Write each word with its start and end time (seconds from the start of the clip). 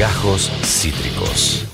Gajos 0.00 0.50
Cítricos. 0.64 1.66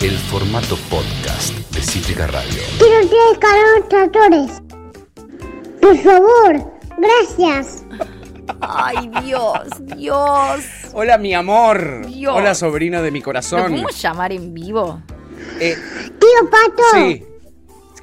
El 0.00 0.16
formato 0.16 0.76
podcast 0.88 1.52
de 1.74 1.82
Cítrica 1.82 2.28
Radio. 2.28 2.62
Quiero 2.78 3.08
tres 3.08 3.88
tractores. 3.88 4.62
Por 5.80 5.98
favor, 5.98 6.72
gracias. 6.96 7.82
Ay, 8.60 9.10
Dios, 9.24 9.58
Dios. 9.96 10.60
Hola, 10.92 11.18
mi 11.18 11.34
amor. 11.34 12.06
Dios. 12.06 12.36
Hola, 12.36 12.54
sobrino 12.54 13.02
de 13.02 13.10
mi 13.10 13.18
¿Lo 13.18 13.24
corazón. 13.24 13.62
podemos 13.62 14.00
llamar 14.00 14.30
en 14.32 14.54
vivo? 14.54 15.02
Eh, 15.58 15.76
Tío 16.20 16.48
Pato, 16.48 16.84
sí. 16.94 17.24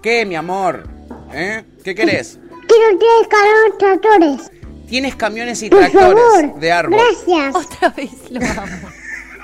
¿Qué, 0.02 0.26
mi 0.26 0.36
amor? 0.36 0.84
¿Eh? 1.32 1.64
¿Qué 1.86 1.96
querés? 1.96 2.38
quiero 2.68 3.00
tres 3.00 3.78
tractores. 3.80 4.52
Tienes 4.90 5.16
camiones 5.16 5.64
y 5.64 5.70
Por 5.70 5.80
tractores 5.80 6.22
favor, 6.44 6.60
de 6.60 6.70
árbol. 6.74 7.00
gracias. 7.00 7.56
Otra 7.56 7.90
vez 7.92 8.12
lo 8.30 8.42
amo. 8.46 8.97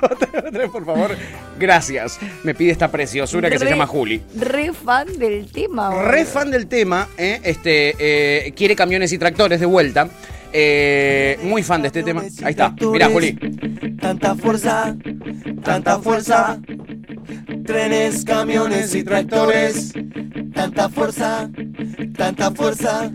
por 0.71 0.85
favor. 0.85 1.15
Gracias. 1.59 2.19
Me 2.43 2.53
pide 2.53 2.71
esta 2.71 2.91
preciosura 2.91 3.49
que 3.49 3.59
se 3.59 3.65
llama 3.65 3.87
Juli. 3.87 4.21
Re 4.35 4.73
fan 4.73 5.17
del 5.17 5.51
tema. 5.51 6.03
Re 6.03 6.25
fan 6.25 6.51
del 6.51 6.67
tema, 6.67 7.07
¿eh? 7.17 7.39
este, 7.43 7.95
eh, 7.99 8.53
quiere 8.53 8.75
camiones 8.75 9.11
y 9.11 9.17
tractores 9.17 9.59
de 9.59 9.65
vuelta. 9.65 10.09
Eh, 10.53 11.39
muy 11.43 11.63
fan 11.63 11.81
de 11.81 11.87
este 11.87 12.03
tema. 12.03 12.21
Ahí 12.43 12.51
está. 12.51 12.73
Mirá, 12.81 13.09
Juli. 13.09 13.33
Tanta 13.99 14.35
fuerza, 14.35 14.95
tanta 15.63 15.99
fuerza. 15.99 16.59
Trenes, 17.65 18.23
camiones 18.25 18.93
y 18.95 19.03
tractores. 19.03 19.93
Tanta 20.53 20.89
fuerza, 20.89 21.49
tanta 22.15 22.51
fuerza. 22.51 23.09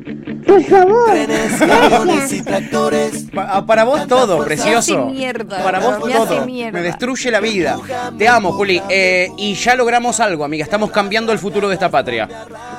Por 0.47 0.65
favor, 0.65 1.11
Trenes, 1.11 1.53
camiones 1.59 2.33
y 2.33 2.43
tractores. 2.43 3.27
Pa- 3.33 3.49
ah, 3.53 3.67
para 3.67 3.85
vos 3.85 4.07
todo, 4.09 4.43
precioso. 4.45 4.97
Me 4.97 5.03
hace 5.05 5.13
mierda, 5.19 5.63
Para 5.63 5.79
vos 5.79 6.05
me 6.05 6.15
hace 6.15 6.35
todo. 6.35 6.47
mierda. 6.47 6.73
Me 6.79 6.83
destruye 6.85 7.31
la 7.31 7.41
vida. 7.41 7.79
Te 8.17 8.27
amo, 8.27 8.53
Juli. 8.53 8.83
Eh, 8.89 9.29
y 9.37 9.55
ya 9.55 9.77
logramos 9.77 10.19
algo, 10.21 10.45
amiga. 10.45 10.65
Estamos 10.65 10.91
cambiando 10.91 11.33
el 11.33 11.39
futuro 11.39 11.69
de 11.69 11.75
esta 11.75 11.91
patria. 11.91 12.29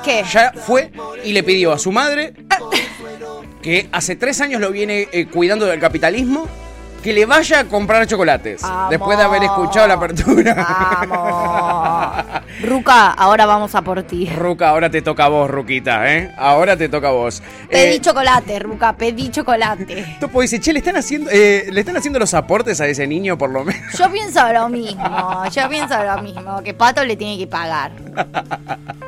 ¿Qué? 0.04 0.22
Ya 0.30 0.52
fue 0.52 0.90
y 1.24 1.32
le 1.32 1.42
pidió 1.42 1.72
a 1.72 1.78
su 1.78 1.92
madre, 1.92 2.34
que 3.62 3.88
hace 3.92 4.16
tres 4.16 4.40
años 4.40 4.60
lo 4.60 4.70
viene 4.70 5.08
eh, 5.12 5.26
cuidando 5.26 5.66
del 5.66 5.80
capitalismo, 5.80 6.48
que 7.02 7.12
le 7.12 7.26
vaya 7.26 7.60
a 7.60 7.64
comprar 7.64 8.06
chocolates. 8.06 8.62
Amo. 8.64 8.90
Después 8.90 9.18
de 9.18 9.24
haber 9.24 9.42
escuchado 9.42 9.88
la 9.88 9.94
apertura. 9.94 10.56
Ruca, 12.62 13.10
ahora 13.10 13.46
vamos 13.46 13.74
a 13.74 13.82
por 13.82 14.02
ti. 14.02 14.26
Ruca, 14.26 14.68
ahora 14.68 14.90
te 14.90 15.02
toca 15.02 15.24
a 15.24 15.28
vos, 15.28 15.50
Ruquita, 15.50 16.14
¿eh? 16.14 16.32
Ahora 16.36 16.76
te 16.76 16.88
toca 16.88 17.08
a 17.08 17.12
vos. 17.12 17.42
Pedí 17.68 17.96
Eh, 17.96 18.00
chocolate, 18.00 18.58
Ruca, 18.58 18.96
pedí 18.96 19.30
chocolate. 19.30 20.16
Topo 20.20 20.40
dice, 20.42 20.60
che, 20.60 20.72
¿le 20.72 20.80
están 20.80 20.96
haciendo, 20.96 21.30
eh, 21.32 21.66
¿le 21.70 21.80
están 21.80 21.96
haciendo 21.96 22.18
los 22.18 22.34
aportes 22.34 22.80
a 22.80 22.86
ese 22.86 23.06
niño 23.06 23.38
por 23.38 23.50
lo 23.50 23.64
menos? 23.64 23.92
Yo 23.98 24.10
pienso 24.10 24.52
lo 24.52 24.68
mismo, 24.68 25.44
yo 25.50 25.68
pienso 25.68 26.02
lo 26.02 26.22
mismo, 26.22 26.62
que 26.62 26.74
Pato 26.74 27.04
le 27.04 27.16
tiene 27.16 27.38
que 27.38 27.46
pagar. 27.46 27.92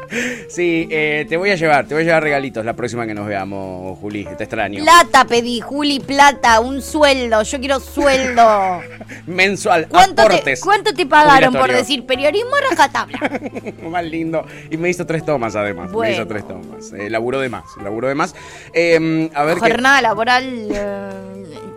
Sí, 0.48 0.89
eh, 0.91 1.25
te 1.27 1.39
voy 1.39 1.51
a 1.51 1.55
llevar, 1.55 1.87
te 1.87 1.95
voy 1.95 2.03
a 2.03 2.07
llevar 2.07 2.23
regalitos 2.23 2.65
la 2.65 2.75
próxima 2.75 3.07
que 3.07 3.15
nos 3.15 3.27
veamos, 3.27 3.98
Juli. 3.98 4.27
Te 4.37 4.45
extraño. 4.45 4.83
Plata 4.83 5.25
pedí, 5.25 5.61
Juli, 5.61 6.01
plata, 6.01 6.61
un 6.61 6.83
sueldo, 6.83 7.43
yo 7.43 7.59
quiero 7.59 7.81
sueldo. 7.81 8.81
Mensual, 9.27 9.89
¿Cuánto 9.89 10.27
te, 10.27 10.59
cuánto 10.61 10.93
te 10.93 11.07
pagaron 11.07 11.55
por 11.55 11.73
decir 11.73 12.05
periodismo 12.05 12.51
rajatabla? 12.70 13.32
Más 13.91 14.05
lindo. 14.05 14.45
Y 14.71 14.77
me 14.77 14.89
hizo 14.89 15.07
tres 15.07 15.25
tomas 15.25 15.57
además. 15.57 15.91
Me 15.93 16.13
hizo 16.13 16.27
tres 16.27 16.47
tomas. 16.47 16.93
Eh, 16.93 17.11
laburó 17.11 17.41
de 17.41 17.49
más, 17.49 17.65
laburó 17.83 18.09
de 18.09 18.15
más. 18.15 18.35
Eh, 18.73 19.31
a 19.35 19.45
ver. 19.45 19.59
Jornada 19.59 20.03
laboral 20.03 20.69
eh, 20.71 21.11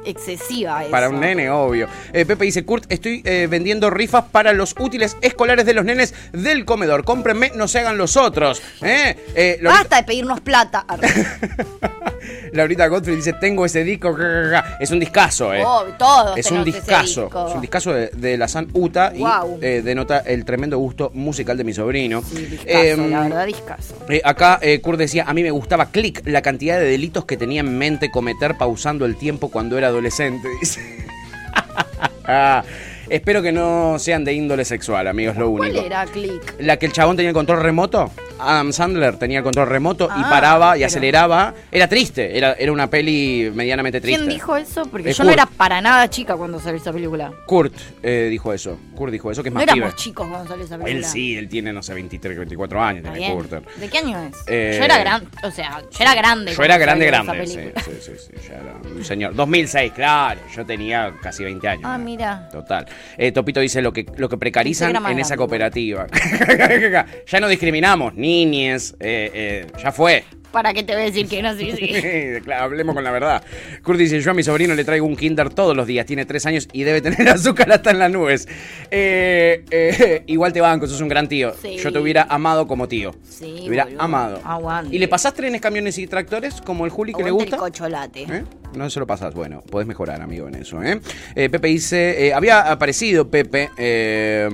excesiva 0.05 0.81
eso. 0.83 0.91
Para 0.91 1.09
un 1.09 1.19
nene, 1.19 1.49
obvio. 1.49 1.87
Eh, 2.13 2.25
Pepe 2.25 2.45
dice, 2.45 2.63
Kurt, 2.65 2.85
estoy 2.89 3.21
eh, 3.25 3.47
vendiendo 3.49 3.89
rifas 3.89 4.25
para 4.31 4.53
los 4.53 4.75
útiles 4.79 5.17
escolares 5.21 5.65
de 5.65 5.73
los 5.73 5.85
nenes 5.85 6.13
del 6.31 6.65
comedor. 6.65 7.03
Cómprenme, 7.03 7.51
no 7.55 7.67
se 7.67 7.79
hagan 7.79 7.97
los 7.97 8.17
otros. 8.17 8.61
¿Eh? 8.81 9.15
Eh, 9.35 9.59
Basta 9.63 9.97
de 9.97 10.03
pedirnos 10.03 10.41
plata. 10.41 10.85
Laurita 12.53 12.87
Godfrey 12.87 13.15
dice, 13.17 13.33
tengo 13.33 13.65
ese 13.65 13.83
disco. 13.83 14.15
Es 14.79 14.91
un 14.91 14.99
discazo, 14.99 15.53
¿eh? 15.53 15.61
Oh, 15.65 15.83
todos 15.97 16.37
Es 16.37 16.49
un 16.51 16.63
discazo. 16.63 17.23
disco. 17.23 17.47
Es 17.49 17.55
un 17.55 17.61
discazo 17.61 17.93
de, 17.93 18.07
de 18.09 18.37
la 18.37 18.47
San 18.47 18.67
Uta 18.73 19.11
y 19.15 19.23
denota 19.81 20.19
el 20.19 20.45
tremendo 20.45 20.77
gusto 20.77 21.11
musical 21.13 21.57
de 21.57 21.63
mi 21.63 21.73
sobrino. 21.73 22.21
Sí, 22.27 22.45
discazo, 22.45 22.69
Em, 22.77 23.11
la 23.11 23.21
verdad, 23.21 23.45
discazo. 23.45 23.95
Acá 24.23 24.59
Kurt 24.81 24.97
decía, 24.99 25.25
a 25.27 25.33
mí 25.33 25.43
me 25.43 25.51
gustaba 25.51 25.87
Click, 25.87 26.21
la 26.25 26.41
cantidad 26.41 26.77
de 26.79 26.85
delitos 26.85 27.25
que 27.25 27.37
tenía 27.37 27.61
en 27.61 27.77
mente 27.77 28.09
cometer 28.11 28.57
pausando 28.57 29.05
el 29.05 29.15
tiempo 29.17 29.49
cuando 29.49 29.77
era 29.77 29.89
adolescente. 29.95 30.49
dice. 30.59 30.81
Ah, 32.27 32.63
espero 33.09 33.41
que 33.41 33.51
no 33.51 33.97
sean 33.99 34.23
de 34.23 34.33
índole 34.33 34.65
sexual, 34.65 35.07
amigos, 35.07 35.35
lo 35.37 35.49
¿Cuál 35.51 35.69
único. 35.71 35.85
era 35.85 36.05
Click? 36.05 36.55
La 36.59 36.77
que 36.77 36.85
el 36.85 36.93
chabón 36.93 37.15
tenía 37.15 37.29
el 37.29 37.33
control 37.35 37.61
remoto. 37.61 38.11
Adam 38.37 38.73
Sandler 38.73 39.15
tenía 39.17 39.37
el 39.37 39.43
control 39.45 39.69
remoto 39.69 40.07
y 40.07 40.21
Ah, 40.21 40.27
paraba 40.29 40.75
y 40.75 40.79
pero- 40.79 40.87
aceleraba. 40.87 41.53
Era 41.71 41.87
triste, 41.87 42.37
era, 42.37 42.53
era 42.53 42.71
una 42.71 42.89
peli 42.89 43.49
medianamente 43.53 44.01
triste. 44.01 44.19
¿Quién 44.19 44.29
dijo 44.33 44.57
eso? 44.57 44.85
Porque 44.87 45.13
yo 45.13 45.23
no 45.23 45.31
era 45.31 45.45
para 45.45 45.79
nada 45.81 46.09
chica 46.09 46.35
cuando 46.35 46.59
salió 46.59 46.77
esa 46.81 46.91
película. 46.91 47.31
Kurt 47.45 47.73
eh, 48.03 48.27
dijo 48.29 48.51
eso. 48.51 48.77
Kurt 48.93 49.13
dijo 49.13 49.31
eso, 49.31 49.41
que 49.41 49.49
es 49.49 49.53
No 49.53 49.59
más 49.61 49.63
éramos 49.63 49.93
pibe. 49.93 49.95
chicos 50.03 50.27
cuando 50.27 50.49
salió 50.49 50.65
esa 50.65 50.77
película. 50.77 50.97
Él 50.97 51.05
sí, 51.05 51.37
él 51.37 51.47
tiene, 51.47 51.71
no 51.71 51.81
sé, 51.81 51.93
23, 51.93 52.37
24 52.37 52.81
años, 52.81 53.03
tiene. 53.03 53.35
¿De 53.77 53.89
qué 53.89 53.97
año 53.99 54.19
es? 54.19 54.35
Eh, 54.47 54.75
yo 54.79 54.83
era 54.85 54.97
grande, 54.97 55.27
o 55.43 55.51
sea, 55.51 55.79
yo 55.81 55.97
era 55.99 56.13
grande. 56.15 56.53
Yo 56.53 56.63
era 56.63 56.77
grande, 56.77 57.05
grande. 57.05 57.47
Sí, 57.47 57.53
sí, 57.53 57.91
sí, 58.01 58.11
sí, 58.17 58.47
ya 58.49 58.55
era 58.55 58.75
un 58.95 59.05
señor. 59.05 59.33
2006, 59.33 59.93
claro. 59.93 60.41
Yo 60.53 60.65
tenía 60.65 61.13
casi 61.21 61.43
20 61.45 61.67
años. 61.69 61.83
Ah, 61.85 61.97
mira. 61.97 62.49
Total. 62.51 62.85
Eh, 63.17 63.31
Topito 63.31 63.59
dice 63.59 63.81
lo 63.81 63.93
que, 63.93 64.05
lo 64.17 64.29
que 64.29 64.37
precarizan 64.37 64.95
en 65.05 65.19
esa 65.19 65.37
cooperativa. 65.37 66.07
ya 67.27 67.39
no 67.39 67.47
discriminamos, 67.47 68.15
niñes, 68.15 68.95
eh, 68.99 69.31
eh, 69.33 69.67
ya 69.81 69.91
fue. 69.91 70.23
¿Para 70.51 70.73
qué 70.73 70.83
te 70.83 70.93
voy 70.93 71.01
a 71.01 71.05
decir 71.07 71.27
que 71.27 71.41
no? 71.41 71.53
Sí, 71.57 71.73
sí. 71.77 71.91
Claro, 72.45 72.63
hablemos 72.63 72.95
con 72.95 73.03
la 73.03 73.11
verdad. 73.11 73.43
Kurt 73.83 73.99
dice, 73.99 74.21
yo 74.21 74.31
a 74.31 74.33
mi 74.33 74.41
sobrino 74.41 74.73
le 74.73 74.85
traigo 74.85 75.05
un 75.05 75.17
kinder 75.17 75.49
todos 75.49 75.75
los 75.75 75.85
días, 75.85 76.05
tiene 76.05 76.25
tres 76.25 76.45
años 76.45 76.69
y 76.71 76.83
debe 76.83 77.01
tener 77.01 77.27
azúcar 77.29 77.69
hasta 77.73 77.91
en 77.91 77.99
las 77.99 78.09
nubes. 78.09 78.47
Eh, 78.89 79.65
eh, 79.69 80.23
igual 80.27 80.53
te 80.53 80.61
banco, 80.61 80.87
sos 80.87 81.01
un 81.01 81.09
gran 81.09 81.27
tío. 81.27 81.53
Sí. 81.61 81.75
Yo 81.75 81.91
te 81.91 81.99
hubiera 81.99 82.23
amado 82.29 82.67
como 82.67 82.87
tío. 82.87 83.13
Sí, 83.27 83.53
Te 83.63 83.67
hubiera 83.67 83.83
boludo. 83.83 84.01
amado. 84.01 84.41
Aguante. 84.45 84.95
¿Y 84.95 84.99
le 84.99 85.09
pasás 85.09 85.33
trenes, 85.33 85.59
camiones 85.59 85.97
y 85.97 86.07
tractores 86.07 86.61
como 86.61 86.85
el 86.85 86.91
Juli 86.91 87.13
que 87.13 87.23
le 87.23 87.31
gusta? 87.31 87.57
el 87.57 87.61
cocholate. 87.61 88.21
¿Eh? 88.23 88.43
No 88.75 88.89
se 88.89 88.99
lo 88.99 89.07
pasas. 89.07 89.33
Bueno, 89.33 89.61
podés 89.61 89.87
mejorar, 89.87 90.21
amigo, 90.21 90.47
en 90.47 90.55
eso. 90.55 90.81
¿eh? 90.83 90.99
Eh, 91.35 91.49
Pepe 91.49 91.67
dice, 91.69 92.27
eh, 92.27 92.33
había 92.33 92.71
aparecido 92.71 93.29
Pepe 93.29 93.69
eh, 93.77 94.49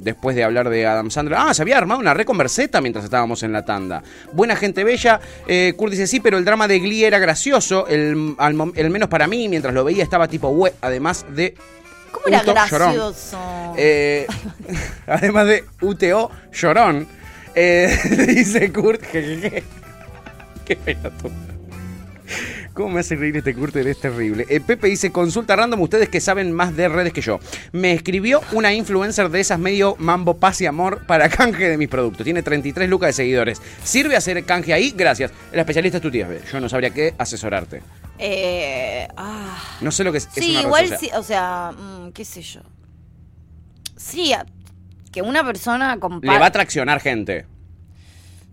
después 0.00 0.36
de 0.36 0.44
hablar 0.44 0.68
de 0.68 0.86
Adam 0.86 1.10
Sandler. 1.10 1.38
Ah, 1.40 1.54
se 1.54 1.62
había 1.62 1.78
armado 1.78 2.00
una 2.00 2.14
reconverseta 2.14 2.80
mientras 2.80 3.04
estábamos 3.04 3.42
en 3.42 3.52
la 3.52 3.64
tanda. 3.64 4.02
Buena 4.32 4.56
gente 4.56 4.84
bella. 4.84 5.20
Eh, 5.46 5.74
Kurt 5.76 5.92
dice, 5.92 6.06
sí, 6.06 6.20
pero 6.20 6.38
el 6.38 6.44
drama 6.44 6.68
de 6.68 6.78
Glee 6.78 7.04
era 7.04 7.18
gracioso. 7.18 7.86
El, 7.88 8.34
al 8.38 8.72
el 8.76 8.90
menos 8.90 9.08
para 9.08 9.26
mí, 9.26 9.48
mientras 9.48 9.74
lo 9.74 9.84
veía 9.84 10.02
estaba 10.04 10.28
tipo, 10.28 10.48
"Hue", 10.48 10.72
además 10.80 11.26
de... 11.30 11.54
¿Cómo 12.12 12.26
era 12.28 12.42
Uto 12.42 12.52
gracioso? 12.52 13.38
Eh, 13.76 14.26
además 15.06 15.46
de 15.46 15.64
UTO 15.80 16.30
llorón. 16.52 17.08
Eh, 17.56 17.98
dice 18.28 18.72
Kurt, 18.72 19.02
jejeje. 19.04 19.64
Qué 20.64 20.76
pelotudo. 20.76 21.32
¿Cómo 22.74 22.88
me 22.90 23.00
hace 23.00 23.14
reír 23.14 23.36
este 23.36 23.54
Kurt? 23.54 23.76
Es 23.76 24.00
terrible. 24.00 24.46
Eh, 24.48 24.60
Pepe 24.60 24.88
dice, 24.88 25.12
consulta 25.12 25.54
random, 25.54 25.80
ustedes 25.80 26.08
que 26.08 26.20
saben 26.20 26.52
más 26.52 26.74
de 26.76 26.88
redes 26.88 27.12
que 27.12 27.20
yo. 27.20 27.38
Me 27.70 27.92
escribió 27.92 28.40
una 28.50 28.74
influencer 28.74 29.28
de 29.30 29.38
esas 29.38 29.60
medio 29.60 29.94
mambo 30.00 30.38
paz 30.38 30.60
y 30.60 30.66
amor 30.66 31.06
para 31.06 31.28
canje 31.30 31.68
de 31.68 31.78
mis 31.78 31.88
productos. 31.88 32.24
Tiene 32.24 32.42
33 32.42 32.90
lucas 32.90 33.10
de 33.10 33.12
seguidores. 33.12 33.62
¿Sirve 33.84 34.16
hacer 34.16 34.44
canje 34.44 34.72
ahí? 34.74 34.92
Gracias. 34.96 35.32
El 35.52 35.60
especialista 35.60 35.98
es 35.98 36.02
tu 36.02 36.10
tía. 36.10 36.28
Yo 36.52 36.60
no 36.60 36.68
sabría 36.68 36.90
qué 36.90 37.14
asesorarte. 37.16 37.80
Eh, 38.18 39.06
ah. 39.16 39.76
No 39.80 39.92
sé 39.92 40.02
lo 40.02 40.10
que 40.10 40.18
es, 40.18 40.26
es 40.26 40.32
Sí, 40.44 40.50
una 40.50 40.62
igual, 40.62 40.98
sí, 40.98 41.10
o 41.16 41.22
sea, 41.22 41.70
mm, 41.72 42.10
qué 42.10 42.24
sé 42.24 42.42
yo. 42.42 42.60
Sí, 43.96 44.32
a- 44.32 44.46
que 45.12 45.22
una 45.22 45.44
persona 45.44 45.96
Le 46.22 46.38
va 46.40 46.46
a 46.46 46.50
traccionar 46.50 47.00
gente. 47.00 47.46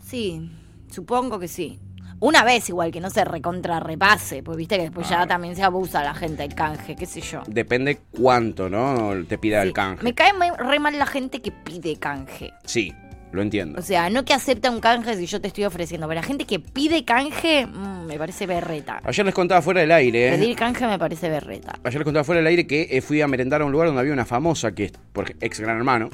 Sí, 0.07 0.51
supongo 0.91 1.39
que 1.39 1.47
sí. 1.47 1.79
Una 2.21 2.43
vez 2.43 2.69
igual, 2.69 2.91
que 2.91 2.99
no 3.01 3.09
se 3.09 3.25
recontra 3.25 3.79
repase, 3.79 4.43
pues 4.43 4.55
viste 4.55 4.77
que 4.77 4.83
después 4.83 5.07
Ah. 5.11 5.21
ya 5.21 5.27
también 5.27 5.55
se 5.55 5.63
abusa 5.63 6.03
la 6.03 6.13
gente 6.13 6.43
el 6.43 6.53
canje, 6.53 6.95
qué 6.95 7.07
sé 7.07 7.19
yo. 7.19 7.41
Depende 7.47 7.97
cuánto, 8.11 8.69
¿no? 8.69 9.11
Te 9.27 9.37
pida 9.39 9.61
Sí, 9.63 9.67
el 9.67 9.73
canje. 9.73 10.03
Me 10.03 10.13
cae 10.13 10.31
re 10.57 10.79
mal 10.79 10.97
la 10.99 11.07
gente 11.07 11.41
que 11.41 11.51
pide 11.51 11.95
canje. 11.97 12.53
Sí, 12.63 12.93
lo 13.31 13.41
entiendo. 13.41 13.79
O 13.79 13.81
sea, 13.81 14.11
no 14.11 14.23
que 14.23 14.35
acepta 14.35 14.69
un 14.69 14.79
canje 14.81 15.15
si 15.15 15.25
yo 15.25 15.41
te 15.41 15.47
estoy 15.47 15.65
ofreciendo, 15.65 16.07
pero 16.07 16.21
la 16.21 16.25
gente 16.27 16.45
que 16.45 16.59
pide 16.59 17.03
canje, 17.05 17.65
mm, 17.65 18.05
me 18.05 18.19
parece 18.19 18.45
berreta. 18.45 18.99
Ayer 19.03 19.25
les 19.25 19.33
contaba 19.33 19.63
fuera 19.63 19.81
del 19.81 19.91
aire, 19.91 20.27
¿eh? 20.27 20.31
Pedir 20.37 20.55
canje 20.55 20.85
me 20.85 20.99
parece 20.99 21.27
berreta. 21.27 21.73
Ayer 21.83 21.99
les 22.01 22.05
contaba 22.05 22.23
fuera 22.23 22.37
del 22.37 22.47
aire 22.47 22.67
que 22.67 22.87
eh, 22.91 23.01
fui 23.01 23.19
a 23.21 23.27
merendar 23.27 23.61
a 23.61 23.65
un 23.65 23.71
lugar 23.71 23.87
donde 23.87 23.99
había 24.01 24.13
una 24.13 24.25
famosa 24.25 24.73
que 24.73 24.85
es 24.85 24.91
por 25.11 25.33
ex 25.41 25.59
gran 25.59 25.75
hermano. 25.77 26.09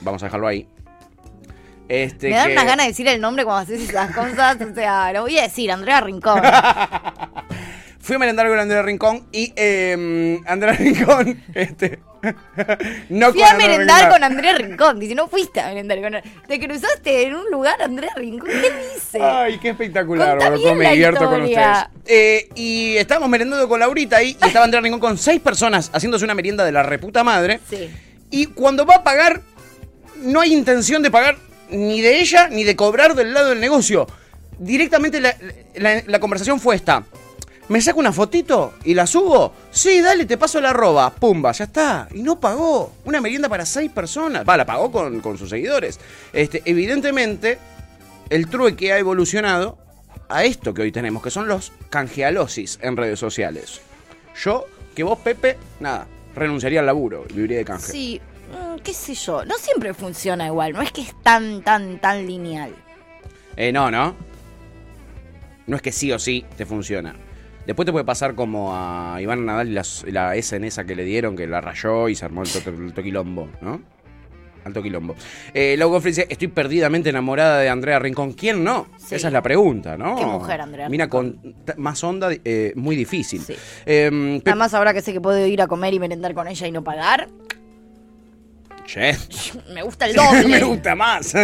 Vamos 0.00 0.22
a 0.24 0.26
dejarlo 0.26 0.48
ahí. 0.48 0.66
Este, 1.88 2.28
Me 2.30 2.36
dan 2.36 2.46
que- 2.48 2.52
unas 2.52 2.64
ganas 2.66 2.86
de 2.86 2.90
decir 2.92 3.08
el 3.08 3.20
nombre 3.20 3.44
cuando 3.44 3.62
haces 3.62 3.88
esas 3.88 4.14
cosas. 4.14 4.56
O 4.60 4.74
sea, 4.74 5.12
lo 5.12 5.22
voy 5.22 5.38
a 5.38 5.42
decir, 5.42 5.70
Andrea 5.70 6.00
Rincón. 6.00 6.40
Fui 8.00 8.14
a 8.14 8.18
merendar 8.20 8.46
con 8.48 8.58
Andrea 8.58 8.82
Rincón 8.82 9.26
y 9.32 9.52
eh, 9.56 10.38
Andrea 10.46 10.74
Rincón, 10.74 11.42
este, 11.54 11.98
no 13.08 13.32
Fui 13.32 13.42
a 13.42 13.54
merendar 13.54 14.02
Rincón. 14.02 14.10
con 14.12 14.24
Andrea 14.24 14.52
Rincón. 14.56 15.00
Dice, 15.00 15.14
no 15.16 15.26
fuiste 15.26 15.60
a 15.60 15.66
merendar 15.68 16.00
con 16.00 16.32
Te 16.46 16.60
cruzaste 16.60 17.26
en 17.26 17.34
un 17.34 17.50
lugar, 17.50 17.82
Andrea 17.82 18.12
Rincón. 18.14 18.48
¿Qué 18.48 18.72
dice? 18.94 19.20
Ay, 19.20 19.58
qué 19.58 19.70
espectacular, 19.70 20.38
boludo, 20.38 20.56
bien 20.62 20.78
me 20.78 20.90
divierto 20.92 21.26
con 21.26 21.42
ustedes. 21.42 21.78
Eh, 22.06 22.48
y 22.54 22.96
estábamos 22.96 23.28
merendando 23.28 23.68
con 23.68 23.80
Laurita 23.80 24.18
ahí, 24.18 24.36
y 24.40 24.46
estaba 24.46 24.64
Andrea 24.64 24.80
Rincón 24.82 25.00
con 25.00 25.18
seis 25.18 25.40
personas 25.40 25.90
haciéndose 25.92 26.24
una 26.24 26.34
merienda 26.34 26.64
de 26.64 26.70
la 26.70 26.84
reputa 26.84 27.24
madre. 27.24 27.58
Sí. 27.68 27.90
Y 28.30 28.46
cuando 28.46 28.86
va 28.86 28.96
a 28.96 29.02
pagar, 29.04 29.40
no 30.22 30.40
hay 30.40 30.52
intención 30.52 31.02
de 31.02 31.10
pagar 31.10 31.36
ni 31.70 32.00
de 32.00 32.20
ella 32.20 32.48
ni 32.48 32.64
de 32.64 32.76
cobrar 32.76 33.14
del 33.14 33.34
lado 33.34 33.50
del 33.50 33.60
negocio. 33.60 34.06
Directamente 34.58 35.20
la, 35.20 36.20
conversación 36.20 36.60
fue 36.60 36.76
esta. 36.76 37.04
¿Me 37.68 37.80
saco 37.80 37.98
una 37.98 38.12
fotito 38.12 38.74
y 38.84 38.94
la 38.94 39.06
subo? 39.06 39.52
Sí, 39.72 40.00
dale, 40.00 40.24
te 40.24 40.38
paso 40.38 40.60
la 40.60 40.70
arroba. 40.70 41.10
Pumba, 41.10 41.52
ya 41.52 41.64
está. 41.64 42.08
Y 42.14 42.22
no 42.22 42.38
pagó. 42.38 42.92
Una 43.04 43.20
merienda 43.20 43.48
para 43.48 43.66
seis 43.66 43.90
personas. 43.90 44.44
Va, 44.48 44.56
la 44.56 44.64
pagó 44.64 44.92
con, 44.92 45.20
con 45.20 45.36
sus 45.36 45.50
seguidores. 45.50 45.98
Este, 46.32 46.62
evidentemente, 46.64 47.58
el 48.30 48.48
trueque 48.48 48.92
ha 48.92 48.98
evolucionado 48.98 49.78
a 50.28 50.44
esto 50.44 50.74
que 50.74 50.82
hoy 50.82 50.92
tenemos, 50.92 51.22
que 51.22 51.30
son 51.30 51.48
los 51.48 51.72
canjealosis 51.90 52.78
en 52.82 52.96
redes 52.96 53.18
sociales. 53.18 53.80
Yo, 54.42 54.66
que 54.94 55.02
vos, 55.02 55.18
Pepe, 55.18 55.56
nada, 55.80 56.06
renunciaría 56.34 56.80
al 56.80 56.86
laburo 56.86 57.24
y 57.28 57.34
viviría 57.34 57.58
de 57.58 57.64
canje. 57.64 57.92
Sí, 57.92 58.20
qué 58.86 58.94
sé 58.94 59.14
yo. 59.14 59.44
No 59.44 59.56
siempre 59.58 59.92
funciona 59.94 60.46
igual. 60.46 60.72
No 60.72 60.80
es 60.80 60.92
que 60.92 61.00
es 61.02 61.14
tan, 61.22 61.62
tan, 61.62 61.98
tan 62.00 62.24
lineal. 62.26 62.70
Eh, 63.56 63.72
no, 63.72 63.90
¿no? 63.90 64.14
No 65.66 65.76
es 65.76 65.82
que 65.82 65.90
sí 65.92 66.12
o 66.12 66.18
sí 66.18 66.44
te 66.56 66.64
funciona. 66.64 67.16
Después 67.66 67.84
te 67.84 67.90
puede 67.90 68.04
pasar 68.04 68.36
como 68.36 68.70
a 68.76 69.20
Iván 69.20 69.44
Nadal 69.44 69.68
y 69.70 70.10
la 70.12 70.36
S 70.36 70.54
en 70.54 70.62
esa 70.62 70.84
que 70.84 70.94
le 70.94 71.02
dieron, 71.02 71.34
que 71.34 71.48
la 71.48 71.60
rayó 71.60 72.08
y 72.08 72.14
se 72.14 72.24
armó 72.24 72.42
el, 72.44 72.48
to- 72.52 72.70
el 72.70 72.92
toquilombo, 72.94 73.48
¿no? 73.60 73.80
Alto 74.64 74.82
quilombo. 74.82 75.16
Eh, 75.54 75.74
luego 75.76 75.98
dice, 76.00 76.26
estoy 76.28 76.48
perdidamente 76.48 77.10
enamorada 77.10 77.58
de 77.58 77.68
Andrea 77.68 77.98
Rincón. 77.98 78.32
¿Quién 78.34 78.62
no? 78.62 78.86
Sí. 78.98 79.16
Esa 79.16 79.28
es 79.28 79.32
la 79.32 79.42
pregunta, 79.42 79.96
¿no? 79.96 80.14
Qué 80.16 80.24
mujer, 80.26 80.60
Andrea 80.60 80.88
Mira, 80.88 81.08
con 81.08 81.54
más 81.76 82.02
onda, 82.04 82.28
eh, 82.44 82.72
muy 82.76 82.94
difícil. 82.96 83.40
Sí. 83.42 83.54
Eh, 83.84 84.40
Pe- 84.44 84.50
Además, 84.50 84.74
ahora 84.74 84.92
que 84.94 85.02
sé 85.02 85.12
que 85.12 85.20
puedo 85.20 85.44
ir 85.46 85.60
a 85.62 85.66
comer 85.66 85.94
y 85.94 85.98
merendar 86.00 86.34
con 86.34 86.46
ella 86.48 86.66
y 86.66 86.72
no 86.72 86.82
pagar, 86.84 87.28
Che. 88.86 89.16
me 89.74 89.82
gusta 89.82 90.06
el 90.06 90.14
doble. 90.14 90.46
Me 90.48 90.62
gusta 90.62 90.94
más. 90.94 91.34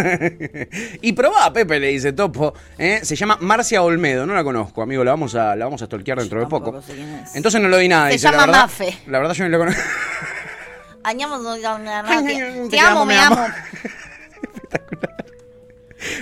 y 1.03 1.13
probá, 1.13 1.53
Pepe, 1.53 1.81
le 1.81 1.89
dice 1.89 2.13
Topo. 2.13 2.55
¿eh? 2.79 3.01
Se 3.03 3.17
llama 3.17 3.37
Marcia 3.41 3.83
Olmedo, 3.83 4.25
no 4.27 4.35
la 4.35 4.45
conozco, 4.45 4.83
amigo. 4.83 5.03
La 5.05 5.11
vamos 5.11 5.35
a, 5.35 5.57
la 5.57 5.65
vamos 5.65 5.83
a 5.83 5.87
stalkear 5.87 6.19
dentro 6.19 6.41
de 6.41 6.47
poco. 6.47 6.81
sé 6.83 6.95
quién 6.95 7.09
es. 7.15 7.35
Entonces 7.35 7.61
no 7.61 7.69
le 7.69 7.77
doy 7.77 7.89
nada. 7.89 8.07
Se 8.07 8.13
dice, 8.15 8.27
la 8.27 8.33
llama 8.33 8.47
verdad- 8.47 8.63
Mafe. 8.63 8.99
La 9.07 9.19
verdad 9.19 9.35
yo 9.35 9.45
no 9.45 9.51
la 9.51 9.59
conozco. 9.59 9.83
Añamos, 11.05 11.43
Te 11.43 12.69
te 12.71 12.81
amo, 12.81 13.05
me 13.05 13.19
amo. 13.19 13.47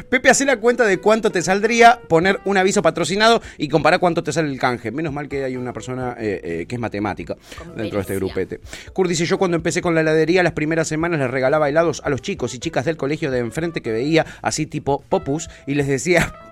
Pepe, 0.08 0.30
hace 0.30 0.44
la 0.44 0.58
cuenta 0.58 0.84
de 0.84 0.98
cuánto 0.98 1.30
te 1.30 1.42
saldría 1.42 2.00
poner 2.08 2.40
un 2.44 2.56
aviso 2.56 2.82
patrocinado 2.82 3.42
y 3.58 3.68
comparar 3.68 4.00
cuánto 4.00 4.22
te 4.22 4.32
sale 4.32 4.48
el 4.48 4.58
canje. 4.58 4.90
Menos 4.90 5.12
mal 5.12 5.28
que 5.28 5.44
hay 5.44 5.56
una 5.56 5.72
persona 5.72 6.16
eh, 6.18 6.40
eh, 6.42 6.66
que 6.66 6.74
es 6.76 6.80
matemática 6.80 7.36
dentro 7.76 7.98
de 7.98 8.02
este 8.02 8.16
grupete. 8.16 8.60
Kurt 8.92 9.08
dice, 9.08 9.24
yo 9.24 9.38
cuando 9.38 9.56
empecé 9.56 9.80
con 9.82 9.94
la 9.94 10.00
heladería, 10.00 10.42
las 10.42 10.52
primeras 10.52 10.88
semanas 10.88 11.20
les 11.20 11.30
regalaba 11.30 11.68
helados 11.68 12.02
a 12.04 12.10
los 12.10 12.22
chicos 12.22 12.54
y 12.54 12.58
chicas 12.58 12.84
del 12.84 12.96
colegio 12.96 13.30
de 13.30 13.38
enfrente 13.38 13.80
que 13.80 13.92
veía 13.92 14.26
así 14.42 14.66
tipo 14.66 15.02
popus 15.08 15.48
y 15.66 15.74
les 15.74 15.86
decía... 15.86 16.32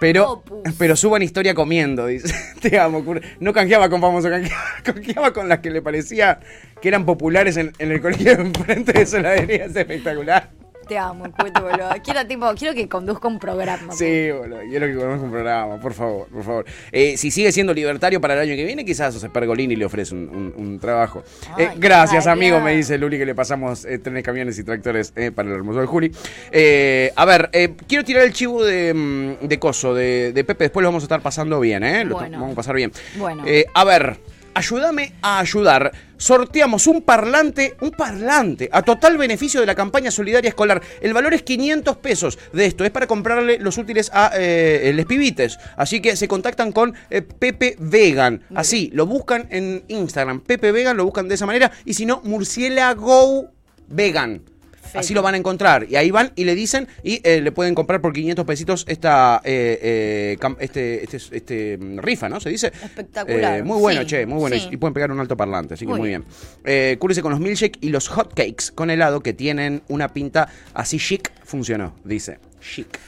Pero, 0.00 0.42
pero 0.76 0.96
suban 0.96 1.22
historia 1.22 1.54
comiendo, 1.54 2.06
dice. 2.06 2.34
Te 2.60 2.76
amo, 2.76 3.04
Kurt. 3.04 3.22
No 3.38 3.52
canjeaba 3.52 3.88
con 3.88 4.00
famoso, 4.00 4.28
canjeaba, 4.28 4.64
canjeaba 4.82 5.32
con 5.32 5.48
las 5.48 5.60
que 5.60 5.70
le 5.70 5.80
parecía 5.80 6.40
que 6.80 6.88
eran 6.88 7.06
populares 7.06 7.56
en, 7.56 7.72
en 7.78 7.92
el 7.92 8.00
colegio 8.00 8.36
de 8.36 8.42
enfrente 8.42 8.92
de 8.92 9.02
heladería. 9.02 9.66
Es 9.66 9.76
espectacular. 9.76 10.50
Te 10.92 10.98
amo, 10.98 11.24
cuento, 11.34 11.62
boludo. 11.62 11.88
Quiero, 12.04 12.26
tipo, 12.26 12.52
quiero 12.54 12.74
que 12.74 12.86
conduzca 12.86 13.26
un 13.26 13.38
programa. 13.38 13.94
Sí, 13.94 14.30
boludo, 14.30 14.58
quiero 14.68 14.86
que 14.88 14.94
conozca 14.94 15.24
un 15.24 15.30
programa, 15.30 15.80
por 15.80 15.94
favor, 15.94 16.26
por 16.28 16.44
favor. 16.44 16.64
Eh, 16.90 17.16
si 17.16 17.30
sigue 17.30 17.50
siendo 17.50 17.72
libertario 17.72 18.20
para 18.20 18.34
el 18.34 18.40
año 18.40 18.54
que 18.54 18.64
viene, 18.66 18.84
quizás 18.84 19.14
José 19.14 19.30
Pergolini 19.30 19.74
le 19.74 19.86
ofrece 19.86 20.14
un, 20.14 20.28
un- 20.28 20.54
un 20.54 20.78
trabajo. 20.78 21.22
Ay, 21.56 21.64
Eh, 21.64 21.70
gracias, 21.78 22.26
amigo, 22.26 22.60
me 22.60 22.76
dice 22.76 22.98
Luli, 22.98 23.16
que 23.16 23.24
le 23.24 23.34
pasamos 23.34 23.86
eh, 23.86 23.98
trenes, 24.00 24.22
camiones 24.22 24.58
y 24.58 24.64
tractores 24.64 25.14
eh, 25.16 25.30
para 25.30 25.48
el 25.48 25.54
hermoso 25.54 25.80
de 25.80 25.86
Juli. 25.86 26.12
Eh, 26.50 27.10
a 27.16 27.24
ver, 27.24 27.48
eh, 27.54 27.74
quiero 27.88 28.04
tirar 28.04 28.24
el 28.24 28.34
chivo 28.34 28.62
de, 28.62 28.92
mm, 28.92 29.46
de 29.46 29.58
Coso, 29.58 29.94
de, 29.94 30.32
de 30.34 30.44
Pepe, 30.44 30.64
después 30.64 30.82
lo 30.82 30.88
vamos 30.88 31.04
a 31.04 31.06
estar 31.06 31.22
pasando 31.22 31.58
bien, 31.58 31.84
¿eh? 31.84 32.04
Lo 32.04 32.16
Bueno. 32.16 32.38
vamos 32.38 32.52
a 32.52 32.56
pasar 32.56 32.74
bien. 32.74 32.92
Bueno. 33.16 33.44
Eh, 33.46 33.64
a 33.72 33.84
ver, 33.84 34.18
ayúdame 34.54 35.14
a 35.22 35.38
ayudar. 35.38 35.92
Sorteamos 36.16 36.86
un 36.86 37.02
parlante, 37.02 37.76
un 37.80 37.90
parlante, 37.90 38.68
a 38.72 38.82
total 38.82 39.18
beneficio 39.18 39.60
de 39.60 39.66
la 39.66 39.74
campaña 39.74 40.10
solidaria 40.10 40.48
escolar. 40.48 40.80
El 41.00 41.12
valor 41.12 41.34
es 41.34 41.42
500 41.42 41.96
pesos 41.96 42.38
de 42.52 42.66
esto. 42.66 42.84
Es 42.84 42.90
para 42.90 43.06
comprarle 43.06 43.58
los 43.58 43.76
útiles 43.78 44.10
a 44.12 44.30
eh, 44.34 44.92
les 44.94 45.06
pibites. 45.06 45.58
Así 45.76 46.00
que 46.00 46.14
se 46.14 46.28
contactan 46.28 46.72
con 46.72 46.94
eh, 47.10 47.22
Pepe 47.22 47.76
Vegan. 47.78 48.44
Así, 48.54 48.90
lo 48.92 49.06
buscan 49.06 49.48
en 49.50 49.84
Instagram. 49.88 50.40
Pepe 50.40 50.70
Vegan, 50.70 50.96
lo 50.96 51.04
buscan 51.04 51.28
de 51.28 51.34
esa 51.34 51.46
manera. 51.46 51.72
Y 51.84 51.94
si 51.94 52.06
no, 52.06 52.20
Murciélago 52.24 53.50
Vegan. 53.88 54.51
Así 54.94 55.14
lo 55.14 55.22
van 55.22 55.34
a 55.34 55.36
encontrar. 55.36 55.86
Y 55.88 55.96
ahí 55.96 56.10
van 56.10 56.32
y 56.36 56.44
le 56.44 56.54
dicen 56.54 56.88
y 57.02 57.20
eh, 57.24 57.40
le 57.40 57.52
pueden 57.52 57.74
comprar 57.74 58.00
por 58.00 58.12
500 58.12 58.44
pesitos 58.44 58.84
esta 58.88 59.40
eh, 59.44 60.36
eh, 60.40 60.56
este, 60.60 61.04
este, 61.04 61.36
este, 61.36 61.78
mm, 61.78 61.98
rifa, 61.98 62.28
¿no? 62.28 62.40
Se 62.40 62.50
dice. 62.50 62.68
Espectacular, 62.68 63.64
muy 63.64 63.78
bueno, 63.78 64.00
sí, 64.02 64.06
che, 64.06 64.26
muy 64.26 64.38
bueno. 64.38 64.56
sí. 64.56 64.68
Y, 64.70 64.74
y 64.74 64.76
pueden 64.76 64.94
pegar 64.94 65.10
un 65.10 65.20
alto 65.20 65.36
parlante, 65.36 65.74
así 65.74 65.84
que 65.84 65.90
Muy 65.90 66.00
muy 66.00 66.08
bien. 66.08 66.24
Eh, 66.64 66.96
cúrese 66.98 67.22
con 67.22 67.32
los 67.32 67.40
milkshake 67.40 67.78
y 67.80 67.90
los 67.90 68.08
hotcakes 68.08 68.72
con 68.74 68.90
helado 68.90 69.20
que 69.20 69.32
tienen 69.32 69.82
una 69.88 70.08
pinta 70.08 70.48
así 70.74 70.98
chic. 70.98 71.32
Funcionó, 71.44 71.94
dice. 72.04 72.38
Chic. 72.60 72.98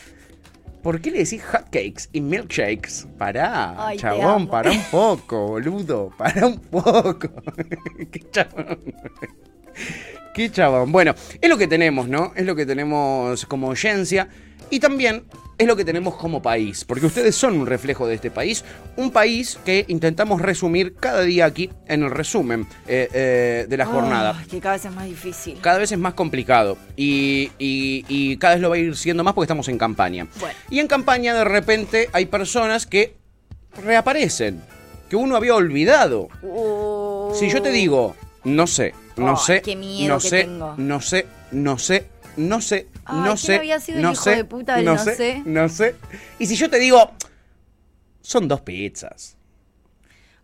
¿Por 0.83 1.01
qué 1.01 1.11
le 1.11 1.19
decís 1.21 1.43
hotcakes 1.43 2.11
y 2.13 2.21
milkshakes? 2.21 3.07
Pará, 3.17 3.87
Ay, 3.87 3.97
chabón, 3.97 4.47
pará 4.47 4.71
un 4.71 4.83
poco, 4.91 5.49
boludo. 5.49 6.13
Pará 6.19 6.47
un 6.47 6.59
poco. 6.59 7.31
Qué 8.13 8.21
chabón. 8.31 8.79
Qué 10.35 10.51
chabón. 10.51 10.93
Bueno, 10.93 11.15
es 11.41 11.49
lo 11.49 11.57
que 11.57 11.67
tenemos, 11.69 12.09
¿no? 12.09 12.33
Es 12.37 12.45
lo 12.45 12.55
que 12.57 12.67
tenemos 12.67 13.47
como 13.47 13.69
audiencia 13.69 14.29
y 14.71 14.81
también 14.81 15.25
es 15.57 15.69
lo 15.69 15.77
que 15.77 15.85
tenemos 15.85 16.17
como 16.17 16.43
país, 16.43 16.85
porque 16.85 17.07
ustedes 17.07 17.37
son 17.37 17.57
un 17.57 17.67
reflejo 17.67 18.09
de 18.09 18.17
este 18.17 18.33
país, 18.33 18.65
un 18.97 19.13
país 19.13 19.57
que 19.65 19.85
intentamos 19.87 20.41
resumir 20.43 20.97
cada 20.97 21.21
día 21.23 21.45
aquí 21.45 21.71
en 21.87 22.03
el 22.03 22.11
resumen 22.11 22.67
eh, 22.89 23.09
eh, 23.15 23.67
de 23.69 23.77
la 23.77 23.87
jornada. 23.87 24.43
Que 24.51 24.59
cada 24.59 24.75
vez 24.75 24.85
es 24.85 24.91
más 24.93 25.05
difícil. 25.07 25.59
Cada 25.61 25.79
vez 25.79 25.93
es 25.93 25.99
más 25.99 26.15
complicado 26.15 26.77
y, 26.97 27.53
y- 27.61 28.05
y 28.09 28.37
cada 28.39 28.55
vez 28.55 28.63
lo 28.63 28.71
va 28.71 28.75
a 28.75 28.79
ir 28.81 28.97
siendo 28.97 29.23
más 29.23 29.35
porque 29.35 29.45
estamos 29.45 29.69
en 29.69 29.79
campaña. 29.79 30.27
Bueno. 30.41 30.57
Y 30.71 30.81
en 30.81 30.89
campaña 30.89 31.35
de 31.35 31.45
repente 31.45 32.09
hay 32.13 32.27
personas 32.27 32.85
que 32.87 33.15
reaparecen, 33.81 34.61
que 35.09 35.15
uno 35.15 35.37
había 35.37 35.55
olvidado. 35.55 36.29
Uh. 36.43 37.33
Si 37.39 37.49
yo 37.49 37.63
te 37.63 37.71
digo, 37.71 38.17
no 38.43 38.67
sé, 38.67 38.93
no 39.17 39.37
Ay, 39.37 39.37
sé, 39.37 39.63
qué 39.63 39.77
miedo 39.77 40.15
no 40.15 40.21
que 40.21 40.29
sé, 40.29 40.45
tengo. 40.45 40.75
no 40.77 41.01
sé, 41.01 41.27
no 41.53 41.79
sé, 41.79 42.07
no 42.37 42.61
sé, 42.61 42.89
Ay, 43.05 43.17
no 43.21 43.37
¿quién 43.37 43.37
sé, 43.37 43.55
había 43.55 43.81
sido 43.81 43.99
el 43.99 44.03
no 44.03 44.13
hijo 44.13 44.23
sé, 44.25 44.37
de 44.37 44.45
puta 44.45 44.77
del 44.77 44.85
no 44.87 44.99
sé? 44.99 45.43
no 45.45 45.69
sé. 45.69 45.95
Y 46.39 46.47
si 46.47 46.57
yo 46.57 46.69
te 46.71 46.79
digo, 46.79 47.13
son 48.21 48.49
dos 48.49 48.61
pizzas. 48.63 49.37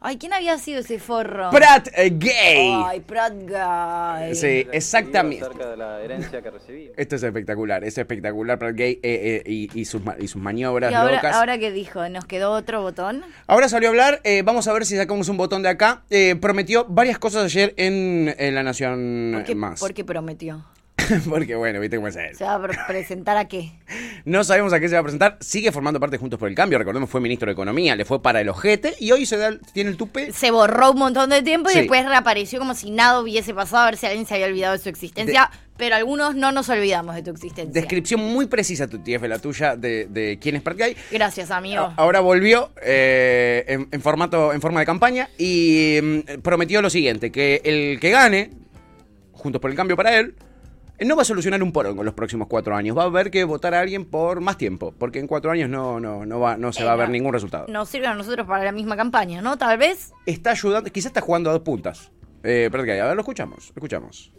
Ay, 0.03 0.17
¿quién 0.17 0.33
había 0.33 0.57
sido 0.57 0.81
ese 0.81 0.99
forro? 0.99 1.51
Prat 1.51 1.89
eh, 1.95 2.11
Gay. 2.17 2.73
Ay, 2.87 3.01
Prat 3.01 3.35
Guy. 3.35 4.35
Sí, 4.35 4.67
exactamente. 4.73 5.45
acerca 5.45 5.69
de 5.69 5.77
la 5.77 6.01
herencia 6.01 6.41
que 6.41 6.51
recibí. 6.51 6.91
Esto 6.97 7.17
es 7.17 7.23
espectacular, 7.23 7.85
es 7.85 7.99
espectacular 7.99 8.59
Prat 8.59 8.75
Gay 8.75 8.93
eh, 9.03 9.43
eh, 9.45 9.51
y, 9.51 9.79
y 9.79 9.85
sus, 9.85 10.03
ma- 10.03 10.17
y 10.19 10.27
sus 10.27 10.41
maniobras 10.41 10.91
¿Y 10.91 10.95
ahora, 10.95 11.17
locas. 11.17 11.37
ahora 11.37 11.59
qué 11.59 11.71
dijo? 11.71 12.09
¿Nos 12.09 12.25
quedó 12.25 12.53
otro 12.53 12.81
botón? 12.81 13.23
Ahora 13.47 13.69
salió 13.69 13.89
a 13.89 13.91
hablar, 13.91 14.21
eh, 14.25 14.41
vamos 14.43 14.67
a 14.69 14.73
ver 14.73 14.87
si 14.87 14.97
sacamos 14.97 15.29
un 15.29 15.37
botón 15.37 15.63
de 15.63 15.69
acá. 15.69 16.03
Eh, 16.09 16.35
prometió 16.41 16.87
varias 16.89 17.19
cosas 17.19 17.45
ayer 17.45 17.75
en, 17.77 18.35
en 18.39 18.55
La 18.55 18.63
Nación 18.63 19.33
¿Por 19.35 19.45
qué, 19.45 19.55
Más. 19.55 19.81
por 19.81 19.93
qué 19.93 20.03
prometió? 20.03 20.65
Porque 21.29 21.55
bueno, 21.55 21.81
viste 21.81 21.97
cómo 21.97 22.09
es 22.09 22.17
él. 22.17 22.35
¿Se 22.37 22.45
va 22.45 22.55
a 22.55 22.63
pre- 22.63 22.79
presentar 22.87 23.37
a 23.37 23.47
qué? 23.49 23.73
No 24.27 24.45
sabemos 24.45 24.73
a 24.75 24.81
qué 24.81 24.89
se 24.89 24.95
va 24.97 25.01
a 25.01 25.03
presentar. 25.03 25.39
Sigue 25.41 25.73
formando 25.73 25.99
parte 25.99 26.17
de 26.17 26.21
Juntos 26.21 26.39
por 26.39 26.49
el 26.51 26.55
Cambio. 26.55 26.77
Recordemos, 26.79 27.09
fue 27.09 27.23
ministro 27.23 27.47
de 27.47 27.53
Economía, 27.55 27.97
le 27.97 28.05
fue 28.05 28.21
para 28.21 28.43
el 28.43 28.51
ojete 28.51 28.95
y 29.01 29.13
hoy 29.13 29.25
se 29.25 29.39
da, 29.39 29.49
el- 29.49 29.61
tiene 29.73 29.89
el 29.91 29.97
tupe. 29.97 30.31
Se 30.33 30.51
borró 30.51 30.91
un 30.93 30.99
montón 30.99 31.31
de 31.31 31.41
tiempo 31.43 31.71
y 31.71 31.73
Sí. 31.73 31.79
después 31.81 32.05
reapareció 32.05 32.59
como 32.59 32.75
si 32.75 32.91
nada 32.91 33.21
hubiese 33.21 33.55
pasado, 33.55 33.85
a 33.85 33.87
ver 33.87 33.97
si 33.97 34.05
alguien 34.07 34.27
se 34.27 34.35
había 34.35 34.47
olvidado 34.47 34.75
de 34.75 34.79
su 34.79 34.89
existencia. 34.91 35.51
pero 35.79 35.97
algunos 35.97 36.35
no 36.35 36.53
nos 36.53 36.69
olvidamos 36.69 37.15
de 37.15 37.23
tu 37.23 37.31
existencia. 37.31 37.73
Descripción 37.73 38.21
muy 38.21 38.45
precisa, 38.45 38.87
tu 38.87 38.99
TF, 38.99 39.27
la 39.27 39.39
tuya, 39.39 39.77
de, 39.77 40.05
de 40.11 40.39
quién 40.39 40.55
es 40.57 40.61
Prat 40.63 40.77
Gay. 40.77 40.95
Gracias, 41.11 41.51
amigo. 41.51 41.95
Ahora 41.97 42.21
volvió 42.21 42.71
eh, 42.83 43.65
en, 43.67 43.89
en 43.91 44.01
formato, 44.03 44.53
en 44.53 44.61
forma 44.61 44.81
de 44.81 44.87
campaña 44.87 45.31
y 45.39 45.99
mm, 46.03 46.41
prometió 46.43 46.83
lo 46.83 46.91
siguiente: 46.91 47.33
que 47.33 47.63
el 47.65 47.99
que 47.99 48.11
gane, 48.11 48.51
Juntos 49.33 49.63
por 49.63 49.71
el 49.71 49.77
Cambio 49.79 49.97
para 49.97 50.19
él, 50.19 50.35
no 51.07 51.17
va 51.17 51.23
a 51.23 51.25
solucionar 51.25 51.63
un 51.63 51.73
porón 51.73 51.97
con 51.97 52.05
los 52.05 52.15
próximos 52.15 52.49
cuatro 52.49 52.75
años. 52.77 52.97
Va 52.97 53.03
a 53.03 53.07
haber 53.07 53.31
que 53.31 53.45
votar 53.45 53.75
a 53.75 53.81
alguien 53.81 54.05
por 54.05 54.41
más 54.41 54.57
tiempo, 54.59 54.95
porque 54.99 55.19
en 55.19 55.27
cuatro 55.27 55.51
años 55.51 55.69
no, 55.71 55.99
no, 56.01 56.27
no, 56.27 56.41
va, 56.41 56.57
no 56.57 56.73
se 56.73 56.83
Eh, 56.83 56.87
va 56.87 56.93
a 56.93 56.97
ver 56.97 57.09
no. 57.09 57.13
ningún 57.13 57.33
resultado. 57.33 57.67
Nos 57.69 57.89
sirve 57.89 58.07
a 58.07 58.15
nosotros 58.15 58.47
para 58.47 58.65
la 58.65 58.73
misma 58.73 58.97
campaña, 58.97 59.41
¿no? 59.43 59.57
Tal 59.57 59.79
vez. 59.79 60.13
Está 60.27 60.51
ayudando, 60.51 60.91
quizás 60.91 61.07
está 61.11 61.21
jugando 61.21 61.51
a 61.51 61.55
dos 61.55 61.63
puntas. 61.63 62.11
Eh, 62.43 62.71
que, 62.73 63.01
a 63.01 63.07
ver, 63.07 63.15
lo 63.15 63.21
escuchamos, 63.21 63.69
lo 63.69 63.75
escuchamos. 63.81 64.33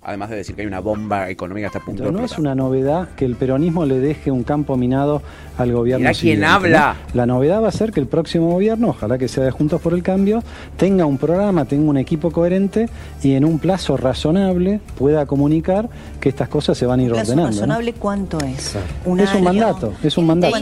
Además 0.00 0.30
de 0.30 0.36
decir 0.36 0.54
que 0.54 0.62
hay 0.62 0.66
una 0.68 0.80
bomba 0.80 1.28
económica 1.28 1.66
hasta 1.66 1.80
a 1.80 1.84
punto 1.84 2.04
de 2.04 2.12
No 2.12 2.24
es 2.24 2.38
una 2.38 2.54
novedad 2.54 3.08
que 3.16 3.24
el 3.24 3.34
peronismo 3.34 3.84
le 3.84 3.98
deje 3.98 4.30
un 4.30 4.44
campo 4.44 4.76
minado 4.76 5.22
al 5.58 5.72
gobierno. 5.72 5.98
Mirá 6.00 6.10
quién 6.12 6.20
siguiente, 6.20 6.46
habla. 6.46 6.94
¿no? 7.08 7.14
La 7.14 7.26
novedad 7.26 7.60
va 7.62 7.68
a 7.68 7.72
ser 7.72 7.90
que 7.92 7.98
el 7.98 8.06
próximo 8.06 8.52
gobierno, 8.52 8.90
ojalá 8.90 9.18
que 9.18 9.26
sea 9.26 9.42
de 9.42 9.50
Juntos 9.50 9.80
por 9.80 9.92
el 9.94 10.04
Cambio, 10.04 10.42
tenga 10.76 11.04
un 11.04 11.18
programa, 11.18 11.64
tenga 11.64 11.90
un 11.90 11.96
equipo 11.96 12.30
coherente 12.30 12.88
y 13.24 13.34
en 13.34 13.44
un 13.44 13.58
plazo 13.58 13.96
razonable 13.96 14.80
pueda 14.96 15.26
comunicar 15.26 15.88
que 16.20 16.28
estas 16.28 16.48
cosas 16.48 16.78
se 16.78 16.86
van 16.86 17.00
a 17.00 17.02
ir 17.02 17.10
plazo 17.10 17.32
ordenando. 17.32 17.50
¿no? 17.50 17.56
razonable 17.56 17.92
cuánto 17.94 18.38
es? 18.38 18.76
es 18.76 19.34
un 19.34 19.44
mandato, 19.44 19.92
es 20.02 20.16
un 20.16 20.26
mandato. 20.28 20.56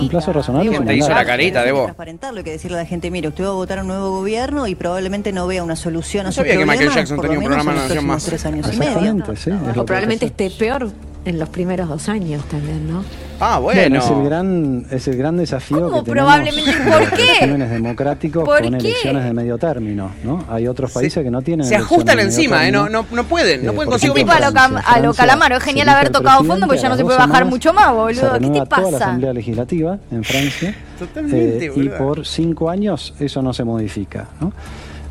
Un 0.00 0.08
plazo 0.08 0.32
razonable 0.32 0.70
es 0.70 0.70
¿Quién 0.70 0.82
un 0.82 0.88
te 0.88 0.96
hizo 0.96 1.08
la 1.10 1.24
carita, 1.24 1.64
Debo? 1.64 1.82
transparentarlo 1.82 2.40
y 2.40 2.44
que 2.44 2.52
decirle 2.52 2.76
a 2.78 2.82
la 2.82 2.86
gente, 2.86 3.10
mire, 3.10 3.28
usted 3.28 3.44
va 3.44 3.48
a 3.48 3.52
votar 3.52 3.80
a 3.80 3.82
un 3.82 3.88
nuevo 3.88 4.10
gobierno 4.10 4.68
y 4.68 4.76
probablemente 4.76 5.32
no 5.32 5.48
vea 5.48 5.64
una 5.64 5.74
solución 5.76 6.22
No 6.22 6.28
a 6.28 6.32
sus 6.32 6.36
sabía 6.36 6.56
que 6.56 6.64
Michael 6.64 6.90
Jackson 6.92 7.20
tenía 7.20 7.38
un 7.40 7.44
programa 7.44 7.72
en 7.72 7.76
La 7.78 7.82
Nación 7.82 8.06
Más. 8.06 8.24
tres 8.24 8.46
años 8.46 8.75
y 8.76 8.80
medio. 8.80 8.92
Exactamente, 8.92 9.36
sí. 9.36 9.50
es 9.50 9.76
O 9.76 9.84
probablemente 9.86 10.26
esté 10.26 10.50
peor 10.50 10.90
en 11.24 11.38
los 11.40 11.48
primeros 11.48 11.88
dos 11.88 12.08
años 12.08 12.44
también, 12.44 12.88
¿no? 12.88 13.02
Ah, 13.40 13.58
Bueno, 13.58 13.80
bueno. 13.80 13.98
es 13.98 14.08
el 14.10 14.22
gran, 14.24 14.86
es 14.90 15.08
el 15.08 15.16
gran 15.18 15.36
desafío 15.36 15.90
¿Cómo 15.90 16.04
que 16.04 16.10
probablemente? 16.12 16.72
tenemos 16.72 16.98
¿Por 17.00 17.10
qué? 17.18 17.26
regímenes 17.40 17.70
democráticos 17.70 18.44
¿Por 18.44 18.62
con 18.62 18.70
qué? 18.78 18.88
elecciones 18.88 19.24
de 19.24 19.32
medio 19.34 19.58
término, 19.58 20.10
¿no? 20.24 20.44
Hay 20.48 20.66
otros 20.68 20.92
Se- 20.92 21.00
países 21.00 21.22
que 21.24 21.30
no 21.30 21.42
tienen 21.42 21.66
Se 21.66 21.74
ajustan 21.76 22.16
de 22.16 22.24
medio 22.24 22.28
encima, 22.28 22.66
¿eh? 22.66 22.72
No, 22.72 22.84
término. 22.84 23.04
no, 23.10 23.16
no 23.16 23.24
pueden, 23.24 23.64
no 23.66 23.72
Eh, 23.72 23.74
pueden 23.74 23.88
por 23.90 23.94
consigo 23.94 24.14
ejemplo, 24.14 24.34
Tipo 24.36 24.46
a 24.46 24.50
lo, 24.50 24.56
cam- 24.56 24.70
Francia, 24.70 24.92
a 24.94 25.00
lo 25.00 25.14
calamaro, 25.14 25.56
es 25.56 25.62
se 25.64 25.68
genial 25.70 25.88
haber 25.90 26.10
tocado 26.10 26.44
fondo 26.44 26.66
porque 26.66 26.80
ya 26.80 26.88
no 26.88 26.96
se 26.96 27.02
puede 27.04 27.18
bajar 27.18 27.44
mucho 27.44 27.72
más, 27.74 27.88
se 27.88 27.92
boludo. 27.92 28.22
¿Qué 28.22 28.38
te 28.38 28.38
renueva 28.38 28.64
toda 28.66 28.82
la 28.82 28.90
pasa? 28.92 29.04
Asamblea 29.04 29.32
Legislativa 29.34 29.98
en 30.12 30.24
Francia. 30.24 30.74
Totalmente, 30.98 31.66
eh, 31.66 31.72
y 31.74 31.88
por 31.90 32.24
cinco 32.24 32.70
años 32.70 33.12
eso 33.20 33.42
no 33.42 33.52
se 33.52 33.64
modifica, 33.64 34.28
¿no? 34.40 34.52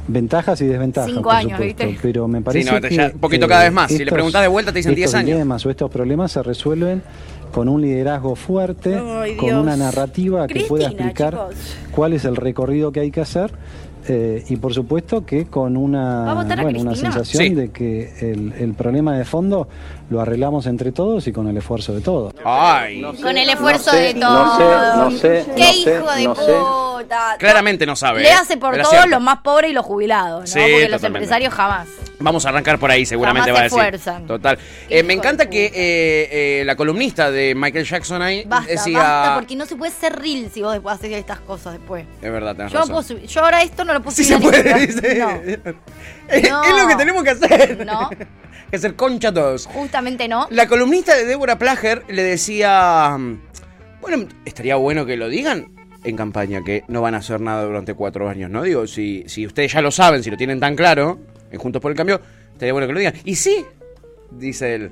Ventajas 0.08 0.62
y 0.62 0.66
desventajas, 0.68 1.10
Cinco 1.12 1.24
por 1.24 1.34
años, 1.36 1.52
supuesto, 1.54 1.84
¿viste? 1.86 2.00
pero 2.02 2.28
me 2.28 2.42
parece 2.42 2.72
no, 2.72 2.80
que 2.82 2.96
ya 2.96 3.12
un 3.14 3.20
poquito 3.20 3.46
eh, 3.46 3.50
cada 3.50 3.64
vez 3.64 3.74
más. 3.74 3.92
Si 3.92 4.04
le 4.06 4.12
preguntás 4.12 4.42
de 4.44 4.48
vuelta, 4.48 4.72
te 4.72 4.80
dicen 4.80 4.94
10 4.94 5.06
estos 5.08 5.20
años. 5.20 5.32
dilemas 5.32 5.66
o 5.66 5.70
estos 5.72 5.90
problemas 5.90 6.32
se 6.32 6.44
resuelven 6.44 7.02
con 7.52 7.70
un 7.70 7.82
liderazgo 7.82 8.36
fuerte, 8.36 9.00
Ay, 9.02 9.36
con 9.38 9.54
una 9.56 9.76
narrativa 9.78 10.46
que 10.48 10.62
pueda 10.62 10.88
explicar 10.88 11.34
chicos. 11.34 11.56
cuál 11.92 12.14
es 12.14 12.26
el 12.26 12.36
recorrido 12.36 12.92
que 12.92 13.00
hay 13.00 13.12
que 13.12 13.22
hacer 13.22 13.52
eh, 14.08 14.44
y 14.50 14.58
por 14.58 14.72
supuesto 14.74 15.26
que 15.26 15.46
con 15.48 15.76
una, 15.78 16.26
¿Va 16.26 16.32
a 16.32 16.36
votar 16.36 16.60
a 16.60 16.64
bueno, 16.64 16.82
una 16.82 16.96
sensación 16.96 17.42
Sí. 17.44 17.54
de 17.56 17.72
que 17.72 18.14
el, 18.20 18.54
el 18.60 18.74
problema 18.76 19.18
de 19.18 19.26
fondo 19.26 19.68
lo 20.12 20.22
arreglamos 20.22 20.68
entre 20.68 20.92
todos 20.92 21.26
y 21.28 21.32
con 21.32 21.48
el 21.48 21.58
esfuerzo 21.58 21.94
de 21.96 22.02
todos. 22.02 22.34
Ay, 22.44 23.02
Con 23.02 23.36
el 23.36 23.50
esfuerzo 23.50 23.90
sé, 23.90 23.98
de 23.98 24.14
no 24.14 24.28
todos. 24.28 24.58
sé, 24.58 24.98
no 24.98 25.12
sé, 25.12 25.46
¡Qué 25.56 25.62
no 25.64 25.70
hijo 25.72 26.36
sé, 26.36 26.52
de 26.52 26.58
puta! 27.04 27.36
claramente 27.40 27.86
no 27.86 27.96
sabe. 27.96 28.22
Le 28.22 28.30
¿eh? 28.30 28.34
hace 28.34 28.58
por 28.58 28.76
todos 28.76 28.90
cierto. 28.90 29.10
los 29.10 29.22
más 29.22 29.40
pobres 29.40 29.72
y 29.72 29.74
los 29.74 29.86
jubilados, 29.86 30.42
¿no? 30.42 30.48
Sí, 30.48 30.60
Porque 30.60 30.72
los 30.90 31.02
totalmente. 31.02 31.08
empresarios 31.08 31.54
jamás. 31.54 31.88
Vamos 32.20 32.46
a 32.46 32.50
arrancar 32.50 32.80
por 32.80 32.90
ahí, 32.92 33.06
seguramente 33.06 33.50
Jamás 33.52 33.58
va 33.58 33.62
a 33.62 33.64
decir. 33.66 33.80
esfuerzan. 33.80 34.26
Total. 34.28 34.58
Qué 34.88 35.00
Eh, 35.00 35.04
me 35.04 35.14
hijo 35.14 35.22
encanta 35.24 35.50
que 35.50 35.66
eh, 35.66 35.72
eh, 36.62 36.64
la 36.66 36.76
columnista 36.76 37.30
de 37.30 37.54
Michael 37.56 37.86
Jackson 37.86 38.22
ahí 38.22 38.44
Basta, 38.48 38.72
decía. 38.72 39.00
basta, 39.00 39.36
porque 39.36 39.56
no 39.56 39.66
se 39.66 39.76
puede 39.76 39.92
ser 39.92 40.16
real 40.16 40.50
si 40.54 40.62
vos 40.62 40.72
después 40.74 40.96
haces 40.96 41.12
estas 41.12 41.40
cosas 41.42 41.74
después. 41.74 42.06
Es 42.22 42.32
verdad, 42.32 42.56
tenés 42.56 42.72
Yo, 42.72 42.80
no 42.80 42.86
razón. 42.86 42.96
puedo 43.06 43.20
subir- 43.22 43.28
yo 43.28 43.42
ahora 43.44 43.62
esto 43.64 43.84
no 43.84 43.94
lo 43.94 44.02
puedo 44.02 44.16
Sí 44.16 44.24
subir 44.24 44.38
se 44.40 44.48
a 44.48 44.50
puede, 44.64 44.88
dice. 44.88 45.24
Es, 46.28 46.50
No. 46.50 46.64
es 46.64 46.74
lo 46.82 46.88
que 46.88 46.96
tenemos 46.96 47.24
que 47.24 47.30
hacer. 47.32 47.86
No. 47.86 48.10
que 48.72 48.76
hacer 48.78 48.96
concha 48.96 49.32
todos. 49.34 49.68
justamente 49.68 50.28
no. 50.28 50.48
La 50.50 50.68
columnista 50.68 51.16
de 51.16 51.26
Débora 51.26 51.60
Plager 51.60 52.04
le 52.08 52.24
decía, 52.24 53.16
bueno, 54.02 54.28
estaría 54.46 54.76
bueno 54.78 55.06
que 55.06 55.18
lo 55.18 55.28
digan 55.30 55.75
en 56.06 56.16
campaña, 56.16 56.64
que 56.64 56.84
no 56.88 57.02
van 57.02 57.16
a 57.16 57.18
hacer 57.18 57.42
nada 57.42 57.64
durante 57.64 57.94
cuatro 57.94 58.30
años, 58.30 58.50
¿no? 58.50 58.64
Digo, 58.64 58.88
si, 58.88 59.24
si 59.28 59.46
ustedes 59.46 59.74
ya 59.74 59.82
lo 59.82 59.92
saben, 59.92 60.24
si 60.24 60.32
lo 60.32 60.38
tienen 60.38 60.60
tan 60.60 60.76
claro, 60.76 61.20
en 61.52 61.60
Juntos 61.60 61.82
por 61.82 61.92
el 61.92 61.98
Cambio, 61.98 62.22
estaría 62.54 62.74
bueno 62.74 62.88
que 62.88 62.94
lo 62.94 63.00
digan. 63.00 63.16
Y 63.26 63.36
sí, 63.36 63.66
dice 64.32 64.76
él. 64.76 64.92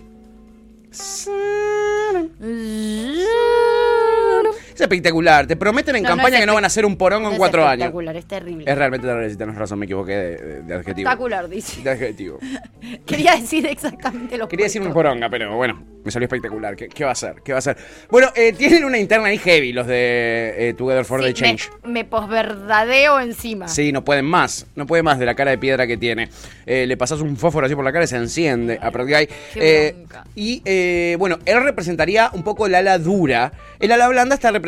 Es 4.73 4.81
espectacular, 4.81 5.45
te 5.47 5.55
prometen 5.55 5.95
en 5.97 6.03
No, 6.03 6.09
campaña 6.09 6.35
es 6.35 6.41
que 6.41 6.45
no 6.47 6.53
van 6.55 6.63
a 6.63 6.67
hacer 6.67 6.85
un 6.85 6.95
porongo 6.97 7.27
en 7.27 7.33
es 7.33 7.37
cuatro 7.39 7.63
años. 7.65 7.81
espectacular, 7.81 8.15
es 8.15 8.25
terrible. 8.25 8.63
Es 8.71 8.77
realmente 8.77 9.05
terrible, 9.07 9.35
tenés 9.35 9.55
razón, 9.55 9.79
me 9.79 9.85
equivoqué 9.85 10.11
de, 10.13 10.37
de- 10.37 10.61
de 10.63 10.73
adjetivo. 10.73 11.09
espectacular, 11.09 11.47
dice. 11.49 11.81
De 11.81 11.89
adjetivo. 11.91 12.39
Quería 13.05 13.35
decir 13.35 13.65
exactamente 13.67 14.37
lo 14.37 14.47
Quería 14.47 14.65
decir 14.65 14.81
un 14.81 14.91
poronga, 14.93 15.29
pero 15.29 15.55
bueno, 15.55 15.83
me 16.03 16.11
salió 16.11 16.25
espectacular. 16.25 16.75
¿Qué, 16.75 16.87
qué 16.89 17.03
va 17.03 17.11
a 17.11 17.13
hacer? 17.13 17.35
¿Qué 17.43 17.51
va 17.53 17.57
a 17.57 17.59
hacer? 17.59 17.77
Bueno, 18.09 18.29
eh, 18.35 18.53
tienen 18.53 18.83
una 18.83 18.97
interna 18.97 19.27
ahí 19.27 19.37
heavy 19.37 19.73
los 19.73 19.85
de 19.87 20.55
eh, 20.69 20.73
Together 20.73 21.05
for 21.05 21.21
the 21.21 21.33
Change. 21.33 21.69
Me, 21.83 21.89
me 21.91 22.05
posverdadeo 22.05 23.19
encima. 23.19 23.67
Sí, 23.67 23.91
no 23.91 24.03
pueden 24.03 24.25
más. 24.25 24.65
No 24.75 24.85
puede 24.85 25.03
más 25.03 25.19
de 25.19 25.25
la 25.25 25.35
cara 25.35 25.51
de 25.51 25.57
piedra 25.57 25.85
que 25.87 25.97
tiene. 25.97 26.29
Eh, 26.65 26.85
le 26.87 26.97
pasas 26.97 27.21
un 27.21 27.37
fósforo 27.37 27.65
así 27.65 27.75
por 27.75 27.83
la 27.85 27.91
cara 27.91 28.05
y 28.05 28.07
se 28.07 28.17
enciende 28.17 28.79
a 28.81 28.91
Pratt 28.91 29.07
Guy. 29.07 29.27
Qué 29.53 29.77
Eh, 29.87 29.95
y 30.35 31.15
bueno, 31.17 31.37
él 31.45 31.63
representaría 31.63 32.29
un 32.33 32.43
poco 32.43 32.65
el 32.65 32.75
ala 32.75 32.97
dura. 32.97 33.53
El 33.79 33.91
ala 33.91 34.07
blanda 34.07 34.35
está 34.35 34.49
representada, 34.51 34.62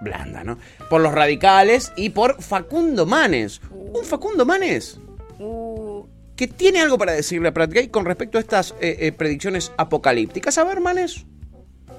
blanda, 0.00 0.44
¿no? 0.44 0.58
Por 0.90 1.00
los 1.00 1.12
radicales 1.12 1.92
y 1.96 2.10
por 2.10 2.42
Facundo 2.42 3.06
Manes. 3.06 3.60
Un 3.70 4.04
Facundo 4.04 4.44
Manes 4.44 4.98
Uh, 5.38 6.06
que 6.36 6.46
tiene 6.46 6.80
algo 6.80 6.96
para 6.98 7.12
decirle 7.12 7.48
a 7.48 7.52
Pratt 7.52 7.72
Guy 7.72 7.88
con 7.88 8.04
respecto 8.04 8.38
a 8.38 8.40
estas 8.40 8.74
eh, 8.80 8.96
eh, 9.00 9.12
predicciones 9.12 9.72
apocalípticas. 9.76 10.56
A 10.58 10.62
ver, 10.64 10.80
Manes. 10.80 11.26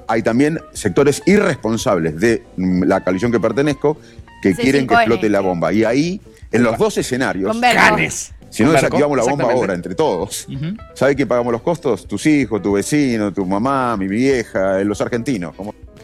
hay 0.08 0.22
también 0.22 0.60
sectores 0.72 1.22
irresponsables 1.26 2.18
de 2.20 2.44
mm, 2.56 2.84
la 2.84 3.04
coalición 3.04 3.32
que 3.34 3.40
pertenezco 3.42 3.98
que 4.42 4.54
Sí, 4.56 4.62
quieren 4.62 4.88
que 4.88 4.96
5N, 4.96 5.00
explote 5.00 5.30
la 5.30 5.40
sí. 5.40 5.46
bomba. 5.46 5.74
Y 5.74 5.84
ahí, 5.84 6.22
en 6.52 6.64
los 6.64 6.78
dos 6.78 6.98
escenarios. 6.98 7.58
Canes. 7.60 8.34
si 8.50 8.64
no 8.64 8.72
desactivamos 8.72 9.18
la 9.18 9.24
bomba 9.24 9.52
ahora 9.52 9.74
entre 9.74 9.94
todos, 9.96 10.48
¿sabe 10.94 11.16
quién 11.16 11.28
pagamos 11.28 11.52
los 11.52 11.62
costos? 11.62 12.08
Tus 12.08 12.26
hijos, 12.26 12.62
tu 12.62 12.74
vecino, 12.74 13.34
tu 13.34 13.46
mamá, 13.46 13.98
mi 13.98 14.08
vieja, 14.08 14.80
eh, 14.80 14.86
los 14.86 15.02
argentinos. 15.02 15.54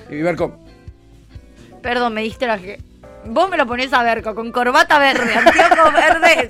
Y 0.10 0.22
Berco, 0.22 0.60
Perdón, 1.82 2.14
me 2.14 2.22
distraje. 2.24 2.80
Vos 3.26 3.50
me 3.50 3.58
lo 3.58 3.68
ponés 3.68 3.92
a 3.94 4.02
Berco 4.02 4.34
con 4.34 4.52
corbata 4.52 4.98
verde, 4.98 5.34
anteojos 5.36 5.94
verdes. 6.22 6.50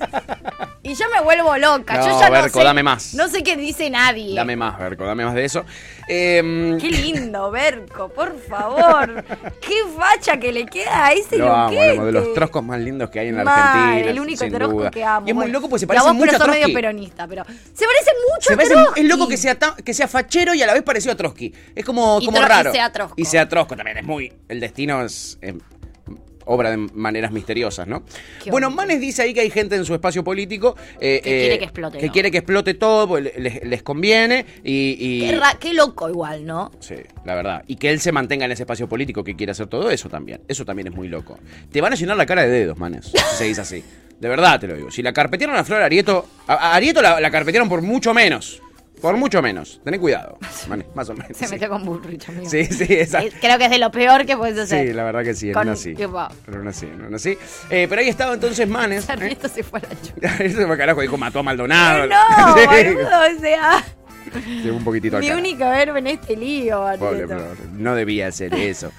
Y 0.82 0.94
yo 0.94 1.04
me 1.14 1.20
vuelvo 1.20 1.56
loca. 1.58 1.94
No, 1.98 2.06
yo 2.06 2.18
ya 2.20 2.26
no 2.26 2.32
Berco, 2.32 2.58
sé, 2.60 2.64
dame 2.64 2.82
más. 2.82 3.14
No 3.14 3.28
sé 3.28 3.42
qué 3.42 3.56
dice 3.56 3.90
nadie. 3.90 4.34
dame 4.34 4.56
más, 4.56 4.78
Berco, 4.78 5.04
dame 5.04 5.24
más 5.24 5.34
de 5.34 5.44
eso. 5.44 5.64
Eh, 6.08 6.76
Qué 6.80 6.88
lindo, 6.90 7.50
Berco, 7.50 8.08
por 8.08 8.38
favor. 8.40 9.24
Qué 9.60 9.74
facha 9.96 10.38
que 10.38 10.52
le 10.52 10.64
queda 10.66 11.06
a 11.06 11.12
ese 11.12 11.36
Lo 11.38 11.52
amo, 11.52 11.78
amo, 11.80 12.06
de 12.06 12.12
los 12.12 12.32
troscos 12.34 12.64
más 12.64 12.80
lindos 12.80 13.10
que 13.10 13.20
hay 13.20 13.28
en 13.28 13.36
la 13.36 13.44
Mal, 13.44 13.58
Argentina. 13.58 14.10
el 14.10 14.20
único 14.20 14.48
trosco 14.48 14.74
duda. 14.78 14.90
que 14.90 15.04
amo. 15.04 15.26
Y 15.26 15.30
es 15.30 15.36
muy 15.36 15.50
loco 15.50 15.68
porque 15.68 15.80
se 15.80 15.86
parece 15.86 16.06
vos, 16.06 16.14
mucho 16.14 16.26
pero 16.32 16.36
a 16.36 16.38
sos 16.38 16.48
medio 16.48 16.60
Trotsky. 16.62 16.74
peronista, 16.74 17.26
pero 17.28 17.44
se 17.44 17.84
parece 17.86 18.10
mucho 18.32 18.46
Se 18.48 18.52
a 18.54 18.56
parece- 18.56 18.74
Trotsky. 18.74 19.00
es 19.00 19.06
loco 19.06 19.28
que 19.28 19.36
sea, 19.36 19.58
que 19.84 19.94
sea 19.94 20.08
fachero 20.08 20.54
y 20.54 20.62
a 20.62 20.66
la 20.66 20.72
vez 20.72 20.82
parecido 20.82 21.12
a 21.12 21.16
Trotsky. 21.16 21.52
Es 21.74 21.84
como, 21.84 22.18
Y 22.20 22.26
como 22.26 22.38
Tro- 22.38 22.44
y 22.44 22.48
raro. 22.48 22.72
sea 22.72 22.90
Trotsko. 22.92 23.14
Y 23.20 23.24
sea 23.26 23.48
Trotsko 23.48 23.76
también. 23.76 23.98
Es 23.98 24.04
muy. 24.04 24.32
El 24.48 24.60
destino 24.60 25.04
es. 25.04 25.38
eh, 25.42 25.54
obra 26.46 26.70
de 26.70 26.76
maneras 26.76 27.32
misteriosas, 27.32 27.86
¿no? 27.86 28.02
Qué 28.42 28.50
Bueno, 28.50 28.68
bonito. 28.68 28.82
Manes 28.82 29.00
dice 29.00 29.22
ahí 29.22 29.34
que 29.34 29.40
hay 29.40 29.50
gente 29.50 29.76
en 29.76 29.84
su 29.84 29.94
espacio 29.94 30.24
político 30.24 30.76
eh, 31.00 31.20
Que 31.22 31.36
eh, 31.36 31.40
quiere 31.40 31.58
que 31.58 31.64
explote 31.64 31.98
que 31.98 32.04
todo. 32.06 32.12
quiere 32.12 32.30
que 32.30 32.38
explote 32.38 32.74
todo, 32.74 33.08
porque 33.08 33.32
les, 33.38 33.64
les 33.64 33.82
conviene 33.82 34.46
y, 34.64 34.96
y- 34.98 35.28
Qué, 35.30 35.36
ra- 35.36 35.56
qué 35.60 35.74
loco 35.74 36.08
igual, 36.08 36.44
¿no? 36.46 36.70
Sí, 36.80 36.96
la 37.24 37.34
verdad. 37.34 37.62
Y 37.66 37.76
que 37.76 37.90
él 37.90 38.00
se 38.00 38.12
mantenga 38.12 38.44
en 38.46 38.52
ese 38.52 38.62
espacio 38.64 38.88
político 38.88 39.22
que 39.22 39.36
quiere 39.36 39.52
hacer 39.52 39.66
todo 39.66 39.90
eso 39.90 40.08
también. 40.08 40.40
Eso 40.48 40.64
también 40.64 40.88
es 40.88 40.94
muy 40.94 41.08
loco. 41.08 41.38
Te 41.70 41.80
van 41.80 41.92
a 41.92 41.96
llenar 41.96 42.16
la 42.16 42.26
cara 42.26 42.42
de 42.42 42.48
dedos, 42.48 42.78
manes, 42.78 43.06
si 43.06 43.36
seguís 43.36 43.58
así. 43.58 43.84
De 44.18 44.28
verdad 44.28 44.60
te 44.60 44.66
lo 44.66 44.74
digo. 44.76 44.90
Si 44.90 45.02
la 45.02 45.12
carpetearon 45.12 45.56
a 45.56 45.64
Flor 45.64 45.82
Arieto, 45.82 46.26
a, 46.46 46.54
a 46.54 46.74
Arieto 46.74 47.00
la, 47.00 47.20
la 47.20 47.30
carpetearon 47.30 47.68
por 47.68 47.80
mucho 47.82 48.12
menos. 48.12 48.60
Por 49.00 49.16
mucho 49.16 49.40
menos. 49.42 49.80
Tené 49.84 49.98
cuidado, 49.98 50.38
manes, 50.68 50.86
más 50.94 51.08
o 51.08 51.14
menos. 51.14 51.36
Se 51.36 51.46
sí. 51.46 51.52
metió 51.52 51.68
con 51.68 51.84
Bullrich, 51.84 52.28
amigo. 52.28 52.48
Sí, 52.50 52.64
sí, 52.66 52.84
exacto. 52.90 53.34
Creo 53.40 53.58
que 53.58 53.64
es 53.64 53.70
de 53.70 53.78
lo 53.78 53.90
peor 53.90 54.26
que 54.26 54.36
puedes 54.36 54.58
hacer. 54.58 54.88
Sí, 54.88 54.92
la 54.92 55.04
verdad 55.04 55.22
que 55.24 55.34
sí, 55.34 55.48
en 55.48 55.54
Con- 55.54 55.68
una 55.68 55.76
sí. 55.76 55.94
va. 55.94 56.30
En 56.46 56.58
una 56.58 56.72
sí, 56.72 56.86
en 56.86 57.00
una 57.04 57.18
sí. 57.18 57.36
Eh, 57.70 57.86
pero 57.88 58.00
ahí 58.02 58.08
estaba 58.08 58.34
entonces 58.34 58.68
Manes. 58.68 59.04
¿eh? 59.04 59.06
Sarmiento 59.06 59.48
se 59.48 59.62
fue 59.62 59.80
a 59.80 59.82
la. 60.28 60.36
Eso 60.44 60.66
fue 60.66 60.76
carajo, 60.78 61.00
dijo, 61.00 61.16
mató 61.16 61.38
a 61.40 61.42
Maldonado. 61.42 62.06
No, 62.10 62.56
Sí. 62.56 62.66
boludo, 62.66 63.08
o 63.36 63.40
sea, 63.40 63.84
un 64.72 64.84
poquitito 64.84 65.18
mi 65.18 65.30
única 65.30 65.70
verbo 65.70 65.96
en 65.96 66.06
este 66.08 66.36
lío, 66.36 66.84
Pobre 66.98 67.26
no 67.72 67.94
debía 67.94 68.28
hacer 68.28 68.54
eso. 68.54 68.92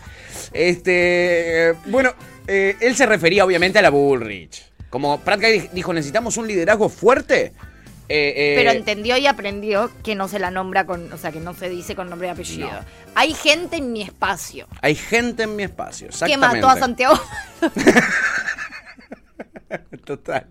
Este, 0.51 1.73
bueno, 1.87 2.13
eh, 2.47 2.75
él 2.81 2.95
se 2.95 3.05
refería 3.05 3.45
obviamente 3.45 3.79
a 3.79 3.81
la 3.81 3.89
Bullrich. 3.89 4.63
Como 4.89 5.19
Pratt 5.21 5.39
dijo, 5.73 5.93
necesitamos 5.93 6.37
un 6.37 6.47
liderazgo 6.47 6.89
fuerte. 6.89 7.53
Eh, 8.11 8.33
eh, 8.35 8.53
Pero 8.57 8.71
entendió 8.71 9.15
y 9.17 9.27
aprendió 9.27 9.89
que 10.03 10.15
no 10.15 10.27
se 10.27 10.39
la 10.39 10.51
nombra 10.51 10.85
con, 10.85 11.11
o 11.13 11.17
sea, 11.17 11.31
que 11.31 11.39
no 11.39 11.53
se 11.53 11.69
dice 11.69 11.95
con 11.95 12.09
nombre 12.09 12.27
y 12.27 12.31
apellido. 12.31 12.69
No. 12.71 12.79
Hay 13.15 13.33
gente 13.33 13.77
en 13.77 13.93
mi 13.93 14.01
espacio 14.01 14.67
hay 14.81 14.95
gente 14.95 15.43
en 15.43 15.55
mi 15.55 15.63
espacio, 15.63 16.07
que 16.07 16.13
exactamente. 16.13 16.61
mató 16.61 16.69
a 16.69 16.77
Santiago. 16.77 17.19
Total. 20.05 20.47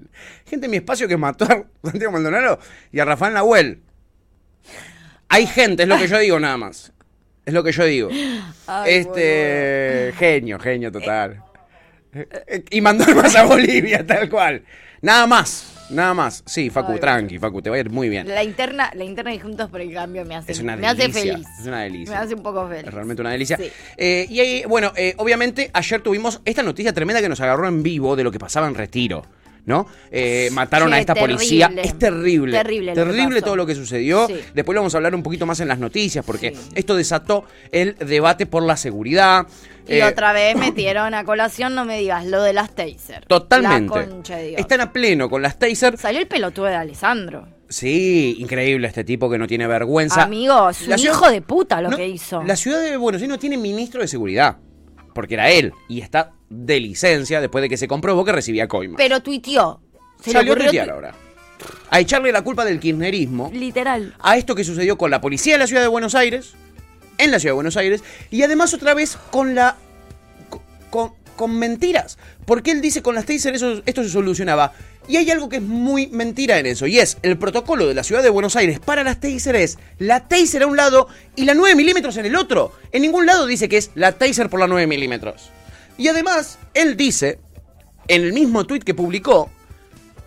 Gente 0.47 0.67
en 0.67 0.71
mi 0.71 0.79
espacio 0.79 1.07
que 1.07 1.17
mató 1.17 1.45
a 1.45 1.65
Santiago 1.85 2.13
Maldonado 2.13 2.59
y 2.93 3.01
a 3.01 3.05
Rafael 3.05 3.35
Nahuel. 3.35 3.83
Hay 5.29 5.47
gente, 5.47 5.83
es 5.85 5.89
lo 5.89 5.99
que 5.99 6.09
yo 6.09 6.19
digo 6.19 6.41
nada 6.41 6.57
más. 6.57 6.93
Es 7.45 7.55
lo 7.55 7.63
que 7.63 7.73
yo 7.73 7.85
digo. 7.85 8.09
Ay, 8.67 8.95
este. 8.95 10.13
Genio, 10.19 10.59
genio 10.59 10.93
total. 10.93 11.43
Eh, 12.13 12.65
Y 12.71 12.81
mandar 12.81 13.15
más 13.15 13.35
a 13.37 13.45
Bolivia, 13.45 14.07
tal 14.07 14.29
cual. 14.29 14.65
Nada 15.03 15.27
más, 15.27 15.73
nada 15.91 16.15
más. 16.15 16.43
Sí, 16.47 16.71
Facu, 16.71 16.93
Ay, 16.93 17.01
tranqui, 17.01 17.39
Facu, 17.39 17.63
te 17.63 17.71
va 17.71 17.77
a 17.77 17.81
ir 17.81 17.91
muy 17.91 18.09
bien. 18.09 18.29
La 18.29 18.43
interna, 18.43 18.91
la 18.95 19.05
interna 19.05 19.31
de 19.31 19.41
Juntos 19.41 19.71
por 19.71 19.81
el 19.81 19.93
Cambio 19.93 20.25
me 20.25 20.37
hace, 20.37 20.53
Es 20.53 20.61
una 20.61 20.77
me 20.77 20.87
hace 20.87 21.11
feliz. 21.11 21.47
Es 21.61 21.67
una 21.67 21.83
delicia. 21.83 22.15
Me 22.15 22.23
hace 22.25 22.35
un 22.35 22.43
poco 22.43 22.69
feliz. 22.69 22.87
Es 22.87 22.95
realmente 22.95 23.23
una 23.23 23.31
delicia. 23.33 23.57
Sí. 23.57 23.71
Eh, 23.97 24.27
y 24.29 24.41
ahí, 24.41 24.65
bueno, 24.69 24.93
eh, 24.97 25.15
obviamente 25.19 25.71
ayer 25.73 26.01
tuvimos 26.01 26.41
esta 26.45 26.63
noticia 26.63 26.93
tremenda 26.93 27.21
que 27.21 27.29
nos 27.29 27.41
agarró 27.41 27.69
en 27.69 27.83
vivo 27.83 28.17
de 28.17 28.25
lo 28.25 28.31
que 28.31 28.39
pasaba 28.39 28.67
en 28.67 28.75
Retiro. 28.75 29.25
¿No? 29.67 29.87
Eh, 30.11 30.49
mataron 30.53 30.93
a 30.93 30.99
esta 30.99 31.15
terrible. 31.15 31.37
policía. 31.37 31.71
Es 31.83 31.99
terrible. 31.99 32.57
Terrible 32.57 32.93
Terrible 32.95 33.43
todo 33.43 33.57
lo 33.57 33.67
que 33.67 33.75
sucedió. 33.75 34.27
Sí. 34.27 34.35
Después 34.55 34.75
lo 34.75 34.81
vamos 34.81 34.95
a 34.95 34.99
hablar 34.99 35.15
un 35.15 35.23
poquito 35.23 35.47
más 35.47 35.61
en 35.61 35.69
las 35.69 35.79
noticias, 35.79 36.25
porque 36.25 36.55
Sí. 36.55 36.71
esto 36.75 36.97
desató 36.97 37.45
el 37.71 37.95
debate 37.97 38.47
por 38.47 38.63
la 38.63 38.77
seguridad. 38.77 39.47
Y 39.87 39.95
Eh, 39.95 40.05
otra 40.05 40.33
vez 40.33 40.57
metieron 40.57 41.15
a 41.15 41.25
colación, 41.25 41.75
no 41.75 41.85
me 41.85 41.99
digas, 41.99 42.25
lo 42.27 42.43
de 42.43 42.53
las 42.53 42.75
taser. 42.75 43.25
Totalmente. 43.27 43.99
La 43.99 44.07
concha 44.07 44.37
de 44.37 44.49
Dios. 44.49 44.61
Están 44.61 44.81
a 44.81 44.93
pleno 44.93 45.29
con 45.29 45.43
las 45.43 45.59
taser. 45.59 45.97
Salió 45.99 46.21
el 46.21 46.27
pelotudo 46.29 46.67
de 46.67 46.77
Alessandro. 46.77 47.49
Sí, 47.69 48.37
increíble 48.39 48.89
este 48.89 49.05
tipo 49.05 49.31
que 49.31 49.39
no 49.39 49.47
tiene 49.47 49.67
vergüenza. 49.67 50.23
Amigo, 50.25 50.71
es 50.71 50.81
un 50.81 50.85
ciudad- 50.99 50.99
hijo 50.99 51.31
de 51.31 51.41
puta 51.43 51.81
lo 51.81 51.91
No, 51.91 51.97
que 51.97 52.09
hizo. 52.09 52.43
La 52.43 52.57
ciudad 52.57 52.81
de 52.81 52.97
Buenos 52.97 53.21
Aires 53.23 53.31
no 53.35 53.39
tiene 53.39 53.57
ministro 53.57 54.01
de 54.01 54.09
seguridad. 54.09 54.57
Porque 55.15 55.35
era 55.35 55.51
él. 55.51 55.73
Y 55.89 56.01
está 56.01 56.33
de 56.51 56.81
licencia 56.81 57.41
después 57.41 57.63
de 57.63 57.69
que 57.69 57.77
se 57.77 57.89
comprobó 57.89 58.25
que 58.25 58.33
recibía 58.33 58.69
coima. 58.69 58.97
Pero 58.99 59.21
tuiteó. 59.23 59.81
Se 60.21 60.33
Salió 60.33 60.53
a 60.53 60.57
tuitear 60.57 60.87
tu- 60.89 60.93
ahora. 60.93 61.15
A 61.91 62.01
echarle 62.01 62.33
la 62.33 62.43
culpa 62.43 62.65
del 62.65 62.81
kirchnerismo 62.81 63.51
Literal. 63.55 64.15
a 64.19 64.37
esto 64.37 64.55
que 64.55 64.65
sucedió 64.65 64.97
con 64.99 65.11
la 65.11 65.21
policía 65.21 65.55
de 65.55 65.59
la 65.59 65.67
ciudad 65.67 65.83
de 65.83 65.89
Buenos 65.89 66.15
Aires, 66.15 66.53
en 67.19 67.31
la 67.31 67.39
ciudad 67.39 67.51
de 67.53 67.57
Buenos 67.57 67.77
Aires, 67.77 68.03
y 68.31 68.43
además 68.43 68.73
otra 68.75 68.95
vez 68.95 69.17
con 69.31 69.55
la. 69.55 69.77
con, 70.91 71.13
con 71.37 71.59
mentiras. 71.59 72.19
Porque 72.47 72.71
él 72.71 72.81
dice 72.81 73.03
con 73.03 73.15
las 73.15 73.27
taser 73.27 73.55
eso, 73.55 73.83
esto 73.87 74.03
se 74.03 74.09
solucionaba. 74.11 74.73
Y 75.09 75.17
hay 75.17 75.31
algo 75.31 75.49
que 75.49 75.57
es 75.57 75.63
muy 75.63 76.07
mentira 76.09 76.59
en 76.59 76.67
eso, 76.67 76.87
y 76.87 76.99
es 76.99 77.19
el 77.23 77.37
protocolo 77.39 77.87
de 77.87 77.95
la 77.95 78.05
ciudad 78.05 78.23
de 78.23 78.31
Buenos 78.31 78.57
Aires 78.57 78.79
para 78.81 79.05
las 79.05 79.21
taser 79.21 79.57
es 79.57 79.79
la 79.99 80.29
taser 80.29 80.63
a 80.63 80.67
un 80.67 80.77
lado 80.77 81.09
y 81.37 81.45
la 81.45 81.55
9 81.55 81.75
milímetros 81.75 82.17
en 82.17 82.27
el 82.27 82.37
otro. 82.37 82.73
En 82.93 83.03
ningún 83.03 83.27
lado 83.27 83.47
dice 83.47 83.69
que 83.69 83.77
es 83.77 83.91
la 83.95 84.13
taser 84.13 84.49
por 84.51 84.61
la 84.61 84.67
9 84.67 84.87
milímetros. 84.87 85.51
Y 86.01 86.09
además, 86.09 86.59
él 86.73 86.97
dice, 86.97 87.41
en 88.09 88.23
el 88.23 88.33
mismo 88.33 88.65
tweet 88.65 88.81
que 88.81 88.95
publicó, 88.95 89.51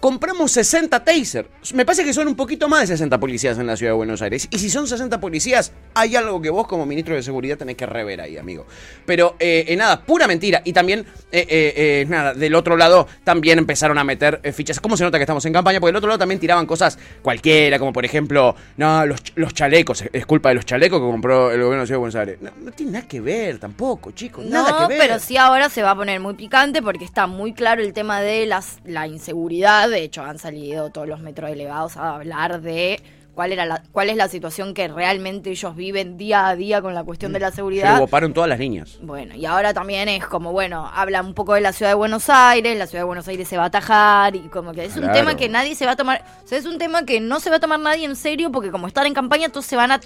compramos 0.08 0.52
60 0.52 1.02
taser. 1.02 1.48
Me 1.74 1.86
parece 1.86 2.04
que 2.04 2.12
son 2.14 2.28
un 2.28 2.36
poquito 2.36 2.68
más 2.68 2.82
de 2.82 2.88
60 2.88 3.22
policías 3.22 3.58
en 3.58 3.66
la 3.66 3.78
ciudad 3.78 3.94
de 3.94 3.96
Buenos 3.96 4.22
Aires. 4.22 4.50
Y 4.52 4.60
si 4.60 4.70
son 4.70 4.86
60 4.86 5.22
policías, 5.22 5.72
hay 5.94 6.18
algo 6.18 6.42
que 6.42 6.50
vos 6.50 6.68
como 6.68 6.86
ministro 6.86 7.16
de 7.16 7.24
Seguridad 7.24 7.58
tenés 7.58 7.78
que 7.78 7.86
rever 7.86 8.20
ahí, 8.20 8.38
amigo. 8.38 8.66
Pero 9.06 9.38
eh, 9.40 9.64
eh, 9.70 9.76
nada, 9.78 10.02
pura 10.04 10.28
mentira. 10.28 10.62
Y 10.66 10.74
también, 10.74 11.06
eh, 11.32 11.48
eh, 11.50 11.74
eh, 11.78 12.06
nada, 12.10 12.34
del 12.34 12.54
otro 12.56 12.76
lado 12.76 13.08
también 13.24 13.60
empezaron 13.60 13.98
a 13.98 14.04
meter 14.04 14.42
fichas. 14.54 14.82
¿Cómo 14.82 14.98
se 14.98 15.06
nota 15.06 15.18
que 15.18 15.24
estamos 15.24 15.46
en 15.46 15.54
campaña? 15.54 15.80
Porque 15.80 15.92
del 15.92 15.96
otro 16.00 16.10
lado 16.10 16.20
también 16.20 16.38
tiraban 16.42 16.66
cosas 16.66 17.00
cualquiera, 17.22 17.80
como 17.80 17.94
por 17.94 18.04
ejemplo, 18.04 18.58
no, 18.76 19.06
los, 19.06 19.24
ch- 19.24 19.32
los 19.36 19.54
chalecos. 19.54 20.04
Es 20.12 20.26
culpa 20.26 20.50
de 20.50 20.56
los 20.56 20.66
chalecos 20.66 21.00
que 21.00 21.06
compró 21.06 21.50
el 21.50 21.62
gobierno 21.64 21.76
de 21.76 21.78
la 21.78 21.86
ciudad 21.86 21.96
de 21.96 22.00
Buenos 22.00 22.16
Aires. 22.16 22.38
No, 22.42 22.52
no 22.62 22.72
tiene 22.74 22.92
nada 22.92 23.08
que 23.08 23.22
ver 23.22 23.58
tampoco, 23.58 24.12
chicos. 24.12 24.44
nada 24.44 24.70
No, 24.70 24.78
que 24.90 24.96
ver. 24.96 24.98
pero 25.08 25.20
sí 25.20 25.38
ahora 25.38 25.70
se 25.70 25.82
va 25.82 25.92
a 25.92 25.96
poner 25.96 26.20
muy 26.20 26.34
picante 26.34 26.82
porque 26.82 27.06
está 27.06 27.26
muy 27.26 27.54
claro 27.54 27.82
el 27.82 27.94
tema 27.94 28.20
de 28.20 28.46
las, 28.48 28.80
la 28.84 29.08
inseguridad. 29.08 29.93
De 29.94 30.04
hecho, 30.04 30.24
han 30.24 30.40
salido 30.40 30.90
todos 30.90 31.08
los 31.08 31.20
metrodelegados 31.22 31.98
a 31.98 32.16
hablar 32.16 32.62
de 32.62 33.02
cuál 33.36 33.52
era 33.52 33.66
la, 33.66 33.82
cuál 33.92 34.10
es 34.12 34.16
la 34.16 34.28
situación 34.28 34.74
que 34.76 34.88
realmente 34.88 35.50
ellos 35.50 35.76
viven 35.76 36.18
día 36.18 36.48
a 36.50 36.56
día 36.56 36.82
con 36.84 36.94
la 36.94 37.04
cuestión 37.04 37.34
de 37.34 37.40
la 37.40 37.50
Se 37.50 37.56
seguridad. 37.58 37.96
le 37.96 38.00
boparon 38.02 38.32
todas 38.34 38.48
las 38.48 38.60
líneas. 38.60 39.00
Bueno, 39.02 39.34
y 39.36 39.46
ahora 39.48 39.74
también 39.74 40.08
es 40.08 40.26
como, 40.26 40.52
bueno, 40.52 40.88
habla 40.94 41.22
un 41.22 41.34
poco 41.34 41.56
de 41.56 41.62
la 41.62 41.74
ciudad 41.74 41.90
de 41.92 41.96
Buenos 41.96 42.30
Aires, 42.30 42.78
la 42.78 42.86
ciudad 42.86 43.02
de 43.02 43.08
Buenos 43.08 43.28
Aires 43.28 43.48
se 43.48 43.58
va 43.58 43.64
a 43.64 43.68
atajar 43.68 44.36
y 44.36 44.42
como 44.50 44.72
que 44.74 44.86
es 44.86 44.96
un 44.98 45.12
tema 45.12 45.36
que 45.36 45.50
nadie 45.50 45.74
se 45.74 45.86
va 45.88 45.94
a 45.94 45.96
tomar, 45.96 46.24
o 46.44 46.48
sea, 46.48 46.60
es 46.60 46.66
un 46.68 46.78
tema 46.78 47.06
que 47.06 47.20
no 47.22 47.40
se 47.40 47.50
va 47.50 47.56
a 47.56 47.60
tomar 47.60 47.80
nadie 47.80 48.06
en 48.06 48.16
serio 48.16 48.52
porque 48.52 48.70
como 48.70 48.86
están 48.88 49.08
en 49.08 49.16
campaña 49.16 49.50
todos 49.50 49.66
se 49.66 49.76
van 49.78 49.92
a 49.94 50.00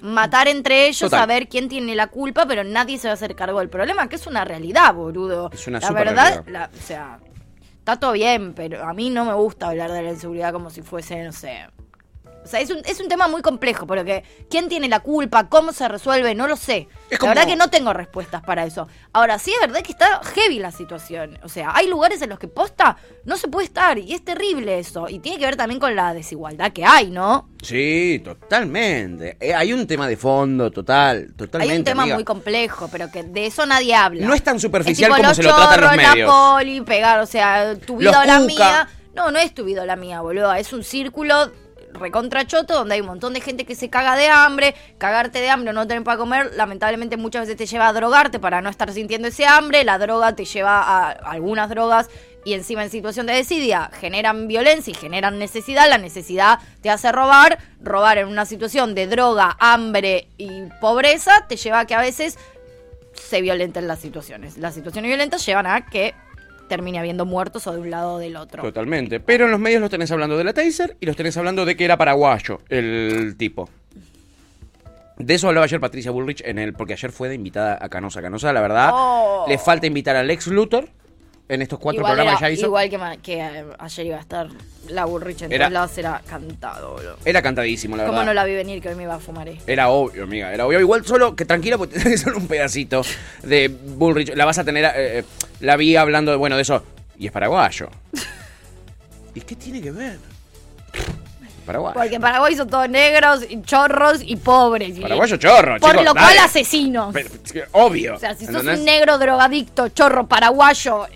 matar 0.00 0.46
entre 0.48 0.86
ellos 0.86 0.98
Total. 1.10 1.20
a 1.22 1.26
ver 1.26 1.48
quién 1.48 1.68
tiene 1.68 1.94
la 1.94 2.08
culpa, 2.08 2.46
pero 2.46 2.62
nadie 2.64 2.98
se 2.98 3.08
va 3.08 3.12
a 3.12 3.14
hacer 3.14 3.34
cargo 3.34 3.58
del 3.60 3.68
problema, 3.70 4.08
que 4.08 4.16
es 4.16 4.26
una 4.26 4.44
realidad, 4.44 4.94
boludo. 4.94 5.50
Es 5.52 5.66
una 5.66 5.78
la 5.80 5.90
verdad, 5.92 6.44
la- 6.48 6.70
o 6.76 6.82
sea, 6.86 7.18
está 7.82 7.98
todo 7.98 8.12
bien, 8.12 8.54
pero 8.54 8.84
a 8.84 8.94
mí 8.94 9.10
no 9.10 9.24
me 9.24 9.34
gusta 9.34 9.68
hablar 9.68 9.90
de 9.90 10.02
la 10.02 10.10
inseguridad 10.10 10.52
como 10.52 10.70
si 10.70 10.82
fuese, 10.82 11.20
no 11.24 11.32
sé, 11.32 11.66
o 12.44 12.46
sea, 12.46 12.60
es 12.60 12.70
un, 12.70 12.78
es 12.84 13.00
un 13.00 13.08
tema 13.08 13.28
muy 13.28 13.42
complejo, 13.42 13.86
pero 13.86 14.04
que 14.04 14.24
quién 14.50 14.68
tiene 14.68 14.88
la 14.88 15.00
culpa, 15.00 15.48
cómo 15.48 15.72
se 15.72 15.86
resuelve, 15.88 16.34
no 16.34 16.48
lo 16.48 16.56
sé. 16.56 16.88
Es 17.10 17.18
como- 17.18 17.30
La 17.34 17.40
verdad 17.40 17.50
que 17.50 17.56
no 17.56 17.68
tengo 17.70 17.92
respuestas 17.92 18.42
para 18.42 18.64
eso. 18.66 18.88
Ahora, 19.12 19.38
sí 19.38 19.52
es 19.52 19.60
verdad 19.60 19.82
que 19.82 19.92
está 19.92 20.20
heavy 20.34 20.58
la 20.58 20.72
situación. 20.72 21.38
O 21.42 21.48
sea, 21.48 21.70
hay 21.74 21.86
lugares 21.88 22.20
en 22.22 22.30
los 22.30 22.38
que 22.38 22.48
posta 22.48 22.96
no 23.24 23.36
se 23.36 23.48
puede 23.48 23.66
estar 23.66 23.98
y 23.98 24.12
es 24.12 24.24
terrible 24.24 24.78
eso. 24.78 25.08
Y 25.08 25.18
tiene 25.20 25.38
que 25.38 25.44
ver 25.44 25.56
también 25.56 25.78
con 25.80 25.94
la 25.94 26.14
desigualdad 26.14 26.72
que 26.72 26.84
hay, 26.84 27.10
¿no? 27.10 27.48
Sí, 27.62 28.20
totalmente. 28.24 29.36
Eh, 29.40 29.54
hay 29.54 29.72
un 29.72 29.86
tema 29.86 30.08
de 30.08 30.16
fondo, 30.16 30.70
total, 30.70 31.32
totalmente. 31.36 31.72
hay 31.72 31.78
un 31.78 31.84
tema 31.84 32.02
amiga. 32.02 32.16
muy 32.16 32.24
complejo, 32.24 32.88
pero 32.90 33.10
que 33.10 33.22
de 33.22 33.46
eso 33.46 33.64
nadie 33.66 33.94
habla. 33.94 34.26
No 34.26 34.34
es 34.34 34.42
tan 34.42 34.58
superficial 34.60 35.10
Es 35.12 35.16
tipo 35.16 35.22
como 35.22 35.34
se 35.34 35.42
lo 35.42 35.54
tratan 35.54 35.80
los 35.80 35.96
medios. 35.96 36.28
La 36.28 36.34
poli, 36.56 36.80
pegar, 36.80 37.20
o 37.20 37.26
sea, 37.26 37.76
tu 37.76 37.96
vida 37.96 38.10
Los 38.12 38.20
o 38.20 38.24
la 38.24 38.40
mía. 38.40 38.88
No, 39.14 39.30
no 39.30 39.38
es 39.38 39.54
tu 39.54 39.64
vida 39.64 39.82
o 39.82 39.86
la 39.86 39.96
mía, 39.96 40.20
boludo. 40.22 40.52
Es 40.54 40.72
un 40.72 40.84
círculo 40.84 41.52
recontrachoto 42.02 42.74
donde 42.74 42.96
hay 42.96 43.00
un 43.00 43.06
montón 43.06 43.32
de 43.32 43.40
gente 43.40 43.64
que 43.64 43.74
se 43.74 43.88
caga 43.88 44.16
de 44.16 44.28
hambre. 44.28 44.74
Cagarte 44.98 45.40
de 45.40 45.48
hambre 45.48 45.70
o 45.70 45.72
no 45.72 45.86
tener 45.86 46.04
para 46.04 46.18
comer, 46.18 46.52
lamentablemente 46.54 47.16
muchas 47.16 47.42
veces 47.42 47.56
te 47.56 47.66
lleva 47.66 47.88
a 47.88 47.92
drogarte 47.92 48.38
para 48.38 48.60
no 48.60 48.68
estar 48.68 48.92
sintiendo 48.92 49.28
ese 49.28 49.46
hambre. 49.46 49.84
La 49.84 49.98
droga 49.98 50.34
te 50.34 50.44
lleva 50.44 50.82
a 50.82 51.10
algunas 51.10 51.70
drogas 51.70 52.10
y 52.44 52.54
encima 52.54 52.82
en 52.82 52.90
situación 52.90 53.26
de 53.26 53.34
desidia 53.34 53.90
generan 54.00 54.48
violencia 54.48 54.90
y 54.90 54.94
generan 54.94 55.38
necesidad. 55.38 55.88
La 55.88 55.98
necesidad 55.98 56.58
te 56.80 56.90
hace 56.90 57.12
robar. 57.12 57.58
Robar 57.80 58.18
en 58.18 58.28
una 58.28 58.46
situación 58.46 58.94
de 58.94 59.06
droga, 59.06 59.56
hambre 59.58 60.28
y 60.38 60.64
pobreza 60.80 61.46
te 61.48 61.56
lleva 61.56 61.80
a 61.80 61.86
que 61.86 61.94
a 61.94 62.00
veces 62.00 62.38
se 63.14 63.40
violenten 63.40 63.88
las 63.88 64.00
situaciones. 64.00 64.58
Las 64.58 64.74
situaciones 64.74 65.08
violentas 65.08 65.44
llevan 65.46 65.66
a 65.66 65.86
que 65.86 66.14
termine 66.74 66.98
habiendo 66.98 67.26
muertos 67.26 67.66
o 67.66 67.72
de 67.74 67.80
un 67.80 67.90
lado 67.90 68.14
o 68.14 68.18
del 68.18 68.34
otro. 68.36 68.62
Totalmente. 68.62 69.20
Pero 69.20 69.44
en 69.44 69.50
los 69.50 69.60
medios 69.60 69.82
los 69.82 69.90
tenés 69.90 70.10
hablando 70.10 70.38
de 70.38 70.44
la 70.44 70.54
taser 70.54 70.96
y 71.00 71.04
los 71.06 71.14
tenés 71.16 71.36
hablando 71.36 71.66
de 71.66 71.76
que 71.76 71.84
era 71.84 71.98
paraguayo 71.98 72.60
el 72.70 73.34
tipo. 73.36 73.68
De 75.18 75.34
eso 75.34 75.48
hablaba 75.48 75.64
ayer 75.64 75.78
Patricia 75.78 76.10
Bullrich 76.10 76.42
en 76.44 76.58
el, 76.58 76.72
porque 76.72 76.94
ayer 76.94 77.12
fue 77.12 77.28
de 77.28 77.34
invitada 77.34 77.78
a 77.80 77.88
Canosa. 77.90 78.22
Canosa, 78.22 78.52
la 78.54 78.62
verdad, 78.62 78.90
Oh. 78.94 79.44
le 79.46 79.58
falta 79.58 79.86
invitar 79.86 80.16
a 80.16 80.22
Lex 80.22 80.46
Luthor 80.46 80.88
en 81.48 81.60
estos 81.62 81.78
cuatro 81.78 82.00
igual 82.00 82.14
programas 82.14 82.40
era- 82.40 82.48
ya 82.48 82.54
hizo. 82.54 82.66
Igual 82.66 82.88
que, 83.22 83.34
eh, 83.40 83.64
ayer 83.78 84.06
iba 84.06 84.16
a 84.16 84.20
estar 84.20 84.48
la 84.88 85.04
Burrich 85.04 85.42
en 85.42 85.52
Era- 85.52 85.64
todos 85.66 85.72
lados, 85.72 85.98
era 85.98 86.22
cantado, 86.26 86.92
boludo. 86.92 87.16
Era 87.24 87.42
cantadísimo, 87.42 87.96
la 87.96 88.04
¿Cómo 88.04 88.18
verdad. 88.18 88.26
no 88.26 88.34
la 88.34 88.44
vi 88.44 88.54
venir 88.54 88.80
que 88.80 88.88
hoy 88.88 88.94
me 88.94 89.02
iba 89.02 89.14
a 89.14 89.18
fumar 89.20 89.48
esto? 89.48 89.64
Era 89.70 89.88
obvio, 89.90 90.24
amiga, 90.24 90.52
era 90.52 90.66
obvio. 90.66 90.80
Igual 90.80 91.04
solo, 91.04 91.36
que 91.36 91.44
tranquila, 91.44 91.76
porque 91.78 91.98
tenés 92.00 92.20
solo 92.22 92.38
un 92.38 92.46
pedacito 92.48 93.02
de 93.42 93.68
Bullrich. 93.68 94.34
La 94.34 94.44
vas 94.44 94.58
a 94.58 94.64
tener, 94.64 94.84
eh, 94.84 94.90
eh, 95.18 95.24
la 95.60 95.76
vi 95.76 95.96
hablando, 95.96 96.30
de, 96.30 96.36
bueno, 96.38 96.56
de 96.56 96.62
eso. 96.62 96.82
Y 97.18 97.26
es 97.26 97.32
paraguayo. 97.32 97.88
¿Y 99.34 99.40
qué 99.42 99.54
tiene 99.56 99.80
que 99.82 99.90
ver? 99.90 100.18
Paraguayo. 101.66 101.94
Porque 101.94 102.16
en 102.16 102.20
Paraguay 102.20 102.56
son 102.56 102.68
todos 102.68 102.88
negros, 102.88 103.44
y 103.48 103.62
chorros 103.62 104.20
y 104.24 104.34
pobres. 104.36 104.98
Paraguayo 104.98 105.36
chorro, 105.36 105.78
Por 105.78 105.90
chicos, 105.90 106.04
lo 106.06 106.12
dale. 106.14 106.34
cual 106.34 106.38
asesinos. 106.44 107.14
Pero, 107.14 107.66
obvio. 107.72 108.16
o 108.16 108.18
sea, 108.18 108.34
si 108.34 108.46
sos 108.46 108.64
un 108.64 108.84
negro 108.84 109.16
drogadicto, 109.16 109.88
chorro 109.90 110.26
paraguayo, 110.26 111.06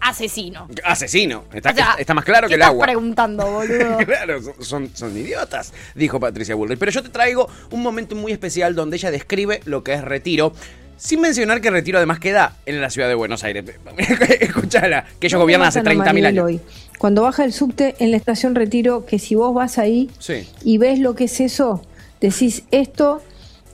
asesino. 0.00 0.68
Asesino. 0.84 1.44
Está, 1.52 1.70
O 1.70 1.74
sea, 1.74 1.96
está 1.98 2.14
más 2.14 2.24
claro 2.24 2.46
¿qué 2.46 2.52
que 2.52 2.54
el 2.56 2.60
estás 2.60 2.70
agua. 2.72 2.86
preguntando, 2.86 3.46
boludo? 3.50 3.96
claro, 4.06 4.42
son, 4.42 4.54
son, 4.64 4.90
son 4.94 5.16
idiotas, 5.16 5.72
dijo 5.94 6.18
Patricia 6.20 6.54
Bullrich. 6.54 6.78
Pero 6.78 6.92
yo 6.92 7.02
te 7.02 7.08
traigo 7.08 7.48
un 7.70 7.82
momento 7.82 8.14
muy 8.14 8.32
especial 8.32 8.74
donde 8.74 8.96
ella 8.96 9.10
describe 9.10 9.60
lo 9.64 9.82
que 9.84 9.94
es 9.94 10.02
retiro. 10.02 10.52
Sin 10.96 11.20
mencionar 11.20 11.60
que 11.60 11.70
Retiro 11.70 11.98
además 11.98 12.18
queda 12.18 12.56
en 12.66 12.80
la 12.80 12.90
ciudad 12.90 13.06
de 13.06 13.14
Buenos 13.14 13.44
Aires. 13.44 13.64
Escúchala, 14.40 15.04
que 15.20 15.28
ellos 15.28 15.38
No 15.38 15.42
gobiernan 15.44 15.68
hace 15.68 15.80
matan 15.80 16.00
a 16.00 16.04
30.000 16.04 16.06
Mariel 16.06 16.26
años. 16.26 16.44
hoy. 16.44 16.60
Cuando 16.98 17.22
baja 17.22 17.44
el 17.44 17.52
subte 17.52 17.94
en 18.00 18.10
la 18.10 18.16
estación 18.16 18.56
Retiro, 18.56 19.06
que 19.06 19.20
si 19.20 19.36
vos 19.36 19.54
vas 19.54 19.78
ahí 19.78 20.10
Sí. 20.18 20.48
y 20.64 20.78
ves 20.78 20.98
lo 20.98 21.14
que 21.14 21.24
es 21.24 21.40
eso, 21.40 21.84
decís 22.20 22.64
esto, 22.72 23.22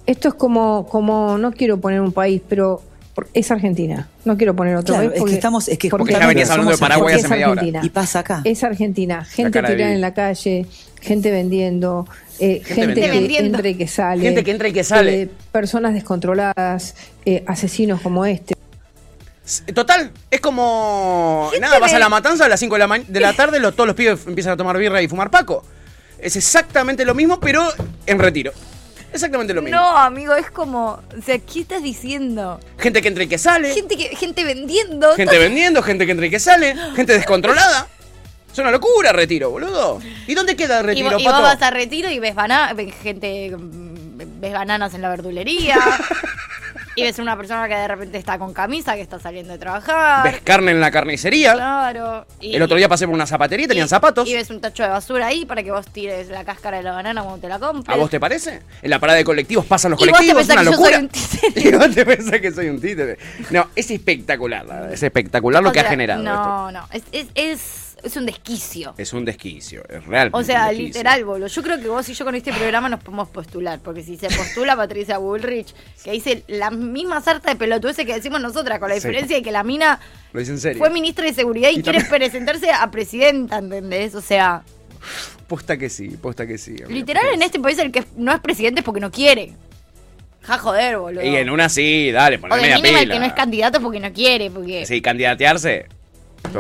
esto 0.05 0.29
es 0.29 0.35
como, 0.35 0.87
como 0.87 1.39
no 1.39 1.53
quiero 1.53 1.81
poner 1.81 2.03
un 2.03 2.13
país, 2.13 2.43
pero 2.47 2.83
es 3.33 3.51
Argentina. 3.51 4.09
No 4.25 4.37
quiero 4.37 4.55
poner 4.57 4.77
otro 4.77 4.95
Claro, 4.95 5.09
país. 5.11 5.13
es 5.13 5.15
que 5.15 5.21
porque- 5.21 5.35
estamos- 5.35 5.69
es 5.69 5.79
que 5.79 5.89
porque 5.91 6.01
Porque 6.03 6.13
ya 6.21 6.27
venías 6.27 6.51
hablando 6.51 6.73
de 6.73 6.79
Paraguay 6.79 7.15
porque 7.15 7.27
hace 7.27 7.29
media 7.29 7.51
hora. 7.51 7.63
Y 7.85 7.89
pasa 7.91 8.19
acá. 8.21 8.41
Es 8.45 8.65
Argentina. 8.65 9.25
Gente 9.25 9.61
tirada 9.63 9.93
en 9.93 10.01
la 10.01 10.15
calle, 10.15 10.67
gente 11.01 11.31
vendiendo, 11.31 12.07
eh, 12.41 12.63
gente, 12.65 13.01
que 13.01 13.09
vendiendo. 13.11 13.57
entra 13.59 13.69
y 13.69 13.75
que 13.77 13.87
sale. 13.89 14.23
Gente 14.23 14.43
que 14.45 14.51
entra 14.51 14.69
y 14.69 14.73
que 14.73 14.85
sale. 14.85 15.23
eh, 15.23 15.29
personas 15.53 15.95
descontroladas, 15.95 16.95
eh, 17.25 17.45
asesinos 17.47 18.01
como 18.01 18.25
este. 18.27 18.55
Total, 19.75 20.11
es 20.31 20.41
como. 20.41 21.49
Gente 21.53 21.67
Nada, 21.67 21.79
vas 21.79 21.93
a 21.93 21.99
la 21.99 22.09
matanza 22.09 22.47
a 22.47 22.49
las 22.49 22.59
5 22.59 22.77
de 22.77 22.87
la, 22.87 22.99
de 23.07 23.21
la 23.21 23.33
tarde, 23.37 23.61
lo- 23.61 23.73
todos 23.73 23.87
los 23.87 23.95
pibes 23.97 24.27
empiezan 24.27 24.55
a 24.55 24.57
tomar 24.57 24.79
birra 24.79 25.03
y 25.03 25.09
fumar 25.09 25.31
paco. 25.31 25.65
Es 26.19 26.37
exactamente 26.37 27.05
lo 27.05 27.15
mismo, 27.15 27.39
pero 27.39 27.63
en 28.07 28.19
retiro. 28.19 28.53
Exactamente 29.15 29.55
lo 29.55 29.63
mismo. 29.63 29.79
No, 29.79 29.97
amigo, 29.97 30.35
es 30.35 30.51
como. 30.51 31.01
O 31.17 31.23
sea, 31.25 31.39
¿qué 31.39 31.61
estás 31.61 31.83
diciendo? 31.83 32.59
Gente 32.79 33.01
que 33.01 33.09
entra 33.09 33.23
y 33.25 33.29
que 33.29 33.39
sale. 33.39 33.73
Gente, 33.73 33.97
que, 33.97 34.15
gente 34.17 34.45
vendiendo. 34.45 35.15
Gente 35.15 35.39
vendiendo, 35.39 35.83
gente 35.83 36.05
que 36.05 36.13
entra 36.13 36.27
y 36.27 36.31
que 36.31 36.41
sale. 36.41 36.75
Gente 36.97 37.13
descontrolada. 37.13 37.87
Es 38.53 38.59
una 38.59 38.71
locura 38.71 39.13
retiro, 39.13 39.51
boludo. 39.51 40.01
¿Y 40.27 40.35
dónde 40.35 40.57
queda 40.57 40.81
Y, 40.81 40.83
retiro, 40.85 41.19
y 41.19 41.25
pato? 41.25 41.37
vos 41.37 41.43
vas 41.43 41.63
a 41.63 41.71
retiro 41.71 42.11
y 42.11 42.19
ves, 42.19 42.35
bana 42.35 42.73
ves 42.75 42.93
gente. 43.03 43.55
ves 43.57 44.53
bananas 44.53 44.95
en 44.95 45.03
la 45.03 45.09
verdulería. 45.11 45.79
y 46.97 47.03
ves 47.03 47.19
una 47.19 47.37
persona 47.37 47.69
que 47.69 47.75
de 47.75 47.89
repente 47.89 48.19
está 48.19 48.39
con 48.39 48.53
camisa, 48.53 48.95
que 48.95 49.01
está 49.03 49.19
saliendo 49.19 49.53
de 49.53 49.59
trabajar. 49.59 50.25
Ves 50.25 50.41
carne 50.43 50.71
en 50.73 50.81
la 50.81 50.91
carnicería. 50.91 51.53
Claro. 51.55 52.27
Y- 52.41 52.55
El 52.57 52.63
otro 52.63 52.77
día 52.77 52.89
pasé 52.89 53.07
por 53.07 53.15
una 53.15 53.27
zapatería 53.27 53.65
y 53.65 53.69
tenían 53.69 53.87
y- 53.87 53.89
zapatos. 53.89 54.29
Y 54.29 54.35
ves 54.35 54.51
un 54.51 54.61
tacho 54.61 54.83
de 54.83 54.89
basura 54.91 55.27
ahí 55.27 55.45
para 55.45 55.63
que 55.63 55.71
vos 55.71 55.87
tires 55.87 56.29
la 56.29 56.45
cáscara 56.45 56.77
de 56.79 56.83
la 56.83 56.93
banana 56.93 57.23
cuando 57.23 57.41
te 57.41 57.49
la 57.49 57.59
compres. 57.59 57.95
¿A 57.95 57.99
vos 57.99 58.11
te 58.11 58.21
parece? 58.21 58.63
En 58.83 58.91
la 58.91 58.99
parada 58.99 59.17
de 59.19 59.25
colectivos 59.25 59.65
pasan 59.67 59.91
los 59.93 60.01
colectivos, 60.01 60.49
una 60.49 60.63
locura. 60.63 61.03
Y 61.57 61.71
vos 61.73 61.95
te 61.95 62.05
pensás 62.07 62.41
que 62.41 62.51
soy 62.53 62.69
un 62.69 62.81
títere. 62.81 63.19
No, 63.51 63.69
es 63.77 63.91
espectacular, 63.91 64.91
es 64.93 65.03
espectacular 65.03 65.63
lo 65.63 65.69
O 65.71 65.73
que 65.73 65.81
ha 65.81 65.85
generado 65.85 66.23
esto. 66.23 66.33
No, 66.35 66.71
no. 66.73 66.89
Es, 66.93 67.03
es, 67.13 67.27
es, 67.35 67.61
es 68.05 68.17
un 68.17 68.27
desquicio. 68.27 68.95
Es 68.99 69.13
un 69.13 69.25
desquicio, 69.25 69.83
es 69.89 70.05
realmente 70.07 70.39
O 70.39 70.43
sea, 70.43 70.69
un 70.71 70.77
literal, 70.79 71.25
boludo. 71.25 71.47
Yo 71.49 71.63
creo 71.63 71.81
que 71.81 71.89
vos 71.89 72.09
y 72.09 72.15
yo 72.15 72.25
con 72.25 72.35
este 72.35 72.53
programa 72.53 72.89
nos 72.89 73.01
podemos 73.03 73.29
postular. 73.29 73.81
Porque 73.81 74.03
si 74.03 74.17
se 74.17 74.29
postula 74.29 74.77
Patricia 74.77 75.19
Bullrich, 75.19 75.75
que 76.05 76.13
dice 76.13 76.45
la 76.49 76.71
misma 76.71 77.21
sarta 77.21 77.51
de 77.51 77.57
pelotudeces 77.57 78.05
que 78.07 78.15
decimos 78.15 78.41
nosotras, 78.41 78.79
con 78.79 78.89
la 78.89 78.95
Sí. 78.95 79.07
diferencia 79.09 79.37
de 79.37 79.43
que 79.43 79.51
la 79.53 79.65
mina 79.65 79.99
Lo 80.33 80.41
en 80.41 80.59
serio. 80.59 80.79
fue 80.79 80.91
ministra 80.91 81.25
de 81.25 81.35
seguridad 81.35 81.71
y, 81.71 81.79
Y 81.79 81.83
quiere 81.83 82.01
también- 82.01 82.21
presentarse 82.21 82.71
a 82.71 82.91
presidenta, 82.91 83.59
¿entendés? 83.59 84.15
O 84.15 84.21
sea, 84.21 84.63
Posta 85.49 85.77
que 85.77 85.91
sí, 85.91 86.09
posta 86.21 86.47
que 86.47 86.57
sí. 86.59 86.77
literal 86.89 87.25
en 87.35 87.43
este 87.43 87.61
país 87.61 87.79
el 87.79 87.93
que 87.93 88.05
no 88.17 88.33
es 88.33 88.41
presidente 88.41 88.81
es 88.81 88.85
porque 88.85 89.01
no 89.01 89.11
quiere. 89.11 89.53
Ja, 90.43 90.59
joder, 90.59 90.99
boludo. 90.99 91.23
Y 91.23 91.37
en 91.37 91.49
una 91.51 91.69
sí, 91.71 92.11
dale, 92.13 92.39
ponle 92.39 92.57
media 92.57 92.77
mínima 92.77 92.99
el 93.01 93.05
pila. 93.05 93.15
que 93.15 93.21
no 93.21 93.27
es 93.27 93.33
candidato 93.33 93.81
porque 93.81 93.99
no 94.01 94.13
quiere, 94.13 94.51
porque... 94.51 94.85
Sí, 94.87 95.01
candidatearse. 95.01 95.87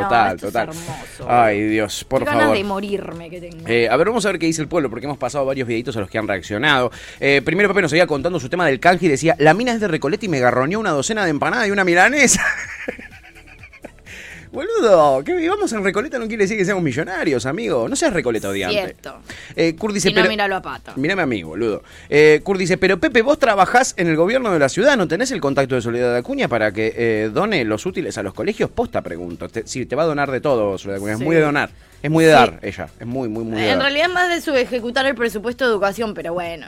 Total, 0.02 0.34
esto 0.34 0.46
es 0.48 0.52
total. 0.52 0.68
hermoso. 0.68 1.26
Ay, 1.28 1.62
Dios, 1.62 2.04
por 2.04 2.20
Qué 2.20 2.24
ganas 2.26 2.42
favor. 2.42 2.56
de 2.56 2.64
morirme 2.64 3.30
que 3.30 3.40
tengo. 3.40 3.64
Eh, 3.66 3.88
a 3.88 3.96
ver, 3.96 4.08
vamos 4.08 4.24
a 4.26 4.30
ver 4.30 4.38
qué 4.38 4.46
dice 4.46 4.60
el 4.62 4.68
pueblo, 4.68 4.90
porque 4.90 5.06
hemos 5.06 5.18
pasado 5.18 5.44
varios 5.46 5.66
videitos 5.68 5.96
a 5.96 6.00
los 6.00 6.10
que 6.10 6.18
han 6.18 6.28
reaccionado. 6.28 6.90
Eh, 7.20 7.42
primero 7.44 7.68
Pepe 7.68 7.82
nos 7.82 7.90
seguía 7.90 8.06
contando 8.06 8.38
su 8.40 8.48
tema 8.48 8.66
del 8.66 8.80
canje 8.80 9.06
y 9.06 9.08
decía, 9.08 9.34
la 9.38 9.54
mina 9.54 9.72
es 9.72 9.80
de 9.80 9.88
Recoleta 9.88 10.24
y 10.26 10.28
me 10.28 10.40
garroneó 10.40 10.80
una 10.80 10.90
docena 10.90 11.24
de 11.24 11.30
empanadas 11.30 11.68
y 11.68 11.70
una 11.70 11.84
milanesa. 11.84 12.42
Boludo, 14.54 15.24
que 15.24 15.34
vivamos 15.34 15.72
en 15.72 15.82
Recoleta 15.82 16.16
no 16.18 16.28
quiere 16.28 16.44
decir 16.44 16.56
que 16.56 16.64
seamos 16.64 16.82
millonarios, 16.84 17.44
amigo. 17.44 17.88
No 17.88 17.96
seas 17.96 18.12
Recoleta 18.12 18.48
odiante. 18.50 18.76
Cierto. 18.76 19.16
Eh, 19.56 19.74
Kurt 19.74 19.92
dice, 19.94 20.10
y 20.10 20.12
no 20.12 20.20
pero... 20.20 20.28
míralo 20.30 20.54
a 20.56 20.62
pato. 20.62 20.92
Mírame 20.94 21.22
a 21.22 21.26
mí, 21.26 21.42
boludo. 21.42 21.82
Eh, 22.08 22.40
Kurt 22.44 22.60
dice, 22.60 22.78
pero 22.78 22.98
Pepe, 22.98 23.22
vos 23.22 23.38
trabajás 23.38 23.94
en 23.96 24.06
el 24.06 24.14
gobierno 24.16 24.52
de 24.52 24.58
la 24.60 24.68
ciudad, 24.68 24.96
¿no 24.96 25.08
tenés 25.08 25.32
el 25.32 25.40
contacto 25.40 25.74
de 25.74 25.82
Soledad 25.82 26.14
Acuña 26.16 26.46
para 26.46 26.70
que 26.72 26.94
eh, 26.96 27.30
done 27.34 27.64
los 27.64 27.84
útiles 27.84 28.16
a 28.16 28.22
los 28.22 28.32
colegios? 28.32 28.70
Posta, 28.70 29.02
pregunto. 29.02 29.48
Te- 29.48 29.66
sí, 29.66 29.86
te 29.86 29.96
va 29.96 30.04
a 30.04 30.06
donar 30.06 30.30
de 30.30 30.40
todo, 30.40 30.78
Soledad 30.78 30.98
Acuña. 30.98 31.14
Es 31.14 31.20
muy 31.20 31.34
de 31.34 31.42
donar. 31.42 31.70
Es 32.00 32.10
muy 32.10 32.24
de 32.24 32.30
Sí. 32.30 32.36
dar, 32.36 32.58
ella. 32.62 32.88
Es 33.00 33.06
muy, 33.06 33.28
muy, 33.28 33.42
muy 33.44 33.60
de 33.60 33.70
En 33.70 33.78
dar. 33.78 33.86
realidad 33.86 34.08
más 34.10 34.28
de 34.28 34.40
su 34.40 34.54
ejecutar 34.54 35.04
el 35.06 35.14
presupuesto 35.16 35.64
de 35.64 35.70
educación, 35.72 36.14
pero 36.14 36.32
bueno. 36.32 36.66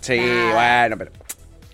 Sí, 0.00 0.20
bueno, 0.54 0.96
pero... 0.98 1.10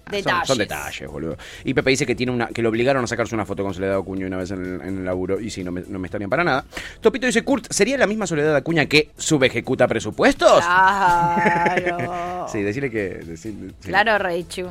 Son, 0.05 0.13
Detalles. 0.13 0.49
son 0.49 0.59
detalles, 0.59 1.09
boludo. 1.09 1.37
Y 1.65 1.73
Pepe 1.75 1.91
dice 1.91 2.05
que 2.07 2.15
tiene 2.17 2.33
una 2.33 2.49
que 2.49 2.63
lo 2.63 2.69
obligaron 2.69 3.05
a 3.05 3.07
sacarse 3.07 3.35
una 3.35 3.47
foto 3.47 3.63
con 3.63 3.73
Soledad 3.75 3.97
Acuña 3.99 4.27
una 4.27 4.39
vez 4.39 4.51
en 4.51 4.65
el, 4.65 4.81
en 4.81 4.99
el 4.99 5.05
laburo. 5.05 5.41
Y 5.41 5.51
sí, 5.51 5.63
no 5.63 5.71
me, 5.71 5.83
no 5.87 5.99
me 6.01 6.07
estarían 6.09 6.29
para 6.31 6.43
nada. 6.43 6.65
Topito 7.01 7.27
dice, 7.27 7.43
Kurt, 7.43 7.67
¿sería 7.71 7.97
la 7.97 8.07
misma 8.09 8.27
Soledad 8.27 8.57
Acuña 8.57 8.87
que 8.87 9.11
subejecuta 9.17 9.87
presupuestos? 9.87 10.65
Claro. 10.65 12.47
Sí, 12.51 12.63
decirle 12.63 12.91
que... 12.91 13.21
decirle- 13.25 13.73
sí. 13.79 13.89
Claro, 13.89 14.19
Reichu. 14.19 14.67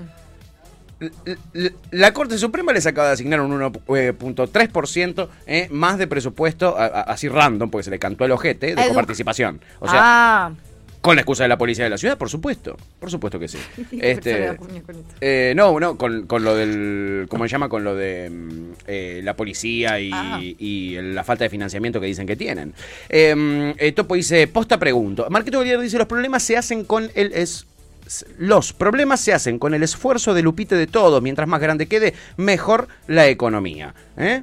La 1.91 2.11
Corte 2.13 2.37
Suprema 2.37 2.73
les 2.73 2.85
acaba 2.85 3.07
de 3.07 3.13
asignar 3.13 3.39
un 3.39 3.51
1.3% 3.57 5.29
eh, 5.47 5.67
más 5.71 5.97
de 5.97 6.07
presupuesto, 6.07 6.77
a- 6.77 6.85
a- 6.87 7.01
así 7.03 7.29
random, 7.29 7.69
porque 7.69 7.85
se 7.85 7.89
le 7.89 7.99
cantó 7.99 8.25
el 8.25 8.31
ojete, 8.31 8.75
de 8.75 8.81
Edu- 8.81 8.89
coparticipación. 8.89 9.61
O 9.79 9.87
sea, 9.87 9.99
ah. 10.03 10.51
Con 11.01 11.15
la 11.15 11.21
excusa 11.21 11.43
de 11.43 11.49
la 11.49 11.57
policía 11.57 11.85
de 11.85 11.89
la 11.89 11.97
ciudad, 11.97 12.17
por 12.17 12.29
supuesto. 12.29 12.75
Por 12.99 13.09
supuesto 13.09 13.39
que 13.39 13.47
sí. 13.47 13.57
este, 14.01 14.57
eh, 15.21 15.53
no, 15.55 15.79
no, 15.79 15.97
con, 15.97 16.27
con 16.27 16.43
lo 16.43 16.55
del. 16.55 17.25
¿Cómo 17.29 17.45
se 17.45 17.49
llama? 17.49 17.69
Con 17.69 17.83
lo 17.85 17.95
de 17.95 18.29
mm, 18.29 18.71
eh, 18.88 19.21
la 19.23 19.35
policía 19.35 19.99
y, 19.99 20.12
Ah. 20.13 20.39
y 20.41 20.97
la 21.01 21.23
falta 21.23 21.45
de 21.45 21.49
financiamiento 21.49 22.01
que 22.01 22.07
dicen 22.07 22.27
que 22.27 22.35
tienen. 22.35 22.73
Eh, 23.07 23.73
eh, 23.77 23.91
Topo 23.93 24.15
dice: 24.15 24.47
Posta 24.47 24.77
pregunto. 24.77 25.25
Marquito 25.29 25.57
Golier 25.59 25.79
dice: 25.79 25.97
Los 25.97 26.07
problemas 26.07 26.43
se 26.43 26.57
hacen 26.57 26.83
con 26.83 27.09
el. 27.15 27.31
Es, 27.33 27.65
los 28.39 28.73
problemas 28.73 29.19
se 29.21 29.33
hacen 29.33 29.59
con 29.59 29.73
el 29.75 29.83
esfuerzo 29.83 30.33
de 30.33 30.41
Lupite 30.41 30.75
de 30.75 30.88
todos. 30.88 31.21
Mientras 31.21 31.47
más 31.47 31.62
grande 31.62 31.85
quede, 31.88 32.13
mejor 32.38 32.88
la 33.07 33.27
economía. 33.27 33.93
¿Eh? 34.17 34.41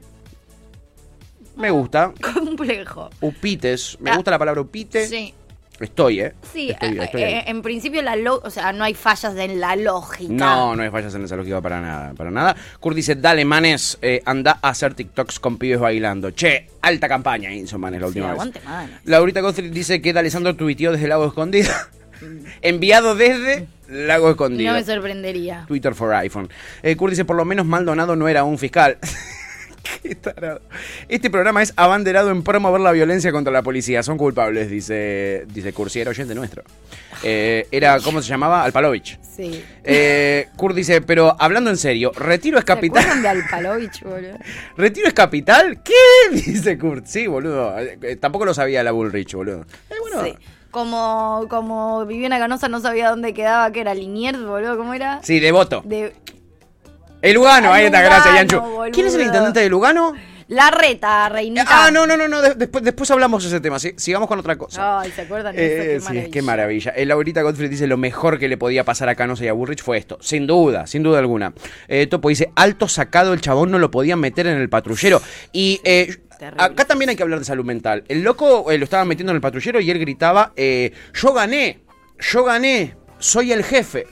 Me 1.57 1.71
gusta. 1.71 2.13
Complejo. 2.35 3.11
Upites. 3.21 3.99
Me 4.01 4.11
Ah. 4.11 4.17
gusta 4.17 4.31
la 4.31 4.39
palabra 4.39 4.61
upite. 4.61 5.07
Sí. 5.07 5.35
Estoy, 5.79 6.21
¿eh? 6.21 6.33
Sí, 6.53 6.71
Estoy, 6.71 6.89
eh, 6.99 7.05
estoy 7.05 7.23
eh, 7.23 7.45
en 7.49 7.61
principio 7.61 8.01
la 8.03 8.17
lo- 8.17 8.41
o 8.43 8.49
sea, 8.51 8.73
no 8.73 8.83
hay 8.85 8.95
fallas 8.95 9.37
en 9.37 9.61
la 9.61 9.77
lógica. 9.77 10.33
No, 10.33 10.75
no 10.75 10.83
hay 10.83 10.89
fallas 10.91 11.15
en 11.15 11.25
esa 11.25 11.37
lógica 11.37 11.61
para 11.61 11.81
nada, 11.83 12.15
para 12.15 12.31
nada. 12.31 12.57
Kurt 12.81 12.97
dice, 12.97 13.15
dale, 13.17 13.45
manes, 13.45 13.99
eh, 14.01 14.23
anda 14.25 14.59
a 14.63 14.71
hacer 14.71 14.95
TikToks 14.95 15.39
con 15.39 15.59
pibes 15.59 15.79
bailando. 15.79 16.31
Che, 16.31 16.67
alta 16.81 17.09
campaña 17.09 17.53
hizo 17.53 17.79
manes 17.79 18.01
la 18.01 18.07
Sí, 18.07 18.09
última 18.11 18.27
vez. 18.29 18.33
aguante, 18.35 18.61
man. 18.65 19.01
Laurita 19.05 19.41
Gottfried 19.43 19.71
dice 19.71 20.01
que 20.01 20.11
Alessandro 20.11 20.57
tuiteó 20.57 20.93
desde 20.93 21.09
Lago 21.09 21.27
Escondido. 21.27 21.71
Enviado 22.63 23.15
desde 23.15 23.67
Lago 23.89 24.31
Escondido. 24.31 24.73
No 24.73 24.79
me 24.79 24.85
sorprendería. 24.85 25.65
Twitter 25.69 25.95
for 25.95 26.15
iPhone. 26.15 26.49
Eh, 26.83 26.97
Kurt 26.97 27.11
dice, 27.11 27.25
por 27.27 27.37
lo 27.37 27.45
menos 27.45 27.67
Maldonado 27.67 28.17
no 28.17 28.29
era 28.29 28.45
un 28.45 28.57
fiscal. 28.59 28.97
Qué 30.03 30.15
tarado. 30.15 30.61
Este 31.09 31.31
programa 31.31 31.63
es 31.63 31.73
abanderado 31.77 32.31
en 32.31 32.43
promover 32.43 32.81
la 32.81 32.93
violencia 32.93 33.33
contra 33.33 33.53
la 33.53 33.63
policía. 33.63 34.03
Son 34.03 34.17
culpables, 34.19 34.71
dice, 34.71 35.45
dice 35.53 35.73
Kurt, 35.73 35.91
si 35.91 36.01
era 36.01 36.11
oyente 36.11 36.35
nuestro. 36.35 36.63
Eh, 37.23 37.67
era, 37.71 37.99
¿cómo 38.01 38.21
se 38.23 38.29
llamaba? 38.29 38.63
Alpalovich. 38.65 39.19
Sí. 39.23 39.65
Eh, 39.85 40.49
Kurt 40.57 40.75
dice, 40.77 41.01
pero 41.01 41.35
hablando 41.39 41.71
en 41.71 41.77
serio, 41.77 42.13
¿retiro 42.15 42.59
es 42.59 42.63
¿Se 42.63 42.67
capital? 42.67 42.99
acuerdan 43.03 43.23
de 43.23 43.29
Alpalovich, 43.29 44.03
boludo? 44.03 44.39
¿Retiro 44.77 45.09
es 45.09 45.15
capital? 45.15 45.83
¿Qué? 45.83 45.95
Dice 46.33 46.79
Kurt. 46.79 47.07
Sí, 47.07 47.27
boludo. 47.27 47.79
Eh, 47.79 48.17
tampoco 48.21 48.45
lo 48.45 48.55
sabía 48.55 48.83
la 48.83 48.93
Bullrich, 48.93 49.35
boludo. 49.35 49.63
Eh, 49.91 49.95
bueno, 50.01 50.25
Sí. 50.25 50.35
Como, 50.71 51.47
como 51.49 52.05
Viviana 52.05 52.39
Canosa 52.39 52.69
no 52.69 52.81
sabía 52.81 53.09
dónde 53.09 53.33
quedaba, 53.33 53.71
que 53.73 53.81
era 53.81 53.95
Liniers, 53.95 54.45
boludo, 54.45 54.77
¿cómo 54.77 54.93
era? 54.93 55.21
Sí, 55.23 55.41
devoto. 55.41 55.81
De 55.87 56.13
El 57.29 57.35
Lugano, 57.35 57.73
ahí 57.73 57.87
está, 57.87 58.03
gracias, 58.03 58.35
Yanchu. 58.35 58.63
¿Quién 58.93 59.07
es 59.07 59.15
el 59.15 59.23
intendente 59.23 59.61
de 59.61 59.69
Lugano? 59.69 60.15
La 60.49 60.71
Reta, 60.71 61.29
reinita. 61.29 61.65
Ah, 61.69 61.91
no, 61.91 62.07
no, 62.07 62.17
no, 62.17 62.29
no. 62.29 62.41
de- 62.41 62.55
después, 62.55 62.85
después 62.85 63.11
hablamos 63.11 63.43
de 63.43 63.49
ese 63.49 63.59
tema. 63.61 63.81
sí, 63.81 63.95
sigamos 63.97 64.29
con 64.29 64.39
otra 64.39 64.55
cosa. 64.55 65.01
Ay, 65.01 65.11
¿se 65.11 65.23
acuerdan 65.23 65.57
de 65.57 65.67
eso? 65.67 65.83
Eh, 65.83 65.87
Qué 65.87 65.99
sí, 66.01 66.05
maravilla. 66.07 66.31
qué 66.31 66.43
maravilla. 66.43 66.91
El 66.93 67.09
Laurita 67.09 67.43
Godfrey 67.43 67.69
dice 67.69 67.89
lo 67.89 67.97
mejor 67.97 68.39
que 68.39 68.47
le 68.47 68.57
podía 68.57 68.85
pasar 68.85 69.09
a 69.09 69.17
Canosa 69.17 69.45
y 69.45 69.49
a 69.49 69.53
Burrich 69.55 69.83
fue 69.83 69.99
esto. 69.99 70.19
Sin 70.21 70.47
duda, 70.47 70.87
sin 70.87 71.03
duda 71.03 71.19
alguna. 71.19 71.53
Eh, 71.89 72.07
Topo 72.07 72.29
dice, 72.29 72.53
alto 72.55 72.87
sacado 72.87 73.33
el 73.33 73.41
chabón 73.41 73.73
no 73.73 73.81
lo 73.81 73.91
podían 73.91 74.21
meter 74.21 74.47
en 74.47 74.59
el 74.59 74.69
patrullero. 74.69 75.21
Y 75.53 75.81
eh, 75.83 76.15
Terrible. 76.39 76.63
acá 76.63 76.85
también 76.85 77.09
hay 77.11 77.17
que 77.17 77.25
hablar 77.25 77.41
de 77.41 77.45
salud 77.45 77.65
mental. 77.65 78.05
El 78.07 78.23
loco 78.23 78.71
eh, 78.71 78.79
lo 78.79 78.85
estaban 78.85 79.09
metiendo 79.09 79.33
en 79.33 79.37
el 79.37 79.41
patrullero 79.43 79.81
y 79.81 79.91
él 79.91 79.99
gritaba, 79.99 80.53
eh, 80.55 80.93
yo 81.13 81.33
gané, 81.33 81.81
yo 82.21 82.45
gané, 82.45 82.95
soy 83.19 83.51
el 83.51 83.65
jefe. 83.65 84.07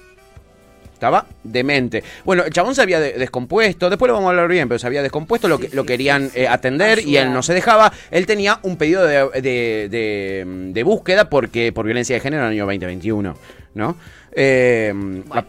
Estaba 1.05 1.27
demente. 1.43 2.03
Bueno, 2.25 2.45
el 2.45 2.51
chabón 2.51 2.75
se 2.75 2.81
había 2.81 2.99
de- 2.99 3.13
descompuesto, 3.13 3.91
después 3.91 4.09
lo 4.09 4.15
vamos 4.15 4.29
a 4.29 4.31
hablar 4.31 4.49
bien, 4.49 4.69
pero 4.69 4.79
se 4.79 4.87
había 4.87 5.03
descompuesto, 5.03 5.49
lo, 5.49 5.59
que, 5.59 5.69
lo 5.73 5.85
querían 5.85 6.31
eh, 6.35 6.49
atender 6.49 7.01
y 7.01 7.19
él 7.19 7.31
no 7.31 7.43
se 7.43 7.53
dejaba. 7.53 7.93
Él 8.11 8.25
tenía 8.25 8.59
un 8.63 8.79
pedido 8.79 9.05
de, 9.07 9.29
de- 9.43 9.89
de- 9.91 10.45
de 10.73 10.83
búsqueda 10.83 11.29
porque 11.29 11.73
por 11.75 11.85
violencia 11.85 12.15
de 12.17 12.21
género 12.21 12.45
en 12.45 12.47
el 12.47 12.53
año 12.55 12.63
2021, 12.65 13.37
¿no? 13.75 13.97
Eh, 14.37 14.93
la- 15.33 15.45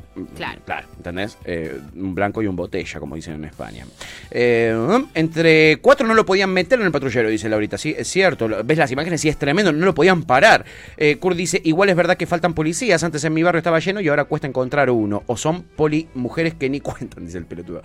claro. 0.66 0.88
¿entendés? 0.98 1.38
Eh, 1.46 1.80
un 1.96 2.14
blanco 2.14 2.42
y 2.44 2.48
un 2.48 2.56
botella, 2.56 3.00
como 3.00 3.16
dicen 3.16 3.34
en 3.36 3.46
España. 3.46 3.86
Eh, 4.30 4.76
entre 5.16 5.78
cuatro 5.82 6.06
no 6.06 6.14
lo 6.14 6.26
podían 6.26 6.52
meter 6.52 6.80
en 6.80 6.86
el 6.86 6.92
patrullero, 6.92 7.30
dice 7.30 7.50
Laurita. 7.50 7.78
Sí, 7.80 7.96
es 7.98 8.08
cierto. 8.08 8.48
Ves 8.64 8.78
las 8.78 8.92
imágenes, 8.92 9.22
sí, 9.22 9.30
es 9.30 9.38
tremendo. 9.38 9.72
No 9.72 9.86
lo 9.86 9.96
podían 9.96 10.24
parar. 10.24 10.66
Eh, 10.98 11.18
Kurt 11.18 11.36
dice, 11.36 11.60
igual 11.64 11.90
es 11.90 11.96
verdad 11.96 12.16
que 12.18 12.28
faltan 12.28 12.54
policías. 12.54 13.04
Antes 13.04 13.24
en 13.24 13.34
mi 13.34 13.42
barrio 13.42 13.58
estaba 13.60 13.80
lleno 13.80 14.02
y 14.02 14.08
ahora 14.08 14.26
cuesta 14.26 14.48
encontrar 14.48 14.90
uno. 14.92 15.24
O 15.26 15.36
son 15.38 15.64
poli 15.64 16.08
mujeres 16.14 16.54
que 16.54 16.70
ni 16.70 16.80
cuentan, 16.82 17.26
dice 17.26 17.40
el 17.40 17.46
pelotudo. 17.46 17.82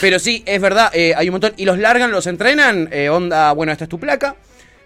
Pero 0.00 0.18
sí, 0.18 0.42
es 0.46 0.60
verdad, 0.60 0.90
hay 0.92 1.28
un 1.28 1.32
montón. 1.32 1.52
Y 1.56 1.64
los 1.64 1.78
largan, 1.78 2.10
los 2.10 2.26
entrenan. 2.26 2.88
eh, 2.90 3.08
onda, 3.08 3.52
bueno, 3.52 3.70
esta 3.72 3.84
es 3.84 3.90
tu 3.90 4.00
placa. 4.00 4.34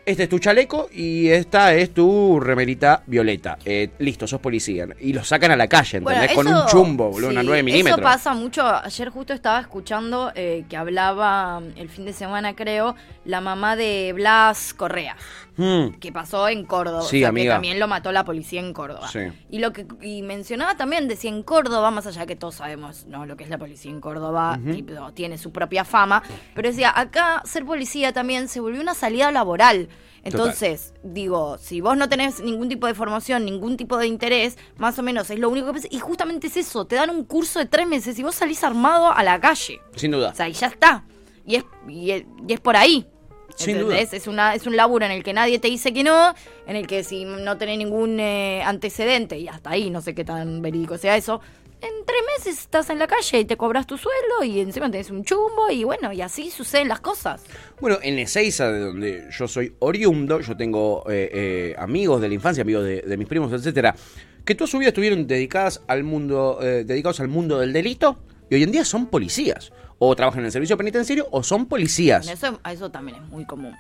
Este 0.07 0.25
es 0.25 0.29
tu 0.29 0.39
chaleco 0.39 0.89
y 0.93 1.29
esta 1.29 1.75
es 1.75 1.95
tu 1.95 2.39
remerita 2.41 3.03
violeta. 3.07 3.59
Eh, 3.65 3.91
listo, 3.99 4.27
sos 4.27 4.41
policía. 4.41 4.87
Y 5.01 5.13
lo 5.13 5.25
sacan 5.25 5.51
a 5.51 5.57
la 5.57 5.67
calle, 5.67 5.99
¿entendés? 5.99 6.35
Bueno, 6.35 6.51
Con 6.51 6.61
un 6.61 6.67
chumbo, 6.67 7.11
boludo, 7.11 7.31
una 7.31 7.41
sí, 7.41 7.47
9 7.47 7.63
milímetros. 7.63 7.99
Eso 7.99 8.03
pasa 8.03 8.35
mucho. 8.35 8.67
Ayer 8.67 9.09
justo 9.09 9.33
estaba 9.33 9.61
escuchando 9.61 10.33
eh, 10.35 10.65
que 10.69 10.77
hablaba 10.77 11.61
mm, 11.61 11.79
el 11.79 11.89
fin 11.89 12.05
de 12.05 12.13
semana, 12.13 12.55
creo, 12.55 12.97
la 13.25 13.41
mamá 13.41 13.77
de 13.77 14.13
Blas 14.15 14.75
Correa, 14.75 15.17
Mm, 15.57 15.99
que 16.01 16.11
pasó 16.13 16.49
en 16.49 16.65
Córdoba. 16.65 17.03
Sí, 17.03 17.19
o 17.19 17.21
sea, 17.21 17.29
amiga. 17.29 17.53
Que 17.53 17.55
también 17.57 17.79
lo 17.79 17.87
mató 17.87 18.11
la 18.13 18.25
policía 18.25 18.61
en 18.61 18.73
Córdoba. 18.73 19.09
Sí. 19.09 19.21
Y 19.51 19.59
lo 19.59 19.73
que 19.73 19.87
y 20.03 20.23
mencionaba 20.23 20.77
también, 20.77 21.07
decía 21.09 21.31
en 21.31 21.43
Córdoba, 21.43 21.91
más 21.91 22.07
allá 22.07 22.27
que 22.27 22.37
todos 22.37 22.57
sabemos 22.57 23.07
¿no? 23.07 23.27
lo 23.27 23.37
que 23.37 23.45
es 23.45 23.51
la 23.51 23.59
policía 23.59 23.91
en 23.91 24.01
Córdoba, 24.01 24.59
tipo, 24.73 25.13
tiene 25.13 25.39
su 25.39 25.53
propia 25.53 25.85
fama, 25.85 26.23
pero 26.55 26.69
decía, 26.69 26.93
acá 26.95 27.43
ser 27.45 27.65
policía 27.65 28.13
también 28.13 28.49
se 28.49 28.61
volvió 28.61 28.81
una 28.81 28.95
salida 28.95 29.31
laboral. 29.31 29.89
Entonces, 30.25 30.95
digo, 31.03 31.59
si 31.59 31.83
vos 31.83 31.99
no 31.99 32.09
tenés 32.09 32.41
ningún 32.41 32.69
tipo 32.71 32.87
de 32.87 32.95
formación, 32.95 33.45
ningún 33.45 33.77
tipo 33.77 33.99
de 33.99 34.07
interés, 34.07 34.57
más 34.79 34.99
o 34.99 35.03
menos 35.03 35.29
es 35.29 35.39
lo 35.39 35.51
único 35.51 35.67
que 35.67 35.75
pasa. 35.75 35.89
Y 35.91 35.99
justamente 35.99 36.47
es 36.47 36.57
eso, 36.57 36.87
te 36.87 36.97
dan 36.97 37.11
un 37.11 37.25
curso 37.25 37.59
de 37.59 37.67
tres 37.67 37.87
meses 37.87 38.19
y 38.19 38.23
vos 38.23 38.35
salís 38.35 38.65
armado 38.65 39.13
a 39.13 39.23
la 39.23 39.39
calle. 39.39 39.81
Sin 39.95 40.13
duda. 40.13 40.31
O 40.31 40.35
sea, 40.35 40.49
y 40.49 40.53
ya 40.55 40.69
está. 40.69 41.05
Y 41.47 41.57
es, 41.57 41.65
y 41.87 42.11
es, 42.11 42.25
y 42.49 42.55
es 42.55 42.61
por 42.61 42.75
ahí. 42.75 43.07
Sin 43.57 43.77
¿entendés? 43.77 44.13
Es, 44.13 44.27
una, 44.27 44.55
es 44.55 44.67
un 44.67 44.77
laburo 44.77 45.05
en 45.05 45.13
el 45.13 45.23
que 45.23 45.33
nadie 45.33 45.59
te 45.59 45.69
dice 45.69 45.93
que 45.93 46.03
no, 46.03 46.35
en 46.67 46.77
el 46.77 46.87
que 46.87 47.05
si 47.05 47.25
no 47.25 47.57
tenés 47.57 47.79
ningún 47.79 48.19
eh, 48.19 48.63
antecedente, 48.65 49.39
y 49.39 49.49
hasta 49.49 49.71
ahí 49.71 49.91
no 49.91 50.01
sé 50.01 50.15
qué 50.15 50.25
tan 50.25 50.61
verídico 50.63 50.99
sea 50.99 51.17
eso, 51.17 51.41
en 51.81 52.07
tres 52.07 52.21
meses 52.39 52.61
estás 52.61 52.89
en 52.91 52.99
la 52.99 53.07
calle 53.07 53.41
y 53.41 53.45
te 53.45 53.57
cobras 53.57 53.87
tu 53.87 53.99
sueldo 53.99 54.43
y 54.43 54.61
encima 54.61 54.91
tenés 54.91 55.11
un 55.11 55.23
chumbo 55.23 55.71
y 55.71 55.85
bueno, 55.85 56.13
y 56.13 56.23
así 56.23 56.51
suceden 56.51 56.89
las 56.89 57.01
cosas. 57.01 57.45
Bueno, 57.81 57.99
en 58.03 58.19
Ezeiza, 58.19 58.73
de 58.73 58.81
donde 58.81 59.29
yo 59.31 59.47
soy 59.47 59.75
oriundo, 59.81 60.41
yo 60.41 60.57
tengo 60.57 61.05
eh, 61.11 61.31
eh, 61.33 61.75
amigos 61.79 62.21
de 62.23 62.29
la 62.29 62.35
infancia, 62.35 62.63
amigos 62.63 62.85
de, 62.85 63.03
de 63.03 63.17
mis 63.17 63.29
primos, 63.29 63.53
etcétera, 63.53 63.95
que 64.45 64.55
toda 64.55 64.69
su 64.69 64.79
vida 64.79 64.89
estuvieron 64.89 65.27
dedicadas 65.27 65.83
al 65.87 66.05
mundo, 66.05 66.59
eh, 66.63 66.85
dedicados 66.85 67.21
al 67.21 67.29
mundo 67.29 67.59
del 67.59 67.73
delito 67.73 68.19
y 68.51 68.55
hoy 68.55 68.63
en 68.63 68.73
día 68.73 68.85
son 68.85 69.07
policías. 69.07 69.73
O 69.99 70.15
trabajan 70.17 70.41
en 70.41 70.47
el 70.47 70.53
servicio 70.53 70.77
penitenciario 70.77 71.27
o 71.31 71.43
son 71.43 71.67
policías. 71.67 72.29
Eso, 72.29 72.59
eso 72.71 72.91
también 72.91 73.19
es 73.19 73.29
muy 73.29 73.45
común. 73.45 73.75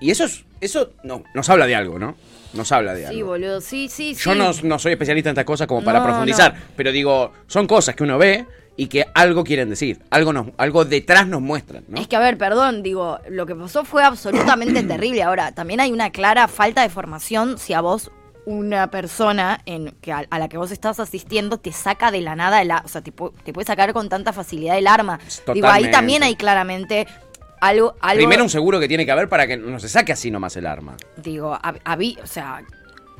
Y 0.00 0.10
eso 0.10 0.24
es, 0.24 0.44
eso 0.60 0.92
no, 1.04 1.22
nos 1.34 1.48
habla 1.50 1.66
de 1.66 1.74
algo, 1.74 1.98
¿no? 1.98 2.16
Nos 2.54 2.72
habla 2.72 2.94
de 2.94 3.06
Sí, 3.08 3.16
algo. 3.18 3.28
boludo, 3.28 3.60
sí, 3.60 3.88
sí, 3.88 4.14
Yo 4.14 4.32
sí. 4.32 4.38
no, 4.38 4.50
no 4.64 4.78
soy 4.78 4.92
especialista 4.92 5.28
en 5.30 5.34
estas 5.34 5.44
cosas 5.44 5.66
como 5.68 5.84
para 5.84 5.98
No, 6.00 6.06
profundizar, 6.06 6.54
pero 6.76 6.90
digo, 6.90 7.32
son 7.46 7.66
cosas 7.66 7.94
que 7.94 8.02
uno 8.02 8.18
ve 8.18 8.46
y 8.76 8.86
que 8.86 9.06
algo 9.14 9.44
quieren 9.44 9.68
decir, 9.68 10.00
algo 10.10 10.32
nos, 10.32 10.46
algo 10.56 10.84
detrás 10.86 11.26
nos 11.28 11.42
muestran, 11.42 11.84
¿no? 11.88 12.00
Es 12.00 12.08
que, 12.08 12.16
a 12.16 12.20
ver, 12.20 12.38
perdón, 12.38 12.82
digo, 12.82 13.20
lo 13.28 13.44
que 13.46 13.54
pasó 13.54 13.84
fue 13.84 14.02
absolutamente 14.02 14.82
terrible. 14.84 15.22
Ahora, 15.22 15.52
también 15.52 15.80
hay 15.80 15.92
una 15.92 16.10
clara 16.10 16.48
falta 16.48 16.82
de 16.82 16.88
formación 16.88 17.58
si 17.58 17.74
a 17.74 17.80
vos 17.82 18.10
una 18.50 18.90
persona 18.90 19.60
en, 19.66 19.92
que 20.00 20.12
a, 20.12 20.24
a 20.28 20.38
la 20.38 20.48
que 20.48 20.56
vos 20.58 20.70
estás 20.72 20.98
asistiendo 21.00 21.58
te 21.58 21.72
saca 21.72 22.10
de 22.10 22.20
la 22.20 22.34
nada, 22.36 22.60
el, 22.62 22.72
o 22.72 22.88
sea, 22.88 23.00
te, 23.02 23.12
te 23.12 23.52
puede 23.52 23.64
sacar 23.66 23.92
con 23.92 24.08
tanta 24.08 24.32
facilidad 24.32 24.76
el 24.76 24.86
arma. 24.86 25.18
Digo, 25.18 25.36
ahí 25.46 25.84
Totalmente. 25.84 25.90
también 25.92 26.22
hay 26.22 26.34
claramente 26.36 27.06
algo... 27.60 27.94
algo 28.00 28.16
Primero 28.18 28.42
un 28.42 28.50
seguro 28.50 28.80
que 28.80 28.88
tiene 28.88 29.04
que 29.06 29.12
haber 29.12 29.28
para 29.28 29.46
que 29.46 29.56
no 29.56 29.78
se 29.78 29.88
saque 29.88 30.12
así 30.12 30.30
nomás 30.30 30.56
el 30.56 30.66
arma. 30.66 30.96
digo, 31.16 31.52
hab- 31.62 31.80
habí- 31.84 32.18
o 32.22 32.26
sea, 32.26 32.62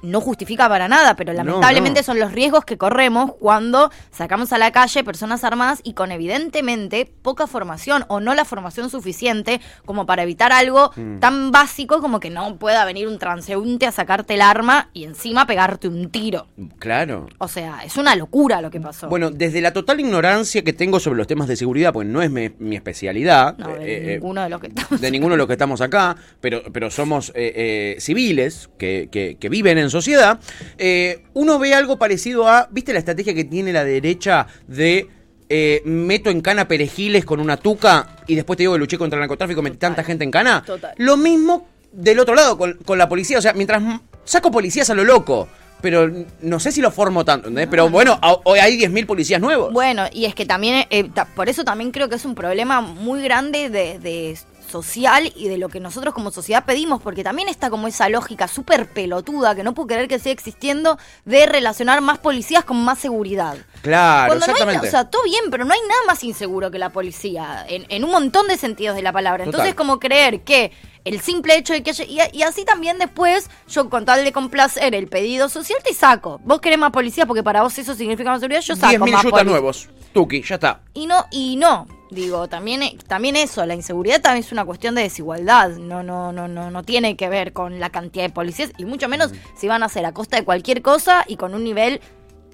no 0.02 0.20
justifica 0.20 0.68
para 0.68 0.88
nada, 0.88 1.14
pero 1.16 1.32
lamentablemente 1.32 2.00
no. 2.00 2.04
son 2.04 2.18
los 2.20 2.32
riesgos 2.32 2.64
que 2.64 2.78
corremos 2.78 3.32
cuando 3.38 3.90
sacamos 4.10 4.52
a 4.52 4.58
la 4.58 4.70
calle 4.72 5.04
personas 5.04 5.44
armadas 5.44 5.80
y 5.84 5.92
con 5.94 6.10
evidentemente 6.12 7.10
poca 7.22 7.46
formación 7.46 8.04
o 8.08 8.20
no 8.20 8.34
la 8.34 8.44
formación 8.44 8.90
suficiente 8.90 9.60
como 9.84 10.06
para 10.06 10.22
evitar 10.22 10.52
algo 10.52 10.90
Mm. 10.96 11.18
tan 11.20 11.50
básico 11.50 12.00
como 12.00 12.18
que 12.20 12.30
no 12.30 12.56
pueda 12.56 12.84
venir 12.84 13.06
un 13.08 13.18
transeúnte 13.18 13.86
a 13.86 13.92
sacarte 13.92 14.34
el 14.34 14.40
arma 14.42 14.88
y 14.92 15.04
encima 15.04 15.46
pegarte 15.46 15.88
un 15.88 16.10
tiro. 16.10 16.46
Claro. 16.78 17.28
O 17.38 17.48
sea, 17.48 17.80
es 17.84 17.96
una 17.96 18.16
locura 18.16 18.60
lo 18.60 18.70
que 18.70 18.80
pasó. 18.80 19.08
Bueno, 19.08 19.30
desde 19.30 19.60
la 19.60 19.72
total 19.72 20.00
ignorancia 20.00 20.62
que 20.64 20.72
tengo 20.72 20.98
sobre 21.00 21.18
los 21.18 21.26
temas 21.26 21.48
de 21.48 21.56
seguridad, 21.56 21.92
pues 21.92 22.06
no 22.08 22.22
es 22.22 22.30
mi, 22.30 22.50
mi 22.58 22.76
especialidad. 22.76 23.56
no, 23.58 23.68
de 23.68 23.74
eh, 23.84 24.12
eh, 24.12 24.14
ninguno 24.14 24.42
de 24.42 24.48
los 24.48 24.60
que 24.60 24.66
estamos 24.68 25.00
de 25.00 25.10
ninguno 25.10 25.34
de 25.34 25.38
los 25.38 25.46
que 25.46 25.52
estamos 25.54 25.80
acá, 25.80 26.16
pero, 26.40 26.62
pero 26.72 26.90
somos 26.90 27.30
eh, 27.34 27.52
eh, 27.54 28.00
civiles 28.00 28.70
que, 28.78 29.08
que- 29.12 29.36
que 29.38 29.48
viven 29.48 29.78
en 29.78 29.89
sociedad, 29.90 30.40
eh, 30.78 31.24
uno 31.34 31.58
ve 31.58 31.74
algo 31.74 31.98
parecido 31.98 32.48
a, 32.48 32.68
¿viste 32.70 32.92
la 32.92 32.98
estrategia 32.98 33.34
que 33.34 33.44
tiene 33.44 33.72
la 33.72 33.84
derecha 33.84 34.46
de 34.66 35.08
eh, 35.48 35.82
meto 35.84 36.30
en 36.30 36.40
cana 36.40 36.68
perejiles 36.68 37.24
con 37.24 37.40
una 37.40 37.56
tuca 37.56 38.16
y 38.26 38.34
después 38.36 38.56
te 38.56 38.62
digo 38.62 38.74
que 38.74 38.78
luché 38.78 38.98
contra 38.98 39.16
el 39.16 39.20
narcotráfico, 39.20 39.62
metí 39.62 39.76
tanta 39.76 40.04
gente 40.04 40.24
en 40.24 40.30
cana? 40.30 40.62
Total. 40.64 40.94
Lo 40.96 41.16
mismo 41.16 41.68
del 41.92 42.20
otro 42.20 42.34
lado, 42.34 42.56
con, 42.56 42.74
con 42.84 42.98
la 42.98 43.08
policía, 43.08 43.38
o 43.38 43.42
sea, 43.42 43.52
mientras 43.52 43.82
saco 44.24 44.50
policías 44.50 44.90
a 44.90 44.94
lo 44.94 45.04
loco. 45.04 45.48
Pero 45.80 46.10
no 46.42 46.60
sé 46.60 46.72
si 46.72 46.82
lo 46.82 46.90
formo 46.90 47.24
tanto, 47.24 47.48
¿entendés? 47.48 47.68
Pero 47.70 47.88
bueno, 47.88 48.20
hoy 48.44 48.58
hay 48.58 48.78
10.000 48.78 49.06
policías 49.06 49.40
nuevos. 49.40 49.72
Bueno, 49.72 50.04
y 50.12 50.26
es 50.26 50.34
que 50.34 50.44
también, 50.44 50.86
eh, 50.90 51.08
por 51.34 51.48
eso 51.48 51.64
también 51.64 51.90
creo 51.90 52.10
que 52.10 52.16
es 52.16 52.24
un 52.26 52.34
problema 52.34 52.82
muy 52.82 53.22
grande 53.22 53.70
de, 53.70 53.98
de 53.98 54.30
social 54.70 55.32
y 55.36 55.48
de 55.48 55.58
lo 55.58 55.68
que 55.68 55.80
nosotros 55.80 56.14
como 56.14 56.30
sociedad 56.30 56.64
pedimos, 56.64 57.02
porque 57.02 57.24
también 57.24 57.48
está 57.48 57.68
como 57.68 57.88
esa 57.88 58.08
lógica 58.08 58.48
súper 58.48 58.88
pelotuda 58.88 59.54
que 59.54 59.62
no 59.62 59.74
puedo 59.74 59.88
creer 59.88 60.08
que 60.08 60.18
siga 60.18 60.32
existiendo 60.32 60.98
de 61.24 61.46
relacionar 61.46 62.00
más 62.00 62.18
policías 62.18 62.64
con 62.64 62.82
más 62.82 62.98
seguridad. 62.98 63.56
Claro, 63.82 64.28
Cuando 64.28 64.46
no 64.46 64.52
hay 64.52 64.60
exactamente. 64.60 64.88
o 64.88 64.90
sea, 64.90 65.10
todo 65.10 65.22
bien, 65.24 65.44
pero 65.50 65.64
no 65.64 65.74
hay 65.74 65.80
nada 65.88 66.00
más 66.06 66.24
inseguro 66.24 66.70
que 66.70 66.78
la 66.78 66.90
policía, 66.90 67.64
en, 67.68 67.86
en 67.88 68.04
un 68.04 68.10
montón 68.10 68.46
de 68.46 68.56
sentidos 68.56 68.96
de 68.96 69.02
la 69.02 69.12
palabra. 69.12 69.44
Total. 69.44 69.60
Entonces, 69.60 69.74
como 69.74 69.98
creer 69.98 70.42
que 70.42 70.72
el 71.04 71.20
simple 71.20 71.56
hecho 71.56 71.72
de 71.72 71.82
que 71.82 71.90
haya... 71.90 72.04
Y, 72.04 72.38
y 72.38 72.42
así 72.42 72.64
también 72.64 72.98
después, 72.98 73.50
yo 73.68 73.88
con 73.88 74.04
tal 74.04 74.24
de 74.24 74.32
complacer 74.32 74.94
el 74.94 75.08
pedido 75.08 75.48
social, 75.48 75.78
te 75.84 75.94
saco. 75.94 76.40
Vos 76.44 76.60
querés 76.60 76.78
más 76.78 76.92
policía 76.92 77.26
porque 77.26 77.42
para 77.42 77.62
vos 77.62 77.76
eso 77.78 77.94
significa 77.94 78.30
más 78.30 78.40
seguridad, 78.40 78.60
yo 78.60 78.76
saco 78.76 79.04
10.000 79.04 79.12
más 79.12 79.22
yutas 79.22 79.44
nuevos. 79.44 79.88
Tuki, 80.12 80.42
ya 80.42 80.56
está. 80.56 80.80
Y 80.94 81.06
no, 81.06 81.24
y 81.30 81.56
no. 81.56 81.86
Digo, 82.10 82.48
también, 82.48 82.98
también 83.06 83.36
eso, 83.36 83.64
la 83.66 83.74
inseguridad 83.74 84.20
también 84.20 84.44
es 84.44 84.52
una 84.52 84.64
cuestión 84.64 84.94
de 84.94 85.02
desigualdad. 85.02 85.70
No, 85.76 86.02
no, 86.02 86.32
no, 86.32 86.48
no, 86.48 86.70
no 86.70 86.82
tiene 86.82 87.16
que 87.16 87.28
ver 87.28 87.52
con 87.52 87.78
la 87.78 87.90
cantidad 87.90 88.24
de 88.24 88.30
policías, 88.30 88.72
y 88.78 88.84
mucho 88.84 89.08
menos 89.08 89.32
si 89.56 89.68
van 89.68 89.82
a 89.82 89.86
hacer 89.86 90.04
a 90.04 90.12
costa 90.12 90.36
de 90.36 90.44
cualquier 90.44 90.82
cosa 90.82 91.24
y 91.26 91.36
con 91.36 91.54
un 91.54 91.64
nivel 91.64 92.00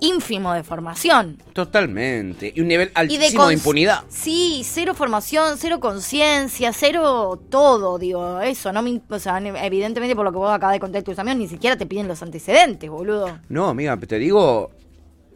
ínfimo 0.00 0.52
de 0.52 0.62
formación. 0.62 1.38
Totalmente. 1.52 2.52
Y 2.54 2.60
un 2.60 2.68
nivel 2.68 2.88
Y 2.88 2.98
altísimo 2.98 3.48
de, 3.48 3.54
impunidad. 3.54 4.04
Sí, 4.08 4.62
cero 4.64 4.94
formación, 4.94 5.56
cero 5.58 5.80
conciencia, 5.80 6.72
cero 6.72 7.40
todo, 7.50 7.98
digo, 7.98 8.40
eso, 8.40 8.72
no 8.72 8.82
me, 8.82 9.00
o 9.08 9.18
sea, 9.18 9.38
evidentemente 9.38 10.14
por 10.14 10.24
lo 10.24 10.32
que 10.32 10.38
vos 10.38 10.52
acabas 10.52 10.74
de 10.74 10.80
contar 10.80 11.02
tus 11.02 11.18
amigos, 11.18 11.38
ni 11.38 11.48
siquiera 11.48 11.76
te 11.76 11.86
piden 11.86 12.08
los 12.08 12.22
antecedentes, 12.22 12.90
boludo. 12.90 13.38
No, 13.48 13.68
amiga, 13.68 13.96
te 13.96 14.18
digo. 14.18 14.70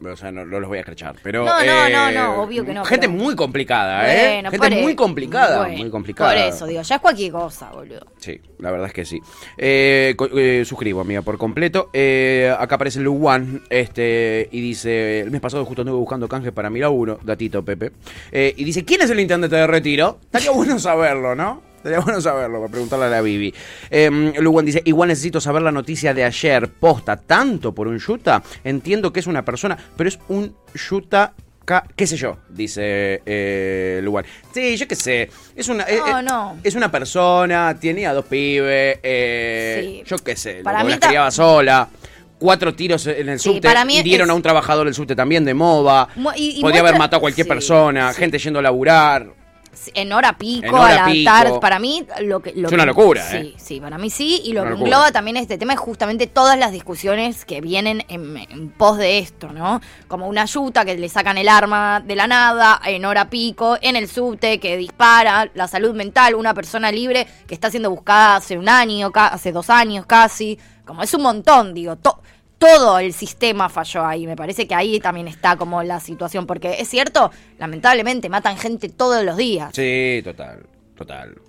O 0.03 0.17
sea, 0.17 0.33
no, 0.33 0.47
no 0.47 0.61
los 0.61 0.69
voy 0.69 0.79
a 0.79 0.81
escrachar. 0.81 1.17
Pero. 1.23 1.45
No, 1.45 1.53
no, 1.65 1.87
eh, 1.87 1.93
no, 1.93 2.11
no, 2.11 2.43
obvio 2.43 2.65
que 2.65 2.73
no, 2.73 2.85
Gente 2.85 3.07
pero- 3.09 3.19
muy 3.23 3.37
complicada, 3.37 4.13
¿eh? 4.13 4.41
Bueno, 4.43 4.51
gente 4.51 4.83
muy 4.83 4.93
e- 4.93 4.97
complicada. 4.97 5.59
bueno, 5.59 5.77
muy 5.79 5.91
complicada. 5.91 6.31
Por 6.31 6.39
eso, 6.41 6.67
digo, 6.67 6.81
ya 6.83 6.95
es 6.95 7.01
cualquier 7.01 7.33
cosa, 7.33 7.71
boludo. 7.71 8.07
Sí, 8.19 8.41
la 8.59 8.71
verdad 8.71 8.87
es 8.87 8.93
que 8.95 9.05
sí. 9.05 9.21
Eh, 9.59 10.15
eh, 10.37 10.63
suscribo, 10.65 11.01
amiga, 11.03 11.23
por 11.23 11.37
completo. 11.37 11.91
Eh, 11.93 12.55
acá 12.59 12.77
aparece 12.77 13.01
Luwan, 13.01 13.63
este, 13.69 14.49
y 14.51 14.61
dice, 14.61 15.21
el 15.21 15.31
mes 15.31 15.41
pasado 15.41 15.65
justo 15.65 15.83
anduve 15.83 15.99
buscando 15.99 16.29
canje 16.29 16.51
para 16.53 16.71
mi 16.71 16.81
laburo, 16.81 17.19
datito 17.23 17.63
Pepe, 17.65 17.93
Eh, 18.33 18.55
y 18.57 18.65
dice, 18.65 18.85
¿quién 18.85 19.03
es 19.03 19.11
el 19.11 19.21
intendente 19.21 19.57
de 19.57 19.67
retiro? 19.67 20.19
Estaría 20.23 20.51
bueno 20.53 20.79
saberlo, 20.79 21.35
¿no? 21.35 21.63
Estaría 21.81 22.01
bueno 22.01 22.21
saberlo, 22.21 22.59
para 22.61 22.71
preguntarle 22.71 23.07
a 23.07 23.09
la 23.09 23.23
Bibi. 23.23 23.55
Eh, 23.91 24.33
Luwan 24.39 24.67
dice, 24.67 24.83
igual 24.85 25.09
necesito 25.09 25.41
saber 25.41 25.63
la 25.63 25.73
noticia 25.73 26.13
de 26.13 26.25
ayer, 26.25 26.69
posta, 26.69 27.17
tanto 27.17 27.73
por 27.75 27.89
un 27.89 27.99
yuta, 27.99 28.43
entiendo 28.65 29.11
que 29.13 29.21
es 29.21 29.27
una 29.27 29.45
persona, 29.45 29.79
pero 29.97 30.09
es 30.09 30.19
un 30.29 30.55
yuta... 30.75 31.33
¿Qué 31.95 32.05
sé 32.05 32.17
yo? 32.17 32.37
Dice 32.49 33.23
eh, 33.25 34.01
Luwan. 34.03 34.25
Sí, 34.53 34.77
yo 34.77 34.89
qué 34.89 34.97
sé. 34.97 35.31
Es 35.55 35.69
una, 35.69 35.85
eh, 35.85 36.01
No, 36.05 36.19
eh, 36.19 36.23
no. 36.25 36.57
es 36.65 36.75
una 36.75 36.91
persona, 36.91 37.77
tenía 37.81 38.13
dos 38.13 38.25
pibes, 38.25 38.99
eh, 39.05 39.81
Sí. 39.81 40.03
yo 40.05 40.17
qué 40.19 40.35
sé, 40.35 40.63
Para 40.65 40.83
mí 40.83 40.95
criaba 40.99 41.31
sola. 41.31 41.89
Cuatro 42.41 42.75
tiros 42.75 43.07
en 43.07 43.29
el 43.29 43.39
Sí, 43.39 43.51
subte, 43.55 43.69
hirieron 43.93 44.27
es- 44.29 44.33
a 44.33 44.35
un 44.35 44.43
trabajador 44.43 44.87
del 44.87 44.95
subte 44.95 45.15
también 45.15 45.45
de 45.45 45.55
MOVA. 45.55 46.09
Mu- 46.17 46.31
y- 46.35 46.59
y 46.59 46.61
Podría 46.61 46.81
haber 46.81 46.99
matado 46.99 47.19
a 47.19 47.21
cualquier 47.21 47.45
sí, 47.45 47.49
persona, 47.49 48.13
gente 48.15 48.39
yendo 48.39 48.59
a 48.59 48.63
laburar. 48.63 49.27
En 49.95 50.13
hora 50.13 50.37
pico, 50.37 50.67
En 50.67 50.75
hora 50.75 51.05
a 51.05 51.07
la 51.07 51.13
pico. 51.13 51.31
tarde, 51.31 51.61
para 51.61 51.79
mí 51.79 52.05
lo 52.23 52.41
que... 52.41 52.53
Lo 52.55 52.69
Es 52.69 52.75
una 52.75 52.85
locura, 52.85 53.23
Sí, 53.23 53.37
¿eh? 53.37 53.55
sí, 53.57 53.81
para 53.81 53.99
mí 53.99 54.11
sí, 54.11 54.43
y 54.45 54.53
lo 54.53 54.63
Una 54.63 54.71
que 54.71 54.75
locura. 54.75 54.87
engloba 54.89 55.13
también 55.13 55.37
este 55.37 55.59
tema 55.59 55.73
es 55.75 55.79
justamente 55.79 56.27
todas 56.27 56.59
las 56.59 56.73
discusiones 56.73 57.45
que 57.45 57.61
vienen 57.61 58.05
en, 58.09 58.37
en 58.37 58.71
pos 58.71 58.99
de 58.99 59.19
esto, 59.19 59.53
¿no? 59.53 59.81
Como 60.09 60.27
una 60.29 60.45
yuta 60.45 60.85
que 60.85 60.97
le 60.99 61.09
sacan 61.09 61.39
el 61.39 61.49
arma 61.49 62.01
de 62.05 62.17
la 62.17 62.27
nada, 62.27 62.81
en 62.85 63.05
hora 63.05 63.31
pico, 63.31 63.79
en 63.81 63.97
el 63.97 64.09
subte 64.09 64.59
que 64.61 64.77
dispara, 64.77 65.49
la 65.55 65.69
salud 65.69 65.95
mental, 65.95 66.35
una 66.35 66.53
persona 66.53 66.91
libre 66.91 67.27
que 67.47 67.55
está 67.55 67.71
siendo 67.71 67.91
buscada 67.91 68.37
hace 68.37 68.59
un 68.59 68.69
año, 68.69 69.11
hace 69.15 69.53
dos 69.53 69.71
años 69.71 70.05
casi, 70.05 70.59
como 70.85 71.03
es 71.03 71.15
un 71.15 71.23
montón, 71.23 71.73
digo, 71.75 71.97
to- 71.97 72.21
todo 72.61 72.99
el 72.99 73.15
sistema 73.15 73.71
falló 73.71 74.05
ahí. 74.05 74.27
Me 74.27 74.37
parece 74.37 74.69
que 74.69 74.75
ahí 74.75 75.01
también 75.01 75.27
está 75.27 75.57
como 75.57 75.83
la 75.83 75.99
situación. 75.99 76.47
Porque 76.47 76.77
es 76.79 76.89
cierto, 76.89 77.31
lamentablemente 77.59 78.29
matan 78.29 78.59
gente 78.59 78.91
todos 78.91 79.25
los 79.25 79.39
días. 79.39 79.73
Sí, 79.75 80.21
total, 80.23 80.67
total. 80.95 81.41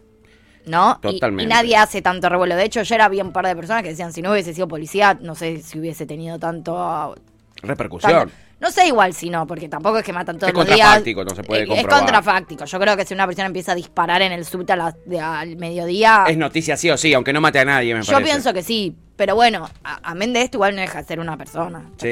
¿no? 0.66 1.00
Totalmente. 1.02 1.44
Y, 1.44 1.48
nadie 1.48 1.76
hace 1.76 2.02
tanto 2.02 2.30
revuelo. 2.30 2.56
De 2.56 2.64
hecho, 2.64 2.80
era 2.82 3.10
bien 3.10 3.28
un 3.28 3.34
par 3.34 3.46
de 3.46 3.56
personas 3.56 3.84
que 3.84 3.90
decían, 3.90 4.14
si 4.14 4.22
no 4.22 4.32
hubiese 4.32 4.54
sido 4.54 4.70
policía, 4.70 5.18
no 5.20 5.36
sé 5.36 5.62
si 5.62 5.80
hubiese 5.80 6.06
tenido 6.06 6.40
tanto... 6.40 7.16
Repercusión. 7.62 8.12
tanto- 8.12 8.34
no 8.62 8.72
sé 8.72 8.88
igual 8.88 9.14
si 9.14 9.30
no, 9.30 9.46
porque 9.48 9.68
tampoco 9.68 9.98
es 9.98 10.04
que 10.06 10.14
matan 10.14 10.38
todos 10.38 10.50
Es 10.50 10.56
los 10.56 10.66
días. 10.66 10.78
contrafáctico, 10.80 11.26
no 11.26 11.36
se 11.36 11.44
puede 11.44 11.62
Eh, 11.62 11.64
Es 11.64 11.70
comprobar. 11.70 12.00
contrafáctico. 12.04 12.66
Yo 12.66 12.80
creo 12.80 12.96
que 12.96 13.06
si 13.06 13.14
una 13.14 13.26
persona 13.26 13.48
empieza 13.48 13.72
a 13.74 13.76
disparar 13.76 14.22
en 14.22 14.32
el 14.32 14.46
subte 14.46 14.72
a 14.74 14.76
la- 14.76 14.96
de- 15.06 15.20
al 15.20 15.56
mediodía... 15.58 16.26
Es 16.30 16.38
noticia 16.38 16.78
sí 16.78 16.90
o 16.90 16.98
sí, 16.98 17.14
aunque 17.14 17.34
no 17.34 17.42
mate 17.42 17.60
a 17.60 17.66
nadie, 17.66 17.94
me 17.96 18.02
Yo 18.04 18.14
parece. 18.14 18.32
pienso 18.32 18.54
que 18.54 18.62
sí, 18.64 18.96
pero 19.16 19.36
bueno, 19.36 19.70
a- 19.84 20.00
amén 20.12 20.32
de 20.34 20.42
esto 20.44 20.58
igual 20.58 20.76
no 20.76 20.82
deja 20.82 21.02
de 21.02 21.08
ser 21.08 21.20
una 21.20 21.38
persona. 21.38 21.90
Sí, 21.98 22.12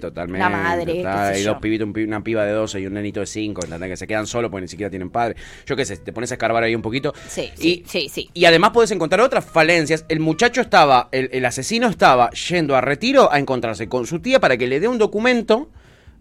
totalmente. 0.00 0.46
Una 0.46 0.48
madre, 0.48 0.94
total. 0.96 1.34
Hay 1.34 1.42
yo. 1.44 1.52
dos 1.52 1.60
pibitos, 1.62 1.86
un 1.86 1.92
pi- 1.92 2.04
una 2.04 2.22
piba 2.24 2.44
de 2.44 2.52
12 2.52 2.80
y 2.80 2.86
un 2.86 2.94
nenito 2.94 3.20
de 3.20 3.26
5, 3.26 3.62
¿entendés? 3.64 3.90
Que 3.90 3.96
se 3.96 4.06
quedan 4.06 4.26
solos 4.26 4.50
porque 4.50 4.62
ni 4.62 4.68
siquiera 4.68 4.90
tienen 4.90 5.10
padre. 5.10 5.36
Yo 5.66 5.76
qué 5.76 5.84
sé, 5.84 5.96
te 5.98 6.12
pones 6.12 6.30
a 6.30 6.34
escarbar 6.34 6.62
ahí 6.62 6.74
un 6.74 6.82
poquito. 6.82 7.12
Sí, 7.28 7.50
y, 7.58 7.82
sí, 7.86 8.08
sí. 8.10 8.30
Y 8.34 8.44
además 8.46 8.70
puedes 8.72 8.90
encontrar 8.90 9.20
otras 9.20 9.44
falencias. 9.44 10.04
El 10.08 10.20
muchacho 10.20 10.60
estaba, 10.60 11.08
el, 11.12 11.28
el 11.32 11.44
asesino 11.44 11.88
estaba 11.88 12.30
yendo 12.30 12.74
a 12.76 12.80
retiro 12.80 13.32
a 13.32 13.38
encontrarse 13.38 13.88
con 13.88 14.06
su 14.06 14.20
tía 14.20 14.40
para 14.40 14.56
que 14.56 14.66
le 14.66 14.80
dé 14.80 14.88
un 14.88 14.98
documento. 14.98 15.68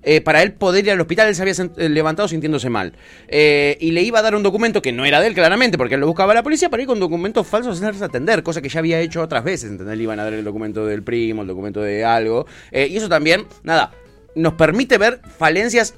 Eh, 0.04 0.22
para 0.22 0.42
él 0.42 0.54
poder 0.54 0.86
ir 0.86 0.92
al 0.92 1.02
hospital, 1.02 1.28
él 1.28 1.36
se 1.36 1.42
había 1.42 1.54
eh, 1.54 1.90
levantado 1.90 2.28
sintiéndose 2.28 2.70
mal. 2.70 2.94
Eh, 3.28 3.78
y 3.80 3.92
le 3.92 4.02
iba 4.02 4.20
a 4.20 4.22
dar 4.22 4.36
un 4.36 4.44
documento 4.44 4.82
que 4.82 4.92
no 4.92 5.06
era 5.06 5.20
de 5.20 5.28
él, 5.28 5.34
claramente, 5.34 5.78
porque 5.78 5.96
él 5.96 6.02
lo 6.02 6.08
buscaba 6.08 6.34
la 6.34 6.44
policía 6.44 6.70
para 6.70 6.84
ir 6.84 6.88
con 6.88 7.00
documentos 7.00 7.46
falsos 7.46 7.82
a 7.82 7.88
hacerse 7.88 8.06
atender, 8.06 8.44
cosa 8.44 8.62
que 8.62 8.70
ya 8.70 8.80
había 8.80 9.00
hecho 9.00 9.22
otras 9.22 9.44
veces, 9.44 9.72
¿entendés? 9.72 9.98
Le 9.98 10.04
iban 10.04 10.20
a 10.20 10.24
dar 10.24 10.34
el 10.34 10.44
documento 10.44 10.86
del 10.86 11.04
primo, 11.04 11.42
el 11.42 11.48
documento 11.48 11.82
de 11.82 12.06
algo. 12.06 12.46
Eh, 12.72 12.88
y 12.90 12.98
eso 12.98 13.10
también, 13.10 13.46
nada, 13.64 13.92
nos 14.36 14.54
permite 14.54 14.98
ver 14.98 15.20
falencias 15.38 15.96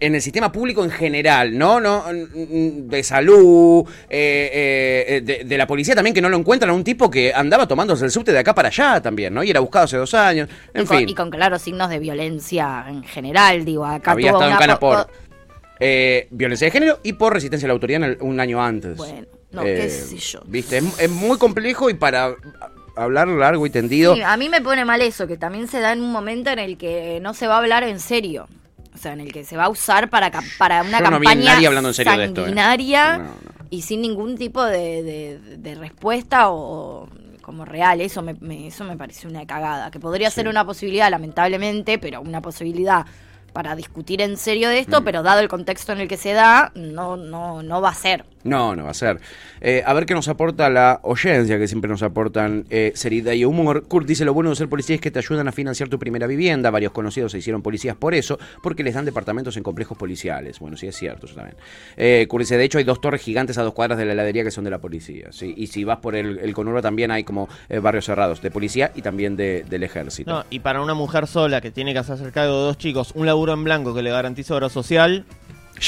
en 0.00 0.14
el 0.14 0.22
sistema 0.22 0.52
público 0.52 0.84
en 0.84 0.90
general, 0.90 1.58
¿no? 1.58 1.80
no 1.80 2.04
de 2.12 3.02
salud, 3.02 3.84
eh, 4.08 5.04
eh, 5.08 5.20
de, 5.22 5.44
de 5.44 5.58
la 5.58 5.66
policía 5.66 5.94
también, 5.94 6.14
que 6.14 6.22
no 6.22 6.28
lo 6.28 6.36
encuentran 6.36 6.70
a 6.70 6.74
un 6.74 6.84
tipo 6.84 7.10
que 7.10 7.34
andaba 7.34 7.66
tomándose 7.66 8.04
el 8.04 8.10
subte 8.12 8.30
de 8.32 8.38
acá 8.38 8.54
para 8.54 8.68
allá 8.68 9.00
también, 9.02 9.34
¿no? 9.34 9.42
Y 9.42 9.50
era 9.50 9.58
buscado 9.60 9.86
hace 9.86 9.96
dos 9.96 10.14
años, 10.14 10.48
en 10.72 10.82
y, 10.82 10.86
con, 10.86 10.98
fin. 10.98 11.08
y 11.08 11.14
con 11.14 11.30
claros 11.30 11.62
signos 11.62 11.90
de 11.90 11.98
violencia 11.98 12.84
en 12.88 13.02
general, 13.02 13.64
digo, 13.64 13.84
acá 13.84 14.12
había 14.12 14.30
estado 14.30 14.50
en 14.50 14.56
cana 14.56 14.78
po- 14.78 14.90
por 14.92 15.06
eh, 15.80 16.28
violencia 16.30 16.66
de 16.66 16.70
género 16.70 17.00
y 17.02 17.14
por 17.14 17.32
resistencia 17.32 17.66
a 17.66 17.68
la 17.68 17.72
autoridad 17.74 18.04
en 18.04 18.10
el- 18.10 18.18
un 18.20 18.38
año 18.38 18.62
antes. 18.62 18.96
Bueno, 18.96 19.26
no, 19.50 19.62
Eh, 19.64 19.80
qué 19.82 19.90
sé 19.90 20.16
yo. 20.18 20.40
Viste, 20.46 20.78
es, 20.78 20.84
es 21.00 21.10
muy 21.10 21.38
complejo 21.38 21.90
y 21.90 21.94
para 21.94 22.34
hablar 22.94 23.26
largo 23.26 23.66
y 23.66 23.70
tendido. 23.70 24.14
Sí, 24.14 24.22
a 24.22 24.36
mí 24.36 24.48
me 24.48 24.60
pone 24.60 24.84
mal 24.84 25.02
eso, 25.02 25.26
que 25.26 25.36
también 25.36 25.66
se 25.66 25.80
da 25.80 25.92
en 25.92 26.02
un 26.02 26.12
momento 26.12 26.50
en 26.50 26.58
el 26.60 26.78
que 26.78 27.18
no 27.20 27.34
se 27.34 27.48
va 27.48 27.56
a 27.56 27.58
hablar 27.58 27.82
en 27.82 27.98
serio. 27.98 28.46
Sea, 29.02 29.12
en 29.14 29.20
el 29.20 29.32
que 29.32 29.44
se 29.44 29.56
va 29.56 29.64
a 29.64 29.68
usar 29.68 30.08
para, 30.10 30.30
para 30.58 30.82
una 30.82 30.98
Yo 31.00 31.04
no 31.06 31.10
campaña 31.10 31.54
nadie 31.54 31.66
hablando 31.66 31.88
en 31.90 31.94
serio 31.94 32.12
de 32.16 32.24
esto, 32.26 32.46
¿eh? 32.46 32.50
No, 33.18 33.24
no. 33.24 33.30
y 33.70 33.82
sin 33.82 34.00
ningún 34.00 34.36
tipo 34.38 34.64
de, 34.64 35.02
de- 35.02 35.38
de 35.58 35.74
respuesta 35.74 36.50
o, 36.50 37.02
o 37.04 37.08
como 37.42 37.64
real. 37.64 38.00
Eso 38.00 38.22
me, 38.22 38.34
me- 38.34 38.68
eso 38.68 38.84
me 38.84 38.96
parece 38.96 39.26
una 39.26 39.44
cagada. 39.44 39.90
Que 39.90 39.98
podría 39.98 40.30
ser 40.30 40.46
una 40.46 40.64
posibilidad, 40.64 41.10
lamentablemente, 41.10 41.98
pero 41.98 42.20
una 42.20 42.40
posibilidad 42.40 43.04
para 43.52 43.74
discutir 43.74 44.22
en 44.22 44.36
serio 44.36 44.68
de 44.68 44.78
esto, 44.78 45.00
Mm. 45.00 45.04
pero 45.04 45.22
dado 45.24 45.40
el 45.40 45.48
contexto 45.48 45.90
en 45.92 46.00
el 46.00 46.06
que 46.08 46.16
se 46.16 46.32
da, 46.32 46.70
no, 46.76 47.16
no, 47.16 47.62
no 47.64 47.80
va 47.80 47.88
a 47.90 47.94
ser. 47.94 48.24
No, 48.44 48.74
no 48.74 48.84
va 48.84 48.90
a 48.90 48.94
ser. 48.94 49.20
Eh, 49.60 49.82
a 49.86 49.92
ver 49.94 50.04
qué 50.06 50.14
nos 50.14 50.26
aporta 50.28 50.68
la 50.68 50.98
oyencia, 51.04 51.58
que 51.58 51.68
siempre 51.68 51.88
nos 51.88 52.02
aportan 52.02 52.64
eh, 52.70 52.92
seriedad 52.94 53.32
y 53.32 53.44
humor. 53.44 53.84
Kurt 53.86 54.06
dice, 54.06 54.24
lo 54.24 54.34
bueno 54.34 54.50
de 54.50 54.56
ser 54.56 54.68
policía 54.68 54.96
es 54.96 55.00
que 55.00 55.10
te 55.12 55.20
ayudan 55.20 55.46
a 55.48 55.52
financiar 55.52 55.88
tu 55.88 55.98
primera 55.98 56.26
vivienda. 56.26 56.70
Varios 56.70 56.92
conocidos 56.92 57.32
se 57.32 57.38
hicieron 57.38 57.62
policías 57.62 57.94
por 57.96 58.14
eso, 58.14 58.38
porque 58.62 58.82
les 58.82 58.94
dan 58.94 59.04
departamentos 59.04 59.56
en 59.56 59.62
complejos 59.62 59.96
policiales. 59.96 60.58
Bueno, 60.58 60.76
sí 60.76 60.86
es 60.88 60.96
cierto, 60.96 61.26
eso 61.26 61.36
también. 61.36 61.56
Eh, 61.96 62.26
Kurt 62.28 62.40
dice, 62.42 62.56
de 62.56 62.64
hecho 62.64 62.78
hay 62.78 62.84
dos 62.84 63.00
torres 63.00 63.20
gigantes 63.22 63.58
a 63.58 63.62
dos 63.62 63.74
cuadras 63.74 63.98
de 63.98 64.06
la 64.06 64.12
heladería 64.14 64.42
que 64.42 64.50
son 64.50 64.64
de 64.64 64.70
la 64.70 64.78
policía. 64.78 65.28
Y 65.40 65.68
si 65.68 65.84
vas 65.84 65.98
por 65.98 66.16
el, 66.16 66.38
el 66.40 66.52
conurbano 66.54 66.82
también 66.82 67.10
hay 67.12 67.22
como 67.24 67.48
eh, 67.68 67.78
barrios 67.78 68.06
cerrados 68.06 68.42
de 68.42 68.50
policía 68.50 68.90
y 68.94 69.02
también 69.02 69.36
de- 69.36 69.64
del 69.68 69.82
ejército. 69.84 70.30
No, 70.32 70.44
y 70.50 70.58
para 70.58 70.80
una 70.82 70.94
mujer 70.94 71.26
sola 71.28 71.60
que 71.60 71.70
tiene 71.70 71.92
que 71.92 72.00
hacerse 72.00 72.30
cargo 72.32 72.58
de 72.58 72.64
dos 72.64 72.78
chicos, 72.78 73.12
un 73.14 73.26
laburo 73.26 73.52
en 73.52 73.62
blanco 73.64 73.94
que 73.94 74.02
le 74.02 74.10
garantiza 74.10 74.54
obra 74.56 74.68
social, 74.68 75.24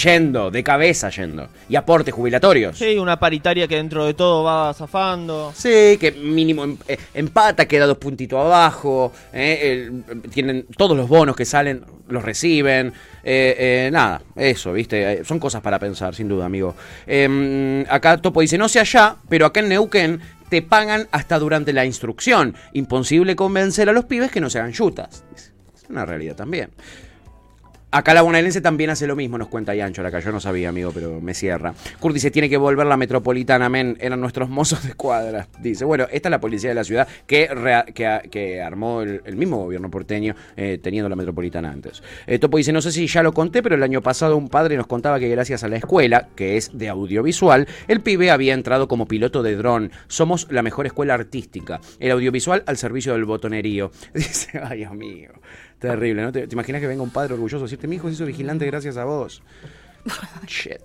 Yendo, 0.03 0.51
de 0.51 0.65
cabeza 0.65 1.09
yendo. 1.11 1.49
Y 1.69 1.77
aportes 1.77 2.13
jubilatorios. 2.13 2.77
sí, 2.77 2.97
una 2.99 3.19
paritaria 3.21 3.69
que 3.69 3.77
dentro 3.77 4.05
de 4.05 4.15
todo 4.15 4.43
va 4.43 4.75
zafando. 4.75 5.53
Sí, 5.55 5.97
que 6.01 6.11
mínimo 6.21 6.65
em- 6.65 6.77
eh, 6.89 6.99
empata, 7.15 7.67
queda 7.67 7.87
dos 7.87 7.99
puntitos 7.99 8.39
abajo. 8.41 9.13
eh, 9.33 9.93
el- 10.11 10.21
tienen 10.31 10.67
todos 10.77 10.97
los 10.97 11.09
bonos 11.09 11.37
que 11.37 11.45
salen, 11.45 11.85
los 12.09 12.23
reciben. 12.25 12.93
eh, 13.23 13.89
nada, 13.93 14.21
eso, 14.37 14.73
¿viste? 14.73 15.25
Son 15.25 15.39
cosas 15.39 15.63
para 15.63 15.79
pensar, 15.79 16.15
sin 16.15 16.29
duda, 16.29 16.45
amigo. 16.47 16.75
Em, 17.07 17.85
acá 17.89 18.17
Topo 18.19 18.41
dice: 18.41 18.59
No 18.59 18.69
sé 18.69 18.81
allá, 18.81 19.17
pero 19.29 19.47
acá 19.47 19.61
en 19.61 19.69
Neuquén 19.69 20.21
te 20.49 20.61
pagan 20.61 21.09
hasta 21.13 21.39
durante 21.39 21.73
la 21.73 21.85
instrucción. 21.87 22.55
Imposible 22.73 23.35
convencer 23.37 23.89
a 23.89 23.93
los 23.93 24.05
pibes 24.07 24.31
que 24.31 24.41
no 24.41 24.51
se 24.51 24.59
hagan 24.59 24.73
yutas. 24.73 25.25
Es 25.35 25.53
una 25.89 26.05
realidad 26.05 26.35
también. 26.37 26.71
Acá 27.95 28.13
la 28.13 28.23
bonaerense 28.23 28.61
también 28.61 28.91
hace 28.91 29.07
lo 29.07 29.15
mismo, 29.15 29.39
nos 29.39 29.47
cuenta 29.47 29.73
Yancho 29.73 30.05
acá. 30.05 30.19
Yo 30.19 30.33
no 30.33 30.41
sabía, 30.41 30.69
amigo, 30.69 30.91
pero 30.93 31.21
me 31.21 31.33
cierra. 31.33 31.75
Kurt 32.01 32.13
dice, 32.13 32.33
tiene 32.33 32.51
que 32.51 32.57
volver 32.57 32.89
la 32.89 32.97
metropolitana, 32.97 33.69
men. 33.69 33.97
Eran 34.01 34.21
nuestros 34.21 34.49
mozos 34.49 34.83
de 34.83 34.95
cuadra. 34.95 35.47
Dice, 35.61 35.85
bueno, 35.85 36.09
esta 36.11 36.29
es 36.29 36.31
la 36.33 36.41
policía 36.41 36.71
de 36.71 36.75
la 36.75 36.83
ciudad 36.83 37.07
que, 37.29 37.49
que, 37.95 38.29
que 38.33 38.61
armó 38.61 39.03
el, 39.03 39.23
el 39.25 39.37
mismo 39.37 39.59
gobierno 39.59 39.93
porteño 39.93 40.35
eh, 40.57 40.81
teniendo 40.83 41.09
la 41.09 41.15
metropolitana 41.15 41.71
antes. 41.71 42.03
Eh, 42.27 42.41
Topo 42.41 42.57
dice, 42.57 42.73
no 42.73 42.83
sé 42.83 42.91
si 42.91 43.07
ya 43.07 43.23
lo 43.23 43.33
conté, 43.33 43.63
pero 43.63 43.77
el 43.77 43.83
año 43.85 44.03
pasado 44.03 44.37
un 44.37 44.49
padre 44.49 44.77
nos 44.77 44.89
contaba 44.89 45.21
que 45.21 45.29
gracias 45.29 45.63
a 45.63 45.69
la 45.69 45.77
escuela, 45.77 46.31
que 46.35 46.57
es 46.57 46.77
de 46.77 46.89
audiovisual, 46.89 47.69
el 47.87 48.01
pibe 48.01 48.33
había 48.33 48.55
entrado 48.55 48.89
como 48.89 49.07
piloto 49.07 49.45
de 49.45 49.55
dron. 49.55 49.93
Somos 50.09 50.49
la 50.51 50.63
mejor 50.63 50.87
escuela 50.87 51.15
artística. 51.15 51.81
El 52.01 52.11
audiovisual 52.11 52.65
al 52.67 52.77
servicio 52.77 53.13
del 53.13 53.25
botonerío. 53.25 53.93
Dice, 54.15 54.59
ay, 54.61 54.83
amigo. 54.83 55.35
Terrible, 55.79 56.23
¿no? 56.23 56.33
¿Te, 56.33 56.47
te 56.47 56.55
imaginas 56.55 56.81
que 56.81 56.87
venga 56.87 57.03
un 57.03 57.11
padre 57.11 57.35
orgulloso 57.35 57.65
a 57.65 57.67
decirte, 57.67 57.87
mi 57.87 57.97
hijo 57.97 58.09
se 58.09 58.15
hizo 58.15 58.27
vigilante 58.27 58.67
gracias 58.67 58.97
a 58.97 59.05
vos? 59.05 59.43
Shit. 60.47 60.81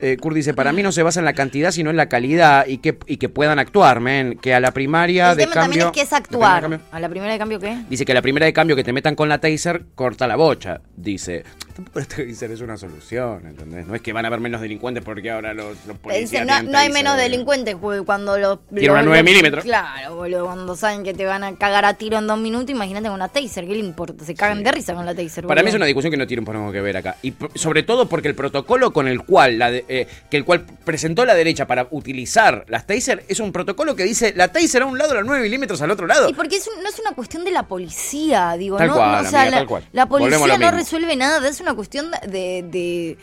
Eh, 0.00 0.16
Kurt 0.16 0.36
dice, 0.36 0.54
para 0.54 0.72
mí 0.72 0.82
no 0.82 0.92
se 0.92 1.02
basa 1.02 1.18
en 1.18 1.24
la 1.24 1.32
cantidad, 1.32 1.72
sino 1.72 1.90
en 1.90 1.96
la 1.96 2.08
calidad 2.08 2.66
y 2.66 2.78
que, 2.78 2.98
y 3.06 3.16
que 3.16 3.28
puedan 3.28 3.58
actuar, 3.58 4.00
men. 4.00 4.38
Que 4.38 4.54
a 4.54 4.60
la 4.60 4.72
primaria 4.72 5.32
El 5.32 5.38
de 5.38 5.42
tema 5.44 5.54
cambio... 5.54 5.84
también 5.84 5.86
es 5.86 5.92
que 5.92 6.00
es 6.02 6.10
¿la 6.12 6.20
primera 6.20 6.60
de 6.60 6.66
actuar. 6.66 6.80
¿A 6.92 7.00
la 7.00 7.08
primera 7.08 7.32
de 7.32 7.38
cambio 7.38 7.58
qué? 7.58 7.78
Dice 7.90 8.04
que 8.04 8.14
la 8.14 8.22
primera 8.22 8.46
de 8.46 8.52
cambio 8.52 8.76
que 8.76 8.84
te 8.84 8.92
metan 8.92 9.16
con 9.16 9.28
la 9.28 9.40
taser 9.40 9.86
corta 9.96 10.28
la 10.28 10.36
bocha. 10.36 10.80
Dice, 10.96 11.42
tampoco 11.78 12.00
la 12.00 12.04
taser 12.06 12.50
es 12.50 12.60
una 12.60 12.76
solución, 12.76 13.46
¿entendés? 13.46 13.86
No 13.86 13.94
es 13.94 14.02
que 14.02 14.12
van 14.12 14.24
a 14.24 14.28
haber 14.28 14.40
menos 14.40 14.60
delincuentes 14.60 15.04
porque 15.04 15.30
ahora 15.30 15.54
los, 15.54 15.76
los 15.86 15.96
policías 15.98 16.44
no, 16.64 16.76
hay 16.78 16.90
menos 16.90 17.16
delincuentes 17.16 17.76
cu- 17.76 18.04
cuando 18.04 18.36
los... 18.36 18.58
Una 18.70 18.80
los- 18.80 19.04
9 19.04 19.16
los- 19.16 19.24
milímetros. 19.24 19.64
Claro, 19.64 20.16
boludo, 20.16 20.44
cuando 20.46 20.74
saben 20.76 21.04
que 21.04 21.14
te 21.14 21.24
van 21.24 21.44
a 21.44 21.54
cagar 21.56 21.84
a 21.84 21.94
tiro 21.94 22.18
en 22.18 22.26
dos 22.26 22.38
minutos, 22.38 22.70
imagínate 22.70 23.06
con 23.06 23.14
una 23.14 23.28
taser, 23.28 23.66
¿qué 23.66 23.74
le 23.74 23.78
importa? 23.80 24.24
Se 24.24 24.34
cagan 24.34 24.62
de 24.64 24.72
risa 24.72 24.94
con 24.94 25.06
la 25.06 25.14
taser, 25.14 25.46
Para 25.46 25.62
mí 25.62 25.68
es 25.68 25.74
una 25.76 25.86
discusión 25.86 26.10
que 26.10 26.16
no 26.16 26.26
tiene 26.26 26.40
un 26.40 26.46
poco 26.46 26.72
que 26.72 26.80
ver 26.80 26.96
acá. 26.96 27.16
Y 27.22 27.32
sobre 27.54 27.82
todo 27.84 28.08
porque 28.08 28.28
el 28.28 28.34
protocolo 28.34 28.92
con 28.92 29.06
el 29.06 29.22
cual 29.22 29.58
la 29.58 29.70
de- 29.70 29.84
eh, 29.88 30.08
que 30.30 30.36
el 30.36 30.44
cual 30.44 30.64
presentó 30.84 31.24
la 31.24 31.34
derecha 31.34 31.66
para 31.66 31.86
utilizar 31.90 32.64
las 32.68 32.86
taser 32.86 33.24
es 33.28 33.38
un 33.40 33.52
protocolo 33.52 33.94
que 33.94 34.02
dice 34.04 34.32
la 34.36 34.48
taser 34.48 34.82
a 34.82 34.86
un 34.86 34.98
lado, 34.98 35.14
la 35.14 35.22
9 35.22 35.42
milímetros 35.42 35.80
al 35.82 35.90
otro 35.90 36.06
lado. 36.06 36.28
Y 36.28 36.34
porque 36.34 36.56
es 36.56 36.66
un- 36.68 36.82
no 36.82 36.88
es 36.88 36.98
una 36.98 37.12
cuestión 37.12 37.44
de 37.44 37.50
la 37.52 37.62
policía, 37.64 38.56
digo, 38.58 38.76
Tal 38.78 38.88
no, 38.88 38.94
cual, 38.94 39.22
no, 39.22 39.28
o 39.28 39.30
sea, 39.30 39.42
amiga, 39.42 39.50
la, 39.50 39.56
tal 39.58 39.66
cual. 39.66 39.84
la 39.92 40.02
a 40.02 40.06
policía 40.08 40.58
no 40.58 40.70
resuelve 40.70 41.16
nada, 41.16 41.46
es 41.48 41.60
una 41.60 41.67
cuestión 41.74 42.10
de 42.26 42.62
de, 42.62 43.18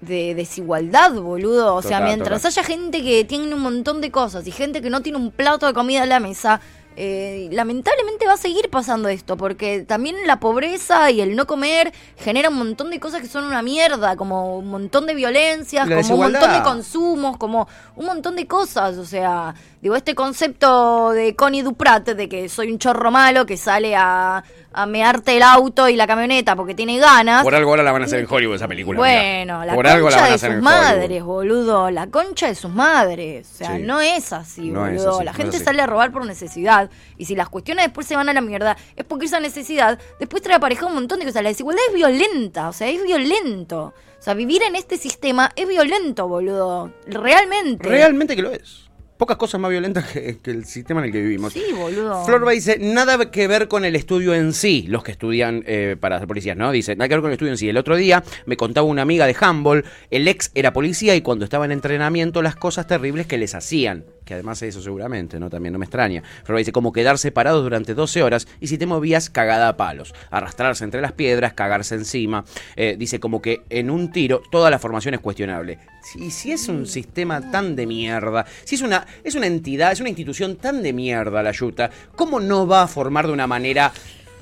de 0.00 0.34
desigualdad, 0.34 1.12
boludo. 1.12 1.74
O 1.74 1.82
sea, 1.82 1.98
Total, 1.98 2.04
mientras 2.04 2.42
total. 2.42 2.58
haya 2.58 2.64
gente 2.64 3.02
que 3.02 3.24
tiene 3.24 3.54
un 3.54 3.60
montón 3.60 4.00
de 4.00 4.10
cosas 4.10 4.46
y 4.46 4.50
gente 4.50 4.82
que 4.82 4.90
no 4.90 5.02
tiene 5.02 5.18
un 5.18 5.30
plato 5.30 5.66
de 5.66 5.74
comida 5.74 6.02
en 6.02 6.08
la 6.08 6.20
mesa, 6.20 6.60
eh, 6.98 7.50
lamentablemente 7.52 8.26
va 8.26 8.32
a 8.32 8.38
seguir 8.38 8.70
pasando 8.70 9.10
esto, 9.10 9.36
porque 9.36 9.82
también 9.82 10.16
la 10.26 10.40
pobreza 10.40 11.10
y 11.10 11.20
el 11.20 11.36
no 11.36 11.46
comer 11.46 11.92
genera 12.16 12.48
un 12.48 12.56
montón 12.56 12.88
de 12.88 12.98
cosas 12.98 13.20
que 13.20 13.28
son 13.28 13.44
una 13.44 13.60
mierda, 13.60 14.16
como 14.16 14.56
un 14.56 14.68
montón 14.68 15.04
de 15.04 15.14
violencias, 15.14 15.86
la 15.86 16.00
como 16.00 16.14
un 16.14 16.32
montón 16.32 16.52
de 16.54 16.62
consumos, 16.62 17.36
como 17.36 17.68
un 17.96 18.06
montón 18.06 18.34
de 18.34 18.46
cosas. 18.46 18.96
O 18.96 19.04
sea, 19.04 19.54
digo, 19.82 19.94
este 19.94 20.14
concepto 20.14 21.10
de 21.10 21.36
Connie 21.36 21.60
Duprat, 21.60 22.08
de 22.08 22.28
que 22.30 22.48
soy 22.48 22.72
un 22.72 22.78
chorro 22.78 23.10
malo 23.10 23.44
que 23.44 23.58
sale 23.58 23.94
a, 23.94 24.42
a 24.76 24.84
mearte 24.86 25.36
el 25.36 25.42
auto 25.42 25.88
y 25.88 25.96
la 25.96 26.06
camioneta 26.06 26.54
porque 26.54 26.74
tiene 26.74 26.98
ganas. 26.98 27.42
Por 27.42 27.54
algo 27.54 27.70
ahora 27.70 27.82
la 27.82 27.92
van 27.92 28.02
a 28.02 28.04
hacer 28.04 28.20
en 28.20 28.26
Hollywood 28.28 28.56
esa 28.56 28.68
película. 28.68 28.98
Bueno, 28.98 29.64
la 29.64 29.74
Por 29.74 29.86
algo 29.86 30.10
la 30.10 30.16
concha 30.16 30.20
van 30.20 30.28
a 30.28 30.32
de 30.32 30.38
sus 30.54 30.62
madres, 30.62 31.24
boludo. 31.24 31.90
La 31.90 32.06
concha 32.08 32.46
de 32.48 32.54
sus 32.54 32.70
madres. 32.70 33.48
O 33.54 33.56
sea, 33.56 33.76
Sí. 33.76 33.82
no 33.82 34.00
es 34.00 34.32
así, 34.32 34.70
No 34.70 34.86
es 34.86 34.96
boludo. 34.98 35.16
así, 35.16 35.24
la 35.24 35.32
no 35.32 35.36
gente 35.36 35.58
sale 35.58 35.80
a 35.82 35.86
robar 35.86 36.12
por 36.12 36.26
necesidad. 36.26 36.90
Y 37.16 37.24
si 37.24 37.34
las 37.34 37.48
cuestiones 37.48 37.86
después 37.86 38.06
se 38.06 38.16
van 38.16 38.28
a 38.28 38.32
la 38.34 38.40
mierda, 38.42 38.76
es 38.94 39.04
porque 39.04 39.26
esa 39.26 39.40
necesidad 39.40 39.98
después 40.20 40.42
trae 40.42 40.56
aparejado 40.56 40.88
un 40.88 40.94
montón 40.94 41.18
de 41.20 41.24
cosas. 41.24 41.42
La 41.42 41.48
desigualdad 41.48 41.82
es 41.88 41.94
violenta, 41.94 42.68
o 42.68 42.72
sea, 42.74 42.88
es 42.88 43.02
violento. 43.02 43.94
O 44.18 44.22
sea, 44.22 44.34
vivir 44.34 44.62
en 44.62 44.76
este 44.76 44.98
sistema 44.98 45.52
es 45.56 45.66
violento, 45.68 46.28
boludo. 46.28 46.92
Realmente. 47.06 47.88
Realmente 47.88 48.36
que 48.36 48.42
lo 48.42 48.50
es. 48.52 48.85
Pocas 49.16 49.36
cosas 49.36 49.60
más 49.60 49.70
violentas 49.70 50.04
que, 50.06 50.38
que 50.38 50.50
el 50.50 50.64
sistema 50.64 51.00
en 51.00 51.06
el 51.06 51.12
que 51.12 51.22
vivimos. 51.22 51.52
Sí, 51.52 51.64
boludo. 51.74 52.24
Florba 52.24 52.52
dice, 52.52 52.78
nada 52.80 53.30
que 53.30 53.48
ver 53.48 53.68
con 53.68 53.84
el 53.84 53.96
estudio 53.96 54.34
en 54.34 54.52
sí, 54.52 54.84
los 54.88 55.02
que 55.02 55.12
estudian 55.12 55.64
eh, 55.66 55.96
para 55.98 56.18
ser 56.18 56.28
policías, 56.28 56.56
¿no? 56.56 56.70
Dice, 56.72 56.96
nada 56.96 57.08
que 57.08 57.14
ver 57.14 57.22
con 57.22 57.30
el 57.30 57.34
estudio 57.34 57.52
en 57.52 57.58
sí. 57.58 57.68
El 57.68 57.76
otro 57.76 57.96
día 57.96 58.22
me 58.46 58.56
contaba 58.56 58.86
una 58.86 59.02
amiga 59.02 59.26
de 59.26 59.36
handball, 59.38 59.84
el 60.10 60.28
ex 60.28 60.50
era 60.54 60.72
policía 60.72 61.16
y 61.16 61.22
cuando 61.22 61.44
estaba 61.44 61.64
en 61.64 61.72
entrenamiento 61.72 62.42
las 62.42 62.56
cosas 62.56 62.86
terribles 62.86 63.26
que 63.26 63.38
les 63.38 63.54
hacían, 63.54 64.04
que 64.26 64.34
además 64.34 64.60
eso 64.62 64.82
seguramente, 64.82 65.38
¿no? 65.38 65.48
También 65.48 65.72
no 65.72 65.78
me 65.78 65.84
extraña. 65.84 66.22
Florba 66.42 66.58
dice, 66.58 66.72
como 66.72 66.92
quedar 66.92 67.16
separados 67.16 67.62
durante 67.62 67.94
12 67.94 68.22
horas 68.24 68.48
y 68.60 68.66
si 68.66 68.76
te 68.76 68.84
movías, 68.84 69.30
cagada 69.30 69.68
a 69.68 69.76
palos. 69.76 70.12
Arrastrarse 70.30 70.84
entre 70.84 71.00
las 71.00 71.12
piedras, 71.12 71.54
cagarse 71.54 71.94
encima. 71.94 72.44
Eh, 72.74 72.96
dice, 72.98 73.20
como 73.20 73.40
que 73.40 73.62
en 73.70 73.88
un 73.88 74.10
tiro 74.10 74.42
toda 74.50 74.68
la 74.68 74.80
formación 74.80 75.14
es 75.14 75.20
cuestionable. 75.20 75.78
Y 76.16 76.30
si 76.32 76.50
es 76.50 76.68
un 76.68 76.86
sistema 76.86 77.52
tan 77.52 77.76
de 77.76 77.86
mierda, 77.86 78.44
si 78.64 78.74
es 78.74 78.82
una, 78.82 79.06
es 79.22 79.36
una 79.36 79.46
entidad, 79.46 79.92
es 79.92 80.00
una 80.00 80.08
institución 80.08 80.56
tan 80.56 80.82
de 80.82 80.92
mierda 80.92 81.42
la 81.42 81.52
Yuta, 81.52 81.90
¿cómo 82.16 82.40
no 82.40 82.66
va 82.66 82.82
a 82.82 82.88
formar 82.88 83.28
de 83.28 83.32
una 83.32 83.46
manera 83.46 83.92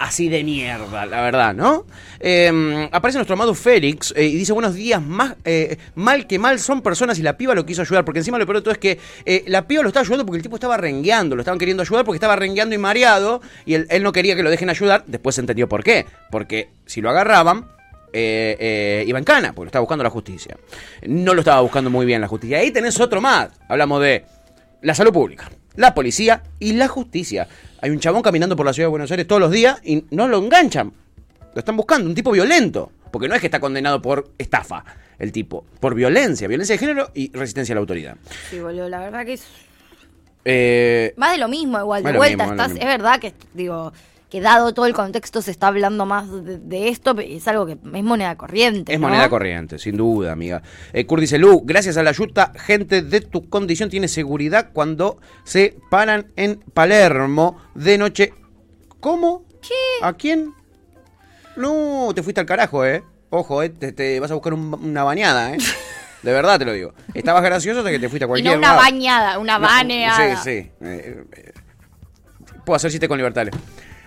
así 0.04 0.28
de 0.28 0.44
mierda, 0.44 1.06
la 1.06 1.22
verdad, 1.22 1.54
¿no? 1.54 1.86
Eh, 2.20 2.88
aparece 2.92 3.16
nuestro 3.16 3.34
amado 3.34 3.54
Félix 3.54 4.12
eh, 4.14 4.26
y 4.26 4.36
dice, 4.36 4.52
buenos 4.52 4.74
días, 4.74 5.00
más, 5.00 5.34
eh, 5.46 5.78
mal 5.94 6.26
que 6.26 6.38
mal 6.38 6.58
son 6.58 6.82
personas 6.82 7.18
y 7.18 7.22
la 7.22 7.38
piba 7.38 7.54
lo 7.54 7.64
quiso 7.64 7.80
ayudar, 7.80 8.04
porque 8.04 8.18
encima 8.18 8.38
lo 8.38 8.44
peor 8.44 8.58
de 8.58 8.62
todo 8.62 8.72
es 8.72 8.78
que 8.78 8.98
eh, 9.24 9.44
la 9.46 9.66
piba 9.66 9.82
lo 9.82 9.88
estaba 9.88 10.02
ayudando 10.02 10.26
porque 10.26 10.36
el 10.36 10.42
tipo 10.42 10.56
estaba 10.56 10.76
rengueando, 10.76 11.36
lo 11.36 11.40
estaban 11.40 11.58
queriendo 11.58 11.82
ayudar 11.82 12.04
porque 12.04 12.16
estaba 12.16 12.36
rengueando 12.36 12.74
y 12.74 12.78
mareado 12.78 13.40
y 13.64 13.74
él, 13.74 14.02
no 14.02 14.12
quería 14.12 14.36
que 14.36 14.42
lo 14.42 14.50
dejen 14.50 14.68
ayudar, 14.68 15.04
después 15.06 15.38
entendió 15.38 15.70
por 15.70 15.82
qué, 15.82 16.04
porque 16.30 16.68
si 16.84 17.00
lo 17.00 17.08
agarraban, 17.08 17.66
iba 18.12 19.18
en 19.18 19.24
cana, 19.24 19.54
porque 19.54 19.64
lo 19.64 19.68
estaba 19.68 19.80
buscando 19.80 20.04
la 20.04 20.10
justicia. 20.10 20.56
No 21.06 21.32
lo 21.32 21.40
estaba 21.40 21.62
buscando 21.62 21.88
muy 21.88 22.04
bien 22.04 22.20
la 22.20 22.28
justicia. 22.28 22.58
Ahí 22.58 22.70
tenés 22.70 23.00
otro 23.00 23.20
más. 23.20 23.48
Hablamos 23.68 24.00
de 24.02 24.24
la 24.82 24.94
salud 24.94 25.12
pública, 25.12 25.50
la 25.76 25.94
policía 25.94 26.42
y 26.58 26.72
la 26.74 26.88
justicia. 26.88 27.48
Hay 27.80 27.90
un 27.90 28.00
chabón 28.00 28.22
caminando 28.22 28.56
por 28.56 28.66
la 28.66 28.72
ciudad 28.72 28.86
de 28.86 28.90
Buenos 28.90 29.10
Aires 29.10 29.26
todos 29.26 29.40
los 29.40 29.50
días 29.50 29.80
y 29.84 30.04
no 30.10 30.28
lo 30.28 30.38
enganchan. 30.38 30.92
Lo 31.54 31.58
están 31.58 31.76
buscando, 31.76 32.08
un 32.08 32.14
tipo 32.14 32.30
violento. 32.30 32.90
Porque 33.10 33.28
no 33.28 33.34
es 33.36 33.40
que 33.40 33.46
está 33.46 33.60
condenado 33.60 34.02
por 34.02 34.30
estafa, 34.38 34.84
el 35.20 35.30
tipo. 35.30 35.64
Por 35.78 35.94
violencia, 35.94 36.48
violencia 36.48 36.74
de 36.74 36.78
género 36.78 37.10
y 37.14 37.30
resistencia 37.32 37.72
a 37.72 37.76
la 37.76 37.80
autoridad. 37.80 38.16
Sí, 38.50 38.58
boludo, 38.58 38.88
la 38.88 38.98
verdad 38.98 39.24
que 39.24 39.34
es 39.34 39.44
Eh, 40.44 41.14
más 41.16 41.32
de 41.32 41.38
lo 41.38 41.48
mismo, 41.48 41.78
igual, 41.78 42.02
de 42.02 42.12
vuelta. 42.12 42.46
mismo, 42.46 42.62
estás, 42.62 42.78
es 42.78 42.84
verdad 42.84 43.20
que, 43.20 43.32
digo, 43.54 43.92
que 44.34 44.40
dado 44.40 44.74
todo 44.74 44.86
el 44.86 44.94
contexto 44.94 45.40
se 45.42 45.52
está 45.52 45.68
hablando 45.68 46.06
más 46.06 46.28
de, 46.44 46.58
de 46.58 46.88
esto, 46.88 47.14
es 47.20 47.46
algo 47.46 47.66
que 47.66 47.72
es 47.74 48.02
moneda 48.02 48.36
corriente. 48.36 48.92
Es 48.92 48.98
¿no? 48.98 49.06
moneda 49.06 49.28
corriente, 49.28 49.78
sin 49.78 49.96
duda, 49.96 50.32
amiga. 50.32 50.60
Eh, 50.92 51.06
Kurt 51.06 51.20
dice, 51.20 51.38
Lu, 51.38 51.60
gracias 51.64 51.96
a 51.96 52.02
la 52.02 52.10
ayuda, 52.10 52.52
gente 52.56 53.02
de 53.02 53.20
tu 53.20 53.48
condición 53.48 53.90
tiene 53.90 54.08
seguridad 54.08 54.70
cuando 54.72 55.18
se 55.44 55.76
paran 55.88 56.32
en 56.34 56.56
Palermo 56.74 57.58
de 57.76 57.96
noche. 57.96 58.32
¿Cómo? 58.98 59.44
¿A 60.02 60.14
quién? 60.14 60.52
No, 61.56 62.08
te 62.12 62.24
fuiste 62.24 62.40
al 62.40 62.46
carajo, 62.46 62.84
¿eh? 62.84 63.04
Ojo, 63.30 63.62
¿eh? 63.62 63.68
Te, 63.68 63.92
te 63.92 64.18
vas 64.18 64.30
a 64.32 64.34
buscar 64.34 64.52
un- 64.54 64.74
una 64.74 65.04
bañada, 65.04 65.54
¿eh? 65.54 65.58
De 66.24 66.32
verdad 66.32 66.58
te 66.58 66.64
lo 66.64 66.72
digo. 66.72 66.92
Estabas 67.14 67.44
gracioso 67.44 67.80
hasta 67.80 67.90
que 67.92 67.98
te 68.00 68.08
fuiste 68.08 68.24
a 68.24 68.26
Y 68.26 68.28
cualquier 68.28 68.54
no 68.54 68.58
una 68.58 68.68
lado. 68.68 68.80
bañada, 68.80 69.38
una 69.38 69.58
No, 69.58 69.66
baneada. 69.66 70.36
Sí, 70.36 70.42
sí. 70.42 70.70
Eh, 70.80 71.24
eh, 71.36 71.52
puedo 72.64 72.74
hacer 72.76 72.90
chiste 72.90 73.06
con 73.06 73.18
libertad. 73.18 73.46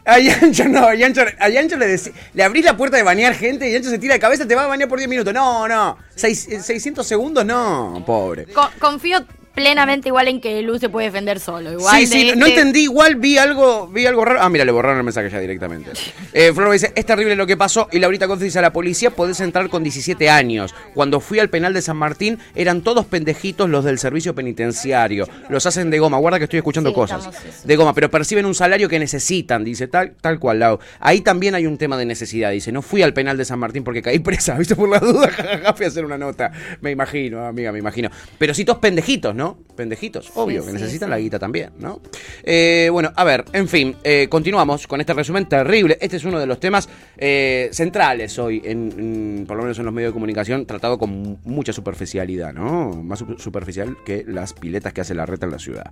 A 0.08 0.20
Yancho 0.20 0.64
no, 0.70 0.86
a 0.88 0.96
Yancho, 0.96 1.22
a 1.38 1.50
Yancho 1.50 1.76
le, 1.78 2.00
le 2.34 2.44
abrís 2.44 2.64
la 2.64 2.78
puerta 2.78 2.96
de 2.98 3.04
bañar 3.04 3.34
gente 3.36 3.68
y 3.70 3.74
Yancho 3.74 3.90
se 3.90 4.00
tira 4.00 4.14
de 4.14 4.20
cabeza, 4.22 4.48
te 4.48 4.56
va 4.56 4.64
a 4.64 4.68
bañar 4.68 4.88
por 4.88 4.98
10 5.00 5.10
minutos. 5.10 5.34
No, 5.34 5.68
no. 5.68 5.98
Seis- 6.16 6.48
eh, 6.50 6.62
600 6.62 7.06
segundos, 7.06 7.46
no, 7.46 8.02
pobre. 8.06 8.46
Co- 8.46 8.70
confío 8.80 9.20
plenamente 9.58 10.10
igual 10.10 10.28
en 10.28 10.40
que 10.40 10.62
Lu 10.62 10.78
se 10.78 10.88
puede 10.88 11.08
defender 11.08 11.40
solo. 11.40 11.72
Igual 11.72 11.96
Sí, 11.96 12.02
de 12.06 12.32
sí, 12.32 12.38
no 12.38 12.46
este- 12.46 12.60
entendí, 12.60 12.82
igual 12.84 13.16
vi 13.16 13.40
algo, 13.40 13.88
vi 13.88 14.06
algo 14.06 14.24
raro. 14.24 14.40
Ah, 14.44 14.50
mira, 14.50 14.64
le 14.64 14.72
borraron 14.72 15.00
el 15.00 15.04
mensaje 15.04 15.32
ya 15.32 15.40
directamente. 15.40 15.92
Eh, 16.34 16.54
Flor 16.54 16.72
dice, 16.72 16.92
es 16.94 17.04
terrible 17.04 17.36
lo 17.36 17.48
que 17.48 17.58
pasó. 17.58 17.88
Y 17.92 17.98
Laurita 17.98 18.28
Conce 18.28 18.44
dice 18.46 18.60
a 18.60 18.62
la 18.62 18.72
policía, 18.72 19.10
podés 19.10 19.40
entrar 19.40 19.70
con 19.70 19.82
17 19.82 20.30
años. 20.30 20.76
Cuando 20.94 21.20
fui 21.20 21.40
al 21.40 21.50
penal 21.50 21.74
de 21.74 21.82
San 21.82 21.98
Martín, 21.98 22.38
eran 22.54 22.82
todos 22.82 23.08
pendejitos 23.08 23.68
los 23.72 23.84
del 23.84 23.98
servicio 23.98 24.36
penitenciario. 24.36 25.28
Los 25.50 25.66
hacen 25.66 25.90
de 25.90 25.98
goma. 25.98 26.18
Guarda 26.20 26.38
que 26.38 26.44
estoy 26.44 26.58
escuchando 26.58 26.92
Sí, 26.92 26.96
cosas. 26.96 27.64
De 27.66 27.76
goma, 27.76 27.96
pero 27.96 28.12
perciben 28.12 28.46
un 28.46 28.54
salario 28.54 28.88
que 28.88 29.00
necesitan, 29.00 29.64
dice, 29.64 29.88
tal, 29.88 30.12
tal 30.22 30.38
cual, 30.38 30.60
Lau. 30.60 30.78
Ahí 31.00 31.22
también 31.22 31.56
hay 31.56 31.66
un 31.66 31.80
tema 31.80 31.98
de 31.98 32.06
necesidad, 32.06 32.52
dice. 32.52 32.72
No 32.72 32.84
fui 32.84 33.02
al 33.02 33.14
penal 33.14 33.36
de 33.36 33.46
San 33.46 33.58
Martín 33.58 33.84
porque 33.84 34.04
caí 34.04 34.20
presa, 34.20 34.54
¿viste? 34.60 34.76
Por 34.76 34.90
la 34.90 35.00
duda, 35.00 35.30
jajaja, 35.32 35.74
fui 35.74 35.86
a 35.86 35.90
hacer 35.90 36.06
una 36.06 36.20
nota. 36.20 36.52
Me 36.82 36.92
imagino, 36.92 37.44
amiga, 37.48 37.72
me 37.72 37.80
imagino. 37.80 38.12
Pero 38.38 38.54
sí, 38.54 38.64
todos 38.64 38.78
pendejitos, 38.78 39.34
¿no? 39.34 39.47
Pendejitos, 39.76 40.32
obvio, 40.36 40.62
que 40.64 40.70
sí, 40.70 40.74
necesitan 40.74 41.08
sí. 41.08 41.12
la 41.12 41.20
guita 41.20 41.38
también, 41.40 41.72
¿no? 41.80 42.02
Eh, 42.44 42.90
bueno, 42.92 43.12
a 43.16 43.24
ver, 43.24 43.46
en 43.54 43.68
fin, 43.68 43.96
eh, 44.04 44.28
continuamos 44.30 44.88
con 44.88 45.00
este 45.02 45.14
resumen 45.14 45.48
terrible. 45.48 45.98
Este 46.02 46.18
es 46.18 46.26
uno 46.26 46.40
de 46.40 46.46
los 46.48 46.60
temas 46.60 46.90
eh, 47.18 47.70
centrales 47.72 48.38
hoy, 48.40 48.62
en, 48.66 48.94
en- 48.98 49.46
por 49.48 49.58
lo 49.58 49.64
menos 49.64 49.78
en 49.80 49.86
los 49.86 49.94
medios 49.94 50.10
de 50.10 50.14
comunicación, 50.14 50.66
tratado 50.66 50.98
con 50.98 51.40
mucha 51.46 51.74
superficialidad, 51.74 52.54
¿no? 52.54 52.92
Más 53.04 53.20
su- 53.20 53.38
superficial 53.38 53.98
que 54.06 54.24
las 54.28 54.54
piletas 54.54 54.94
que 54.94 55.02
hace 55.02 55.14
la 55.14 55.26
reta 55.26 55.46
en 55.46 55.52
la 55.52 55.60
ciudad. 55.60 55.92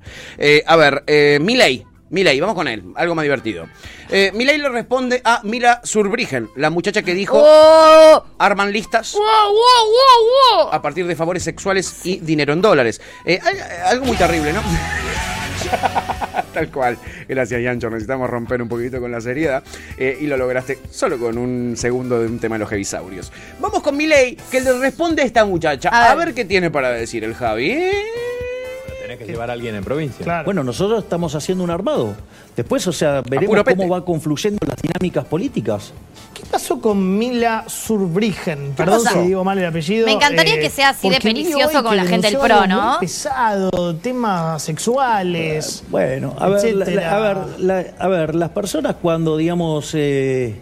A 0.66 0.76
ver, 0.76 1.03
eh, 1.08 1.39
Milei. 2.16 2.39
Vamos 2.39 2.55
con 2.55 2.68
él, 2.68 2.82
algo 2.95 3.13
más 3.13 3.24
divertido. 3.24 3.68
Eh, 4.09 4.32
Milei 4.34 4.57
le 4.57 4.70
responde 4.70 5.22
a 5.24 5.41
Mila 5.43 5.82
Surbrigen, 5.84 6.49
la 6.55 6.70
muchacha 6.70 7.03
que 7.03 7.13
dijo 7.13 7.38
¡Oh! 7.39 8.24
arman 8.39 8.72
listas 8.72 9.16
a 10.72 10.82
partir 10.82 11.05
de 11.07 11.16
favores 11.16 11.43
sexuales 11.43 12.05
y 12.05 12.20
dinero 12.20 12.53
en 12.53 12.61
dólares. 12.61 13.01
Eh, 13.26 13.39
al- 13.43 13.61
algo 13.91 14.05
muy 14.05 14.16
terrible, 14.16 14.53
¿no? 14.53 14.61
Tal 16.53 16.70
cual. 16.70 16.97
Gracias, 17.28 17.61
Yancho. 17.61 17.89
Necesitamos 17.89 18.30
romper 18.30 18.61
un 18.61 18.70
poquito 18.70 18.99
con 19.01 19.11
la 19.11 19.20
seriedad. 19.20 19.63
eh, 19.97 20.18
y 20.22 20.28
lo 20.28 20.38
lograste 20.38 20.80
solo 20.91 21.18
con 21.18 21.38
un 21.38 21.76
segundo 21.76 22.20
de 22.20 22.28
un 22.28 22.39
tema 22.39 22.55
de 22.55 22.59
los 22.59 22.72
heavisaurios. 22.72 23.32
Vamos 23.59 23.82
con 23.82 23.97
Milei, 23.97 24.38
que 24.49 24.61
le 24.61 24.72
responde 24.80 25.22
a 25.22 25.26
esta 25.26 25.43
muchacha. 25.45 25.89
A 25.89 26.11
A 26.11 26.16
ver. 26.16 26.28
ver, 26.28 26.36
qué 26.36 26.45
tiene 26.45 26.72
para 26.72 26.91
decir 26.91 27.24
el 27.24 27.34
Javi. 27.36 27.84
Tenés 29.06 29.20
que 29.20 29.26
llevar 29.26 29.51
a 29.51 29.53
alguien 29.53 29.76
en 29.76 29.84
provincia. 29.84 30.24
Claro. 30.24 30.45
Bueno, 30.45 30.64
nosotros 30.64 31.03
estamos 31.03 31.36
haciendo 31.36 31.64
un 31.64 31.70
armado. 31.70 32.16
Después, 32.56 32.88
o 32.88 32.91
sea, 32.91 33.22
veremos 33.30 33.64
cómo 33.64 33.88
va 33.89 34.03
confluyendo 34.03 34.58
las 34.66 34.78
dinámicas 34.82 35.26
políticas. 35.26 35.93
¿Qué 36.34 36.41
pasó 36.49 36.82
con 36.82 37.18
Mila 37.18 37.66
Surbrigen? 37.68 38.74
Perdón 38.76 39.03
pasó? 39.03 39.22
si 39.22 39.28
digo 39.28 39.43
mal 39.43 39.60
el 39.60 39.66
apellido. 39.68 40.08
Me 40.08 40.14
encantaría 40.14 40.60
que 40.60 40.72
sea 40.72 40.89
así 40.89 41.08
de 41.10 41.20
pernicioso 41.20 41.84
con 41.84 41.95
la 41.95 42.06
gente 42.06 42.32
del 42.32 42.39
pro, 42.39 42.66
¿no? 42.66 42.91
muy 42.93 42.99
pesado, 43.01 43.95
temas 43.97 44.64
sexuales. 44.64 45.84
Bueno, 45.89 46.34
a 46.39 46.49
ver, 46.49 46.74
la- 46.76 46.86
etcétera. 46.86 47.12
la- 47.12 47.16
a, 47.16 47.20
ver 47.20 47.60
la- 47.60 47.86
a 47.99 48.08
ver, 48.08 48.36
las 48.36 48.49
personas 48.49 48.95
cuando, 49.01 49.38
digamos... 49.38 49.91
eh, 49.93 50.56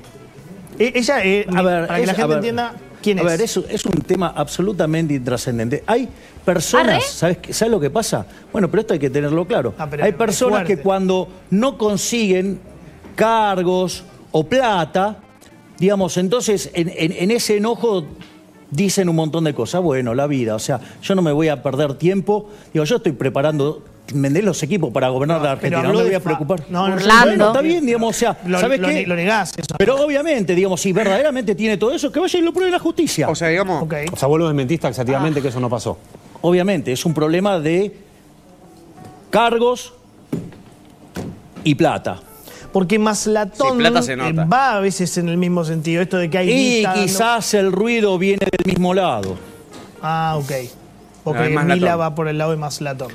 E- 0.79 0.91
Ella, 0.95 1.23
eh, 1.23 1.45
a 1.55 1.61
ver, 1.61 1.87
para 1.87 1.99
que 1.99 2.05
la 2.07 2.13
gente 2.13 2.33
entienda 2.35 2.73
quién 3.03 3.19
a 3.19 3.23
ver, 3.23 3.41
es, 3.41 3.57
es 3.57 3.85
un 3.85 3.91
tema 4.01 4.33
absolutamente 4.35 5.13
intrascendente. 5.13 5.83
Hay 5.85 6.09
personas. 6.43 7.03
¿sabes, 7.05 7.37
qué- 7.37 7.53
¿sabes 7.53 7.71
lo 7.71 7.79
que 7.79 7.89
pasa? 7.91 8.25
Bueno, 8.51 8.69
pero 8.71 8.81
esto 8.81 8.93
hay 8.93 8.99
que 8.99 9.09
tenerlo 9.11 9.45
claro. 9.45 9.75
Ah, 9.77 9.87
hay 10.01 10.13
personas 10.13 10.63
que 10.65 10.77
cuando 10.77 11.27
no 11.51 11.77
consiguen 11.77 12.59
cargos 13.15 14.03
o 14.31 14.43
plata, 14.47 15.17
digamos, 15.77 16.17
entonces 16.17 16.69
en, 16.73 16.89
en- 16.95 17.11
en 17.11 17.31
ese 17.31 17.57
enojo 17.57 18.05
dicen 18.71 19.07
un 19.09 19.15
montón 19.15 19.43
de 19.43 19.53
cosas. 19.53 19.81
Bueno, 19.81 20.15
la 20.15 20.25
vida, 20.27 20.55
o 20.55 20.59
sea, 20.59 20.79
yo 21.01 21.13
no 21.15 21.21
me 21.21 21.31
voy 21.31 21.49
a 21.49 21.61
perder 21.61 21.93
tiempo. 21.95 22.49
Digo, 22.73 22.85
yo 22.85 22.95
estoy 22.95 23.11
preparando... 23.11 23.83
Vender 24.13 24.43
los 24.43 24.61
equipos 24.61 24.91
para 24.91 25.07
gobernar 25.09 25.41
la 25.41 25.53
Argentina, 25.53 25.81
no 25.81 25.93
me 25.93 26.03
voy 26.03 26.13
a 26.13 26.19
preocupar. 26.19 26.63
No, 26.69 26.87
no, 26.89 26.95
Burlando. 26.95 27.25
Bueno, 27.25 27.47
está 27.47 27.61
bien, 27.61 27.85
digamos, 27.85 28.15
o 28.15 28.19
sea, 28.19 28.37
Lo, 28.45 28.59
¿sabes 28.59 28.79
lo, 28.79 28.87
qué? 28.89 29.07
lo 29.07 29.15
negás 29.15 29.53
eso. 29.57 29.75
Pero 29.77 29.95
obviamente, 29.95 30.53
digamos, 30.53 30.81
si 30.81 30.91
verdaderamente 30.91 31.55
tiene 31.55 31.77
todo 31.77 31.93
eso, 31.93 32.11
que 32.11 32.19
vaya 32.19 32.37
y 32.37 32.41
lo 32.41 32.51
pruebe 32.53 32.69
la 32.69 32.79
justicia. 32.79 33.29
O 33.29 33.33
sea, 33.35 33.47
digamos. 33.47 33.87
O 34.11 34.15
sea, 34.17 34.27
vos 34.27 34.37
lo 34.39 34.47
desmentís 34.47 34.79
taxativamente 34.81 35.41
que 35.41 35.47
eso 35.47 35.59
no 35.59 35.69
pasó. 35.69 35.97
obviamente, 36.41 36.91
es 36.91 37.05
un 37.05 37.13
problema 37.13 37.59
de 37.59 37.95
cargos 39.29 39.93
y 41.63 41.75
plata. 41.75 42.19
Porque 42.71 42.97
Maslatón 42.99 43.71
Sí, 43.73 43.77
plata 43.77 44.01
se 44.01 44.15
nota. 44.15 44.45
va 44.45 44.75
a 44.77 44.79
veces 44.79 45.17
en 45.17 45.29
el 45.29 45.37
mismo 45.37 45.63
sentido. 45.63 46.01
Esto 46.01 46.17
de 46.17 46.29
que 46.29 46.37
hay 46.39 46.49
Y 46.51 46.81
dando- 46.83 47.01
quizás 47.01 47.53
el 47.53 47.71
ruido 47.71 48.17
viene 48.17 48.45
del 48.51 48.65
mismo 48.73 48.93
lado. 48.93 49.37
Ah, 50.01 50.35
ok. 50.37 50.51
Porque 51.23 51.43
Ah, 51.43 51.49
Maslatón. 51.49 51.67
Mila 51.79 51.95
va 51.95 52.15
por 52.15 52.27
el 52.27 52.37
lado 52.37 52.51
de 52.51 52.57
Maslatón. 52.57 53.11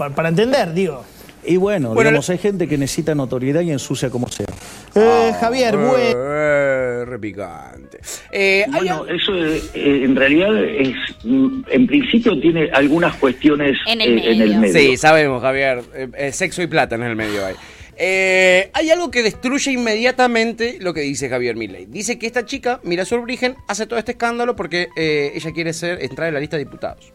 Pa- 0.00 0.08
Para, 0.10 0.30
entender, 0.30 0.72
digo. 0.72 1.04
Y 1.44 1.56
bueno, 1.56 1.88
Bueno, 1.94 2.10
digamos, 2.10 2.28
hay 2.30 2.38
gente 2.38 2.66
que 2.66 2.76
necesita 2.78 3.14
notoriedad 3.14 3.60
y 3.60 3.70
ensucia 3.70 4.08
como 4.10 4.28
sea. 4.28 4.46
Eh, 4.94 5.32
Javier, 5.38 5.76
bueno. 5.76 6.14
Eh, 6.16 7.04
repicante. 7.06 7.98
Eh, 8.30 8.64
hay 8.66 8.70
Bueno, 8.72 9.06
eso 9.06 9.34
eh, 9.34 9.60
eh, 9.74 10.02
en 10.04 10.16
realidad 10.16 10.54
es, 10.64 10.94
mm, 11.24 11.62
en 11.70 11.86
principio 11.86 12.38
tiene 12.40 12.70
algunas 12.72 13.14
cuestiones 13.16 13.76
En 13.86 14.00
el 14.00 14.18
eh, 14.18 14.32
en 14.32 14.40
el 14.42 14.56
medio. 14.58 14.72
Sí, 14.74 14.96
sabemos, 14.96 15.42
Javier. 15.42 15.82
Eh, 15.94 16.08
eh, 16.16 16.32
sexo 16.32 16.62
y 16.62 16.66
plata 16.66 16.94
en 16.94 17.02
el 17.02 17.16
medio 17.16 17.44
hay. 17.44 17.54
Eh, 18.02 18.70
hay 18.72 18.90
algo 18.90 19.10
que 19.10 19.22
destruye 19.22 19.72
inmediatamente 19.72 20.78
lo 20.80 20.94
que 20.94 21.02
dice 21.02 21.28
Javier 21.28 21.56
Milley. 21.56 21.84
Dice 21.86 22.18
que 22.18 22.26
esta 22.26 22.46
chica, 22.46 22.80
Mira 22.82 23.04
Surbrigen, 23.04 23.56
hace 23.66 23.86
todo 23.86 23.98
este 23.98 24.12
escándalo 24.12 24.56
porque 24.56 24.88
eh, 24.96 25.32
ella 25.34 25.52
quiere 25.52 25.74
ser 25.74 26.02
entrar 26.02 26.28
en 26.28 26.34
la 26.34 26.40
lista 26.40 26.56
de 26.56 26.64
diputados. 26.64 27.12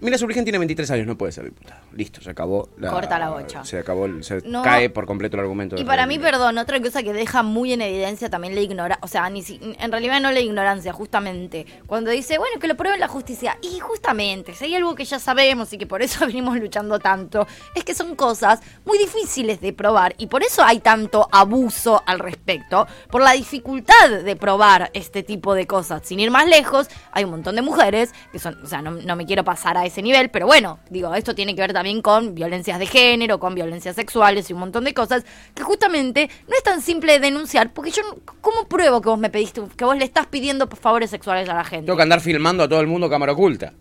Mira, 0.00 0.16
su 0.16 0.26
virgen 0.26 0.44
tiene 0.44 0.58
23 0.58 0.90
años, 0.92 1.06
no 1.06 1.18
puede 1.18 1.32
ser 1.32 1.44
diputado. 1.46 1.80
Listo, 1.92 2.20
se 2.20 2.30
acabó 2.30 2.68
la. 2.78 2.90
Corta 2.90 3.18
la 3.18 3.30
bocha. 3.30 3.64
Se 3.64 3.78
acabó, 3.78 4.06
se 4.22 4.40
No. 4.44 4.62
cae 4.62 4.90
por 4.90 5.06
completo 5.06 5.36
el 5.36 5.40
argumento. 5.40 5.76
Y 5.76 5.84
para 5.84 6.06
mí, 6.06 6.18
perdón, 6.18 6.56
otra 6.58 6.80
cosa 6.80 7.02
que 7.02 7.12
deja 7.12 7.42
muy 7.42 7.72
en 7.72 7.82
evidencia 7.82 8.30
también 8.30 8.54
la 8.54 8.60
ignorancia, 8.60 9.00
o 9.04 9.08
sea, 9.08 9.28
ni 9.28 9.42
si- 9.42 9.58
en 9.78 9.90
realidad 9.90 10.20
no 10.20 10.30
la 10.30 10.40
ignorancia, 10.40 10.92
justamente, 10.92 11.66
cuando 11.86 12.10
dice, 12.12 12.38
bueno, 12.38 12.60
que 12.60 12.68
lo 12.68 12.76
pruebe 12.76 12.96
la 12.98 13.08
justicia, 13.08 13.58
y 13.60 13.80
justamente, 13.80 14.54
si 14.54 14.66
hay 14.66 14.74
algo 14.76 14.94
que 14.94 15.04
ya 15.04 15.18
sabemos 15.18 15.72
y 15.72 15.78
que 15.78 15.86
por 15.86 16.00
eso 16.02 16.20
venimos 16.26 16.56
luchando 16.58 16.98
tanto, 17.00 17.46
es 17.74 17.82
que 17.84 17.94
son 17.94 18.14
cosas 18.14 18.60
muy 18.84 18.98
difíciles 18.98 19.60
de 19.60 19.72
probar, 19.72 20.14
y 20.18 20.26
por 20.28 20.42
eso 20.44 20.62
hay 20.62 20.78
tanto 20.80 21.28
abuso 21.32 22.02
al 22.06 22.20
respecto, 22.20 22.86
por 23.10 23.22
la 23.22 23.32
dificultad 23.32 24.10
de 24.24 24.36
probar 24.36 24.90
este 24.94 25.22
tipo 25.24 25.54
de 25.54 25.66
cosas. 25.66 26.02
Sin 26.04 26.20
ir 26.20 26.30
más 26.30 26.46
lejos, 26.46 26.88
hay 27.10 27.24
un 27.24 27.30
montón 27.30 27.56
de 27.56 27.62
mujeres 27.62 28.12
que 28.30 28.38
son, 28.38 28.62
o 28.62 28.66
sea, 28.68 28.80
no, 28.80 28.92
no 28.92 29.16
me 29.16 29.26
quiero 29.26 29.42
pasar 29.42 29.76
a 29.76 29.84
ese 29.88 30.02
nivel, 30.02 30.30
pero 30.30 30.46
bueno, 30.46 30.78
digo, 30.90 31.14
esto 31.14 31.34
tiene 31.34 31.54
que 31.54 31.60
ver 31.60 31.72
también 31.72 32.00
con 32.00 32.34
violencias 32.34 32.78
de 32.78 32.86
género, 32.86 33.38
con 33.38 33.54
violencias 33.54 33.96
sexuales 33.96 34.48
y 34.48 34.52
un 34.52 34.60
montón 34.60 34.84
de 34.84 34.94
cosas 34.94 35.24
que 35.54 35.62
justamente 35.62 36.30
no 36.46 36.56
es 36.56 36.62
tan 36.62 36.80
simple 36.80 37.14
de 37.14 37.20
denunciar, 37.20 37.72
porque 37.72 37.90
yo, 37.90 38.02
¿cómo 38.40 38.68
pruebo 38.68 39.00
que 39.00 39.08
vos 39.08 39.18
me 39.18 39.30
pediste, 39.30 39.62
que 39.76 39.84
vos 39.84 39.96
le 39.96 40.04
estás 40.04 40.26
pidiendo 40.26 40.66
favores 40.68 41.10
sexuales 41.10 41.48
a 41.48 41.54
la 41.54 41.64
gente? 41.64 41.86
Tengo 41.86 41.96
que 41.96 42.02
andar 42.02 42.20
filmando 42.20 42.62
a 42.62 42.68
todo 42.68 42.80
el 42.80 42.86
mundo 42.86 43.10
cámara 43.10 43.32
oculta. 43.32 43.72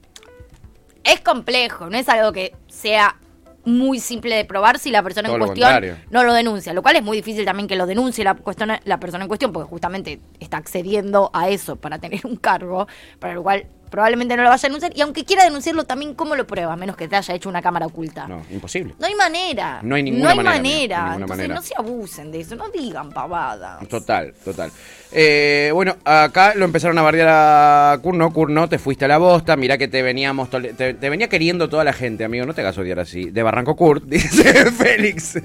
Es 1.03 1.21
complejo, 1.21 1.89
no 1.89 1.97
es 1.97 2.09
algo 2.09 2.33
que 2.33 2.53
sea 2.67 3.15
muy 3.67 3.99
simple 3.99 4.33
de 4.33 4.45
probar 4.45 4.79
si 4.79 4.91
la 4.91 5.03
persona 5.03 5.27
Todo 5.27 5.37
en 5.37 5.43
cuestión 5.43 5.97
no 6.09 6.23
lo 6.23 6.33
denuncia, 6.33 6.73
lo 6.73 6.81
cual 6.81 6.95
es 6.95 7.03
muy 7.03 7.17
difícil 7.17 7.43
también 7.43 7.67
que 7.67 7.75
lo 7.75 7.85
denuncie 7.85 8.23
la, 8.23 8.33
cuestión, 8.35 8.71
la 8.85 8.99
persona 8.99 9.25
en 9.25 9.27
cuestión, 9.27 9.51
porque 9.51 9.69
justamente 9.69 10.21
está 10.39 10.57
accediendo 10.57 11.29
a 11.33 11.49
eso 11.49 11.75
para 11.75 11.99
tener 11.99 12.21
un 12.25 12.37
cargo, 12.37 12.87
para 13.19 13.33
lo 13.33 13.43
cual 13.43 13.67
probablemente 13.89 14.35
no 14.37 14.43
lo 14.43 14.49
vaya 14.49 14.65
a 14.65 14.69
denunciar, 14.69 14.91
y 14.95 15.01
aunque 15.01 15.23
quiera 15.25 15.43
denunciarlo 15.43 15.83
también, 15.85 16.13
¿cómo 16.13 16.35
lo 16.35 16.45
prueba? 16.47 16.73
A 16.73 16.75
menos 16.75 16.95
que 16.95 17.07
te 17.07 17.15
haya 17.15 17.33
hecho 17.33 17.49
una 17.49 17.61
cámara 17.61 17.85
oculta. 17.85 18.27
No, 18.27 18.41
imposible. 18.51 18.95
No 18.99 19.07
hay 19.07 19.15
manera. 19.15 19.79
No 19.83 19.95
hay 19.95 20.03
ninguna 20.03 20.23
No 20.23 20.29
hay 20.29 20.35
manera, 20.37 20.57
manera. 20.57 20.97
amigo, 20.97 21.19
ninguna 21.19 21.25
Entonces 21.25 21.37
manera. 21.37 21.55
no 21.55 21.61
se 21.61 21.73
abusen 21.77 22.31
de 22.31 22.39
eso, 22.41 22.55
no 22.55 22.69
digan 22.69 23.09
pavadas. 23.11 23.87
Total, 23.87 24.33
total. 24.43 24.71
Eh, 25.11 25.71
bueno, 25.73 25.95
acá 26.03 26.53
lo 26.55 26.65
empezaron 26.65 26.97
a 26.97 27.01
bardear 27.01 27.27
a 27.29 27.97
Kurno. 28.01 28.31
Kurno, 28.33 28.67
te 28.69 28.77
fuiste 28.79 29.05
a 29.05 29.07
la 29.07 29.17
bosta. 29.17 29.55
Mirá 29.55 29.77
que 29.77 29.87
te 29.87 30.01
veníamos 30.01 30.49
te, 30.49 30.93
te 30.93 31.09
venía 31.09 31.29
queriendo 31.29 31.69
toda 31.69 31.83
la 31.83 31.93
gente, 31.93 32.23
amigo. 32.23 32.45
No 32.45 32.53
te 32.53 32.61
hagas 32.61 32.77
odiar 32.77 32.99
así. 32.99 33.29
De 33.29 33.41
Barranco 33.43 33.75
Kurt, 33.75 34.03
dice 34.07 34.71
Félix. 34.71 35.39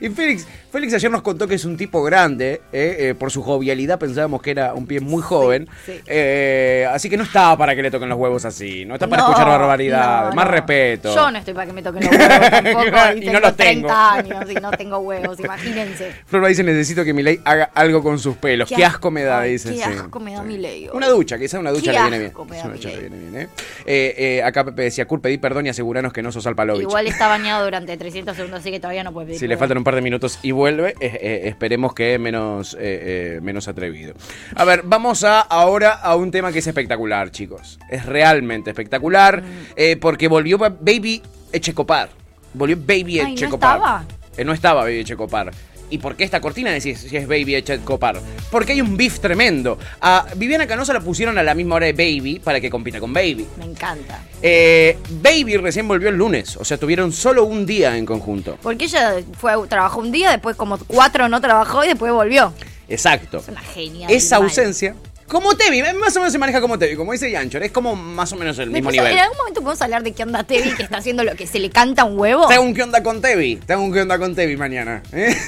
Y 0.00 0.08
Félix, 0.10 0.46
Félix 0.70 0.94
ayer 0.94 1.10
nos 1.10 1.22
contó 1.22 1.46
que 1.48 1.54
es 1.54 1.64
un 1.64 1.76
tipo 1.76 2.02
grande. 2.02 2.60
eh, 2.72 2.96
eh, 3.10 3.14
por 3.18 3.30
su 3.30 3.42
jovialidad 3.42 3.98
pensábamos 3.98 4.42
que 4.42 4.50
era 4.50 4.74
un 4.74 4.86
pie 4.86 5.00
muy 5.00 5.22
joven. 5.22 5.68
sí. 5.84 6.00
Eh, 6.06 6.86
así 6.92 7.08
que 7.10 7.16
no 7.16 7.24
estaba 7.24 7.56
para 7.56 7.74
que 7.74 7.82
le 7.82 7.90
toquen 7.90 8.08
los 8.08 8.18
huevos 8.18 8.44
así. 8.44 8.84
No 8.84 8.94
está 8.94 9.06
para 9.08 9.22
No, 9.22 9.28
escuchar 9.30 9.48
barbaridades. 9.48 10.30
no, 10.30 10.34
Más 10.36 10.44
no. 10.46 10.50
respeto. 10.50 11.14
Yo 11.14 11.30
no 11.30 11.38
estoy 11.38 11.54
para 11.54 11.66
que 11.66 11.72
me 11.72 11.82
toquen 11.82 12.02
los 12.04 12.10
huevos 12.12 12.50
tampoco. 12.50 12.84
y, 13.14 13.18
Y 13.18 13.20
tengo 13.20 13.32
no 13.32 13.40
los 13.40 13.56
30 13.56 13.56
tengo. 13.56 13.90
años 13.92 14.50
y 14.50 14.54
no 14.54 14.70
tengo 14.72 14.98
huevos, 14.98 15.40
imagínense. 15.40 16.12
Flor 16.26 16.46
dice, 16.46 16.62
necesito 16.62 17.04
que 17.04 17.12
Milei 17.12 17.40
haga 17.44 17.70
algo 17.74 18.02
con 18.02 18.18
sus 18.18 18.36
pelos. 18.36 18.68
Qué, 18.68 18.84
asco 18.84 19.10
me 19.10 19.22
da, 19.24 19.42
dice. 19.42 19.70
Qué 19.70 19.76
sí. 19.76 19.82
asco 19.82 20.20
me 20.20 20.32
da 20.34 20.42
mi 20.42 20.58
ley. 20.58 20.88
Una 20.92 21.08
ducha, 21.08 21.38
quizá 21.38 21.58
una 21.58 21.70
ducha 21.70 21.92
Qué 21.92 21.98
le 21.98 22.02
viene 22.02 22.18
bien. 22.18 22.32
me 22.48 22.56
da 22.56 22.64
una 22.64 22.74
ducha 22.74 22.88
Milei. 22.88 23.02
le 23.02 23.16
viene 23.16 23.48
bien, 23.86 24.44
acá 24.44 24.64
Pepe 24.64 24.82
decía, 24.82 25.06
Kurt, 25.06 25.22
pedí 25.22 25.38
perdón 25.38 25.66
y 25.66 25.68
aseguranos 25.70 26.12
que 26.12 26.22
no 26.22 26.32
sos 26.32 26.46
Alpalovich. 26.46 26.82
Igual 26.82 27.06
está 27.06 27.28
bañado 27.28 27.64
durante 27.64 27.96
300 27.96 28.36
segundos, 28.36 28.60
así 28.60 28.70
que 28.70 28.80
todavía 28.80 29.04
no 29.04 29.12
puede 29.12 29.26
pedir. 29.28 29.40
Si 29.40 29.46
le 29.46 29.56
perdón. 29.56 29.66
Un 29.78 29.84
par 29.84 29.94
de 29.94 30.02
minutos 30.02 30.38
y 30.42 30.50
vuelve, 30.52 30.90
eh, 31.00 31.18
eh, 31.20 31.40
esperemos 31.44 31.94
que 31.94 32.18
menos, 32.18 32.76
eh, 32.80 33.38
menos 33.42 33.68
atrevido. 33.68 34.14
A 34.54 34.64
ver, 34.64 34.82
vamos 34.84 35.24
a 35.24 35.40
ahora 35.40 35.92
a 35.92 36.16
un 36.16 36.30
tema 36.30 36.52
que 36.52 36.58
es 36.60 36.66
espectacular, 36.66 37.30
chicos. 37.30 37.78
Es 37.90 38.04
realmente 38.06 38.70
espectacular 38.70 39.42
Mm. 39.42 39.98
porque 40.00 40.28
volvió 40.28 40.58
ba- 40.58 40.68
Baby 40.70 41.22
Echecopar. 41.52 42.08
Volvió 42.54 42.76
Baby 42.76 43.20
Ay, 43.20 43.26
¿no 43.26 43.32
Echecopar. 43.32 43.76
estaba? 43.76 44.04
No 44.44 44.52
estaba 44.52 44.82
Baby 44.82 44.98
Echecopar. 45.00 45.50
¿Y 45.90 45.98
por 45.98 46.16
qué 46.16 46.24
esta 46.24 46.40
cortina 46.40 46.70
decís 46.70 46.98
si 47.08 47.16
es 47.16 47.26
Baby 47.26 47.56
Echecopar? 47.56 48.20
Porque 48.50 48.72
hay 48.72 48.80
un 48.80 48.96
beef 48.96 49.20
tremendo. 49.20 49.78
A 50.00 50.26
Viviana 50.36 50.66
Canosa 50.66 50.92
la 50.92 51.00
pusieron 51.00 51.38
a 51.38 51.42
la 51.42 51.54
misma 51.54 51.76
hora 51.76 51.86
de 51.86 51.92
Baby 51.92 52.40
para 52.42 52.60
que 52.60 52.70
compita 52.70 53.00
con 53.00 53.12
Baby. 53.12 53.46
Me 53.58 53.66
encanta. 53.66 54.22
Eh, 54.42 54.98
Baby 55.22 55.56
recién 55.58 55.86
volvió 55.86 56.08
el 56.08 56.16
lunes, 56.16 56.56
o 56.56 56.64
sea, 56.64 56.76
tuvieron 56.78 57.12
solo 57.12 57.44
un 57.44 57.66
día 57.66 57.96
en 57.96 58.06
conjunto. 58.06 58.58
Porque 58.62 58.86
ella 58.86 59.16
fue, 59.38 59.54
trabajó 59.68 60.00
un 60.00 60.12
día, 60.12 60.30
después 60.30 60.56
como 60.56 60.78
cuatro 60.78 61.28
no 61.28 61.40
trabajó 61.40 61.84
y 61.84 61.88
después 61.88 62.12
volvió. 62.12 62.52
Exacto. 62.88 63.38
Es 63.38 63.48
una 63.48 63.60
genia. 63.60 64.08
Esa 64.08 64.36
ausencia, 64.36 64.94
como 65.28 65.56
Tevi, 65.56 65.82
más 65.94 66.16
o 66.16 66.20
menos 66.20 66.32
se 66.32 66.38
maneja 66.38 66.60
como 66.60 66.78
Tevi, 66.78 66.96
como 66.96 67.12
dice 67.12 67.30
Yanchor, 67.30 67.62
es 67.62 67.72
como 67.72 67.96
más 67.96 68.32
o 68.32 68.36
menos 68.36 68.58
el 68.58 68.70
mismo 68.70 68.90
nivel. 68.90 69.12
En 69.12 69.18
algún 69.18 69.36
momento 69.38 69.60
podemos 69.60 69.82
hablar 69.82 70.02
de 70.02 70.12
qué 70.12 70.22
onda 70.22 70.44
Tevi 70.44 70.70
que 70.74 70.82
está 70.82 70.98
haciendo 70.98 71.24
lo 71.24 71.34
que 71.34 71.46
se 71.46 71.58
le 71.58 71.70
canta 71.70 72.04
un 72.04 72.18
huevo. 72.18 72.46
Te 72.48 72.54
hago 72.54 72.64
un 72.64 72.74
qué 72.74 72.82
onda 72.82 73.02
con 73.02 73.20
Tevi, 73.20 73.56
te 73.56 73.72
hago 73.72 73.82
un 73.82 73.92
qué 73.92 74.02
onda 74.02 74.18
con 74.18 74.34
Tevi 74.34 74.56
mañana. 74.56 75.02
¿eh? 75.12 75.36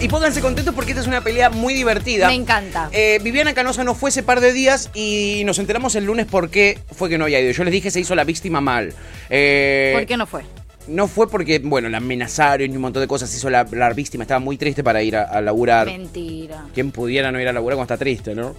Y 0.00 0.08
pónganse 0.08 0.42
contentos 0.42 0.74
porque 0.74 0.90
esta 0.90 1.00
es 1.00 1.06
una 1.06 1.22
pelea 1.22 1.48
muy 1.48 1.72
divertida. 1.72 2.26
Me 2.26 2.34
encanta. 2.34 2.90
Eh, 2.92 3.20
Viviana 3.22 3.54
Canosa 3.54 3.84
no 3.84 3.94
fue 3.94 4.10
ese 4.10 4.22
par 4.22 4.40
de 4.40 4.52
días 4.52 4.90
y 4.92 5.42
nos 5.46 5.58
enteramos 5.58 5.94
el 5.94 6.04
lunes 6.04 6.26
por 6.26 6.50
qué 6.50 6.78
fue 6.94 7.08
que 7.08 7.16
no 7.16 7.24
había 7.24 7.40
ido. 7.40 7.52
Yo 7.52 7.64
les 7.64 7.72
dije 7.72 7.90
se 7.90 8.00
hizo 8.00 8.14
la 8.14 8.24
víctima 8.24 8.60
mal. 8.60 8.92
Eh, 9.30 9.92
¿Por 9.94 10.06
qué 10.06 10.16
no 10.18 10.26
fue? 10.26 10.42
No 10.88 11.06
fue 11.08 11.28
porque, 11.28 11.58
bueno, 11.60 11.88
la 11.88 11.98
amenazaron 11.98 12.70
y 12.70 12.74
un 12.74 12.82
montón 12.82 13.00
de 13.02 13.06
cosas. 13.08 13.32
Hizo 13.34 13.48
la, 13.50 13.66
la 13.70 13.92
víctima, 13.92 14.24
estaba 14.24 14.40
muy 14.40 14.56
triste 14.56 14.82
para 14.82 15.02
ir 15.02 15.16
a, 15.16 15.22
a 15.22 15.40
laburar. 15.40 15.86
Mentira. 15.86 16.64
Quien 16.74 16.90
pudiera 16.90 17.30
no 17.30 17.40
ir 17.40 17.48
a 17.48 17.52
laburar 17.52 17.76
cuando 17.76 17.94
está 17.94 18.02
triste, 18.02 18.34
¿no? 18.34 18.54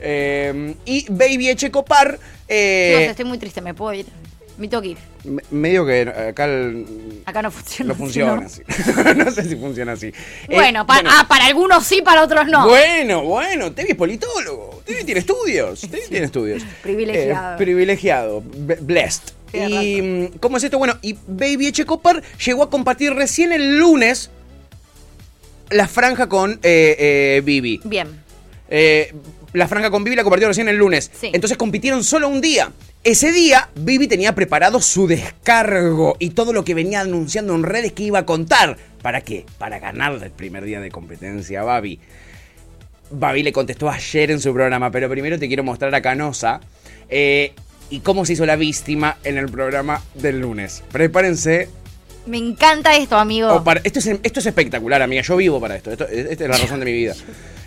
Eh, 0.00 0.74
y 0.84 1.06
Baby 1.10 1.48
Echecopar, 1.48 2.18
eh, 2.48 2.92
Chicos, 2.98 3.10
estoy 3.10 3.24
muy 3.24 3.38
triste, 3.38 3.60
me 3.62 3.72
puedo 3.74 3.94
ir. 3.94 4.06
Me 4.58 4.68
tengo 4.68 4.82
que 4.82 4.88
ir. 4.90 4.98
me- 5.24 5.42
medio 5.50 5.84
que 5.84 6.02
acá 6.02 6.44
el- 6.44 7.22
Acá 7.24 7.42
no 7.42 7.50
funciona. 7.50 7.88
no 7.88 7.94
así, 7.94 8.02
funciona 8.02 8.36
¿no? 8.36 8.42
así. 8.46 8.62
no 9.16 9.30
sé 9.32 9.42
si 9.48 9.56
funciona 9.56 9.92
así. 9.92 10.06
Eh, 10.08 10.12
Bueno, 10.48 10.84
ah, 10.88 11.26
para 11.28 11.46
algunos 11.46 11.84
sí, 11.84 12.02
para 12.02 12.22
otros 12.22 12.46
no. 12.46 12.68
Bueno, 12.68 13.22
bueno, 13.24 13.72
Tevi 13.72 13.90
es 13.92 13.96
politólogo. 13.96 14.73
Tiene 14.84 15.20
estudios. 15.20 15.80
Tiene 16.08 16.26
estudios. 16.26 16.62
Privilegiado. 16.82 17.54
Eh, 17.54 17.58
privilegiado. 17.58 18.42
Blessed. 18.42 19.22
Y 19.52 20.02
mm, 20.02 20.38
¿cómo 20.40 20.56
es 20.56 20.64
esto? 20.64 20.78
Bueno, 20.78 20.98
y 21.00 21.16
Baby 21.26 21.68
Echecopar 21.68 22.22
llegó 22.44 22.64
a 22.64 22.70
compartir 22.70 23.14
recién 23.14 23.52
el 23.52 23.78
lunes 23.78 24.30
la 25.70 25.88
franja 25.88 26.28
con 26.28 26.52
eh, 26.62 27.42
eh. 27.42 27.80
Bien. 27.84 28.08
Eh, 28.68 29.12
la 29.52 29.68
franja 29.68 29.90
con 29.90 30.04
Bibi 30.04 30.16
la 30.16 30.22
compartió 30.22 30.48
recién 30.48 30.68
el 30.68 30.76
lunes. 30.76 31.10
Sí. 31.18 31.30
Entonces 31.32 31.56
compitieron 31.56 32.02
solo 32.04 32.28
un 32.28 32.40
día. 32.40 32.72
Ese 33.02 33.32
día, 33.32 33.68
Bibi 33.74 34.08
tenía 34.08 34.34
preparado 34.34 34.80
su 34.80 35.06
descargo 35.06 36.16
y 36.18 36.30
todo 36.30 36.52
lo 36.52 36.64
que 36.64 36.74
venía 36.74 37.00
anunciando 37.00 37.54
en 37.54 37.62
redes 37.62 37.92
que 37.92 38.04
iba 38.04 38.20
a 38.20 38.26
contar. 38.26 38.78
¿Para 39.02 39.20
qué? 39.20 39.44
Para 39.58 39.78
ganar 39.78 40.18
el 40.22 40.30
primer 40.30 40.64
día 40.64 40.80
de 40.80 40.90
competencia 40.90 41.60
a 41.60 41.64
Babi. 41.64 42.00
Babi 43.10 43.42
le 43.42 43.52
contestó 43.52 43.88
ayer 43.90 44.30
en 44.30 44.40
su 44.40 44.52
programa, 44.52 44.90
pero 44.90 45.08
primero 45.08 45.38
te 45.38 45.46
quiero 45.48 45.62
mostrar 45.62 45.94
a 45.94 46.00
Canosa 46.02 46.60
eh, 47.08 47.52
y 47.90 48.00
cómo 48.00 48.24
se 48.24 48.32
hizo 48.32 48.46
la 48.46 48.56
víctima 48.56 49.18
en 49.24 49.38
el 49.38 49.48
programa 49.48 50.02
del 50.14 50.40
lunes. 50.40 50.82
Prepárense. 50.90 51.68
Me 52.26 52.38
encanta 52.38 52.96
esto, 52.96 53.16
amigo. 53.18 53.52
o 53.52 53.62
para- 53.62 53.80
esto, 53.84 53.98
es, 53.98 54.06
esto 54.22 54.40
es 54.40 54.46
espectacular, 54.46 55.02
amiga. 55.02 55.20
Yo 55.22 55.36
vivo 55.36 55.60
para 55.60 55.76
esto. 55.76 55.90
esta 55.92 56.06
es 56.10 56.40
la 56.40 56.56
razón 56.56 56.80
de 56.80 56.86
mi 56.86 56.92
vida. 56.92 57.14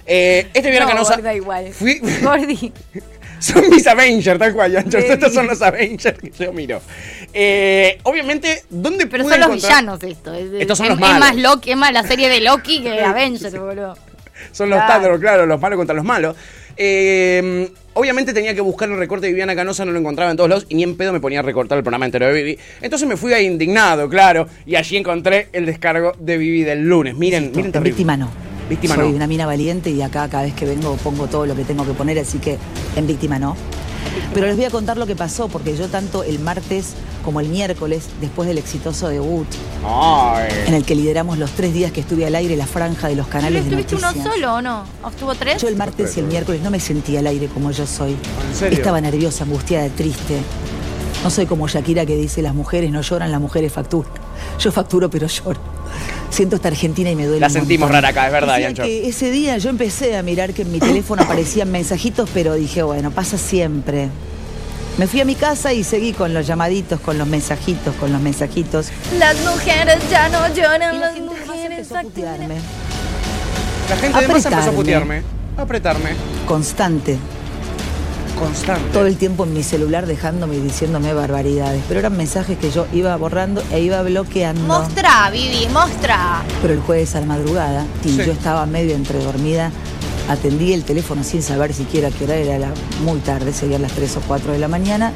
Eh, 0.06 0.48
este 0.54 0.70
Viviana 0.70 0.86
no, 0.86 1.04
Canosa. 1.06 1.34
igual. 1.36 1.68
Fui- 1.74 2.00
Gordi. 2.24 2.72
Son 3.40 3.70
mis 3.70 3.86
Avengers, 3.86 4.40
tal 4.40 4.54
cual. 4.54 4.76
Estos 4.76 5.32
son 5.34 5.46
los 5.46 5.62
Avengers 5.62 6.18
que 6.18 6.32
yo 6.44 6.52
miro. 6.54 6.82
Eh, 7.34 8.00
obviamente, 8.04 8.64
¿dónde 8.70 9.06
Pero 9.06 9.26
pude 9.26 9.34
son 9.36 9.42
los 9.42 9.52
villanos 9.62 10.02
esto. 10.02 10.34
Es, 10.34 10.48
Estos 10.60 10.78
son 10.80 10.88
es- 10.88 10.90
los 10.94 11.00
malos. 11.00 11.16
Es 11.30 11.36
más, 11.36 11.44
Loki, 11.44 11.72
es 11.72 11.78
más 11.78 11.94
la 11.94 12.02
serie 12.04 12.30
de 12.30 12.40
Loki 12.42 12.82
que 12.82 13.00
Avengers, 13.04 13.54
boludo. 13.60 13.96
Son 14.52 14.70
los 14.70 14.80
Claro. 14.80 15.20
Claro, 15.20 15.46
los 15.46 15.60
malos 15.62 15.78
contra 15.78 15.96
los 15.96 16.06
malos. 16.06 16.36
Eh, 16.78 17.70
obviamente 17.94 18.34
tenía 18.34 18.54
que 18.54 18.62
buscar 18.62 18.88
el 18.90 18.98
recorte 18.98 19.26
de 19.26 19.32
Viviana 19.34 19.56
Canosa, 19.56 19.84
no 19.84 19.92
lo 19.92 20.00
encontraba 20.00 20.30
en 20.30 20.38
todos 20.38 20.50
lados 20.50 20.66
y 20.70 20.76
ni 20.76 20.84
en 20.84 20.96
pedo 20.96 21.12
me 21.12 21.20
ponía 21.20 21.40
a 21.40 21.44
recortar 21.44 21.78
el 21.78 21.84
programa 21.84 22.06
entero 22.06 22.28
de 22.28 22.34
Vivi. 22.34 22.58
Entonces 22.82 23.08
me 23.08 23.18
fui 23.18 23.34
a 23.34 23.42
indignado, 23.42 24.08
claro, 24.08 24.48
y 24.66 24.76
allí 24.76 24.98
encontré 24.98 25.50
el 25.54 25.66
descargo 25.66 26.14
de 26.20 26.38
Vivi 26.38 26.64
del 26.64 26.88
lunes. 26.88 27.16
Miren, 27.16 27.50
miren 27.50 27.66
En 27.66 27.72
terrible. 27.72 27.90
víctima 27.92 28.16
no. 28.16 28.47
Víctima 28.70 28.96
Soy 28.96 29.10
no. 29.10 29.16
una 29.16 29.28
mina 29.28 29.46
valiente 29.46 29.90
y 29.90 30.02
acá 30.02 30.28
cada 30.30 30.44
vez 30.44 30.54
que 30.54 30.66
vengo 30.66 30.96
pongo 30.98 31.28
todo 31.28 31.46
lo 31.46 31.56
que 31.56 31.64
tengo 31.64 31.86
que 31.86 31.94
poner, 31.94 32.20
así 32.20 32.40
que 32.40 32.58
en 32.96 33.08
víctima 33.08 33.40
no. 33.40 33.56
Pero 34.34 34.48
les 34.48 34.56
voy 34.56 34.66
a 34.66 34.70
contar 34.70 34.98
lo 34.98 35.06
que 35.06 35.16
pasó, 35.16 35.48
porque 35.48 35.76
yo 35.78 35.88
tanto 35.88 36.24
el 36.24 36.40
martes 36.40 36.94
como 37.24 37.40
el 37.40 37.50
miércoles, 37.50 38.06
después 38.22 38.48
del 38.48 38.58
exitoso 38.58 39.10
debut, 39.10 39.48
Ay. 39.86 40.48
en 40.66 40.74
el 40.74 40.86
que 40.86 40.96
lideramos 40.96 41.38
los 41.38 41.52
tres 41.52 41.74
días 41.74 41.92
que 41.92 42.02
estuve 42.02 42.26
al 42.26 42.36
aire 42.36 42.56
la 42.56 42.66
franja 42.68 43.08
de 43.10 43.16
los 43.16 43.28
canales 43.28 43.66
de 43.66 43.70
¿Estuviste 43.82 43.96
noticias. 43.96 44.26
uno 44.26 44.34
solo 44.34 44.54
o 44.56 44.62
no? 44.62 44.84
¿O 45.04 45.10
estuvo 45.10 45.36
tres? 45.36 45.62
Yo 45.62 45.68
el 45.68 45.76
martes 45.76 46.16
y 46.18 46.20
el 46.22 46.28
miércoles 46.28 46.62
no 46.62 46.72
me 46.72 46.80
sentía 46.80 47.20
al 47.20 47.28
aire 47.28 47.48
como 47.48 47.72
yo 47.72 47.86
soy. 47.86 48.12
¿En 48.50 48.56
serio? 48.56 48.78
Estaba 48.78 49.02
nerviosa, 49.02 49.44
angustiada, 49.44 49.88
triste. 49.90 50.40
No 51.24 51.30
soy 51.30 51.46
como 51.46 51.68
Shakira 51.68 52.06
que 52.06 52.16
dice 52.16 52.42
las 52.42 52.54
mujeres 52.56 52.92
no 52.92 53.02
lloran, 53.02 53.32
las 53.32 53.42
mujeres 53.42 53.74
facturan. 53.74 54.12
Yo 54.60 54.72
facturo 54.72 55.10
pero 55.10 55.28
lloro. 55.28 55.60
Siento 56.30 56.56
esta 56.58 56.68
Argentina 56.70 57.10
y 57.10 57.16
me 57.16 57.26
duele 57.26 57.40
La 57.42 57.48
un 57.48 57.54
sentimos 57.54 57.88
montón. 57.90 57.96
rara 58.04 58.10
acá, 58.10 58.28
es 58.28 58.32
verdad, 58.34 58.60
Yancho. 58.60 58.84
que 58.84 59.08
ese 59.08 59.32
día 59.32 59.58
yo 59.58 59.70
empecé 59.70 60.18
a 60.18 60.24
mirar 60.24 60.54
que 60.54 60.62
en 60.64 60.72
mi 60.72 60.80
teléfono 60.80 61.22
aparecían 61.24 61.72
mensajitos, 61.72 62.30
pero 62.34 62.54
dije, 62.56 62.84
bueno, 62.84 63.12
pasa 63.12 63.38
siempre. 63.38 64.10
Me 64.98 65.06
fui 65.08 65.22
a 65.22 65.26
mi 65.26 65.36
casa 65.36 65.74
y 65.74 65.84
seguí 65.84 66.12
con 66.14 66.34
los 66.34 66.48
llamaditos, 66.48 67.00
con 67.00 67.18
los 67.20 67.28
mensajitos, 67.28 67.94
con 67.96 68.12
los 68.12 68.20
mensajitos. 68.22 68.88
Las 69.20 69.36
mujeres 69.46 69.98
ya 70.10 70.28
no 70.30 70.48
lloran, 70.54 70.96
Y 70.96 71.00
la 71.00 71.06
las 71.06 71.14
gente 71.14 71.30
mujeres 71.36 71.72
empezó 71.72 71.98
a 71.98 72.02
putearme. 72.02 72.56
La 73.90 73.96
gente 73.98 74.22
de 74.22 74.28
masa 74.28 74.50
empezó 74.50 74.70
a 74.70 74.74
putearme. 74.74 75.22
A 75.58 75.62
apretarme. 75.62 76.10
Constante. 76.48 77.18
Constante. 78.40 78.90
Todo 78.94 79.06
el 79.08 79.18
tiempo 79.18 79.44
en 79.46 79.54
mi 79.54 79.64
celular 79.64 80.06
dejándome 80.06 80.56
y 80.58 80.60
diciéndome 80.62 81.14
barbaridades. 81.14 81.82
Pero 81.88 82.00
eran 82.00 82.16
mensajes 82.18 82.58
que 82.58 82.72
yo 82.72 82.86
iba 82.94 83.16
borrando 83.16 83.64
e 83.72 83.82
iba 83.82 84.02
bloqueando. 84.04 84.62
Mostra, 84.64 85.30
Vivi, 85.32 85.68
mostra. 85.74 86.44
Pero 86.62 86.74
el 86.74 86.80
jueves 86.80 87.16
a 87.16 87.20
la 87.22 87.26
madrugada, 87.26 87.86
y 88.04 88.10
Sí. 88.10 88.18
yo 88.26 88.32
estaba 88.32 88.66
medio 88.66 88.96
entre 88.96 89.20
dormida, 89.24 89.72
atendí 90.30 90.74
el 90.74 90.84
teléfono 90.84 91.24
sin 91.24 91.42
saber 91.42 91.74
siquiera 91.74 92.10
qué 92.12 92.26
hora 92.26 92.36
era, 92.36 92.56
era 92.56 92.72
muy 93.04 93.20
tarde, 93.20 93.54
serían 93.54 93.82
las 93.82 93.92
3 93.94 94.18
o 94.18 94.22
4 94.28 94.52
de 94.52 94.60
la 94.60 94.68
mañana, 94.68 95.12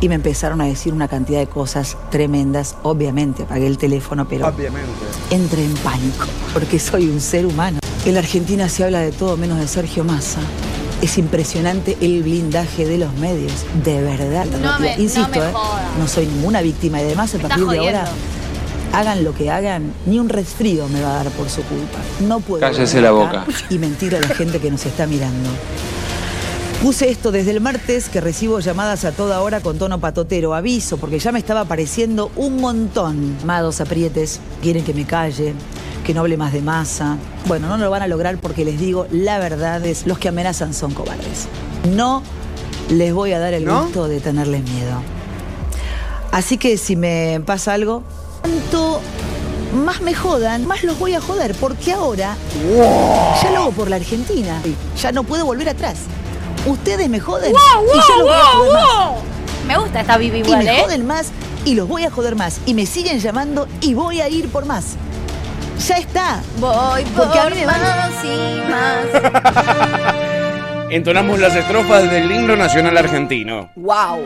y 0.00 0.08
me 0.08 0.14
empezaron 0.14 0.60
a 0.62 0.64
decir 0.64 0.92
una 0.94 1.08
cantidad 1.08 1.40
de 1.40 1.46
cosas 1.46 1.96
tremendas. 2.10 2.74
Obviamente 2.82 3.42
apagué 3.42 3.66
el 3.66 3.76
teléfono, 3.78 4.26
pero 4.26 4.48
Obviamente. 4.48 4.88
entré 5.30 5.62
en 5.64 5.74
pánico, 5.74 6.26
porque 6.54 6.78
soy 6.78 7.08
un 7.08 7.20
ser 7.20 7.44
humano. 7.46 7.78
En 8.06 8.14
la 8.14 8.20
Argentina 8.20 8.68
se 8.70 8.82
habla 8.84 9.00
de 9.00 9.12
todo 9.12 9.36
menos 9.36 9.58
de 9.58 9.68
Sergio 9.68 10.04
Massa. 10.04 10.40
Es 11.02 11.16
impresionante 11.16 11.96
el 12.00 12.22
blindaje 12.22 12.84
de 12.84 12.98
los 12.98 13.12
medios, 13.14 13.52
de 13.82 14.02
verdad. 14.02 14.44
No 14.46 14.86
Insisto, 14.98 15.40
me 15.40 15.46
¿eh? 15.46 15.52
no 15.98 16.06
soy 16.06 16.26
ninguna 16.26 16.60
víctima 16.60 17.00
y 17.00 17.04
además 17.04 17.34
a 17.34 17.38
partir 17.38 17.66
de 17.66 17.78
ahora 17.78 18.04
hagan 18.92 19.24
lo 19.24 19.34
que 19.34 19.50
hagan, 19.50 19.94
ni 20.06 20.18
un 20.18 20.28
resfrío 20.28 20.88
me 20.88 21.00
va 21.00 21.12
a 21.20 21.24
dar 21.24 21.32
por 21.32 21.48
su 21.48 21.62
culpa. 21.62 21.98
No 22.26 22.40
puedo 22.40 22.60
Cállese 22.60 23.00
la 23.00 23.12
boca. 23.12 23.46
y 23.70 23.78
mentir 23.78 24.14
a 24.14 24.20
la 24.20 24.28
gente 24.28 24.58
que 24.58 24.70
nos 24.70 24.84
está 24.84 25.06
mirando. 25.06 25.48
Puse 26.82 27.10
esto 27.10 27.30
desde 27.30 27.50
el 27.50 27.60
martes 27.60 28.08
que 28.08 28.20
recibo 28.22 28.58
llamadas 28.60 29.04
a 29.04 29.12
toda 29.12 29.42
hora 29.42 29.60
con 29.60 29.78
tono 29.78 30.00
patotero. 30.00 30.54
Aviso, 30.54 30.96
porque 30.96 31.18
ya 31.18 31.30
me 31.30 31.38
estaba 31.38 31.60
apareciendo 31.60 32.30
un 32.36 32.56
montón. 32.56 33.36
Amados 33.42 33.82
aprietes, 33.82 34.40
quieren 34.62 34.82
que 34.82 34.94
me 34.94 35.04
calle, 35.04 35.54
que 36.10 36.14
no 36.14 36.22
hable 36.22 36.36
más 36.36 36.52
de 36.52 36.60
masa. 36.60 37.18
Bueno, 37.46 37.68
no 37.68 37.76
lo 37.76 37.88
van 37.88 38.02
a 38.02 38.08
lograr 38.08 38.36
porque 38.38 38.64
les 38.64 38.80
digo, 38.80 39.06
la 39.12 39.38
verdad 39.38 39.86
es, 39.86 40.08
los 40.08 40.18
que 40.18 40.26
amenazan 40.28 40.74
son 40.74 40.92
cobardes. 40.92 41.46
No 41.94 42.24
les 42.88 43.14
voy 43.14 43.30
a 43.32 43.38
dar 43.38 43.54
el 43.54 43.64
¿No? 43.64 43.84
gusto 43.84 44.08
de 44.08 44.18
tenerles 44.18 44.64
miedo. 44.64 45.00
Así 46.32 46.58
que 46.58 46.78
si 46.78 46.96
me 46.96 47.40
pasa 47.46 47.74
algo, 47.74 48.02
cuanto 48.40 49.00
más 49.84 50.00
me 50.00 50.12
jodan, 50.12 50.66
más 50.66 50.82
los 50.82 50.98
voy 50.98 51.14
a 51.14 51.20
joder, 51.20 51.54
porque 51.54 51.92
ahora 51.92 52.36
ya 53.40 53.50
lo 53.52 53.58
hago 53.58 53.70
por 53.70 53.88
la 53.88 53.94
Argentina. 53.94 54.60
Ya 55.00 55.12
no 55.12 55.22
puedo 55.22 55.46
volver 55.46 55.68
atrás. 55.68 55.98
Ustedes 56.66 57.08
me 57.08 57.20
joden 57.20 57.52
Wow, 57.52 57.84
y 57.84 57.96
yo 57.98 58.02
wow, 58.16 58.18
los 58.18 58.26
voy 58.26 58.34
a 58.34 58.42
wow, 58.42 58.52
joder 58.56 58.72
más. 58.72 59.10
wow. 59.12 59.22
Me 59.68 59.78
gusta 59.78 60.00
esta 60.00 60.16
Vivi 60.18 60.40
Y 60.40 60.56
me 60.56 60.64
¿eh? 60.76 60.82
joden 60.82 61.06
más 61.06 61.28
y 61.64 61.76
los 61.76 61.86
voy 61.86 62.02
a 62.02 62.10
joder 62.10 62.34
más. 62.34 62.58
Y 62.66 62.74
me 62.74 62.84
siguen 62.84 63.20
llamando 63.20 63.68
y 63.80 63.94
voy 63.94 64.20
a 64.20 64.28
ir 64.28 64.48
por 64.48 64.66
más. 64.66 64.96
Ya 65.86 65.96
está. 65.96 66.42
Voy 66.58 67.04
Porque 67.16 67.38
a 67.38 67.48
mí 67.48 67.56
me 67.56 67.66
van- 67.66 67.80
más 67.80 68.24
y 68.24 68.60
más. 68.70 70.14
Entonamos 70.90 71.38
las 71.38 71.54
estrofas 71.54 72.10
del 72.10 72.30
himno 72.30 72.56
nacional 72.56 72.96
argentino. 72.98 73.70
wow. 73.76 74.18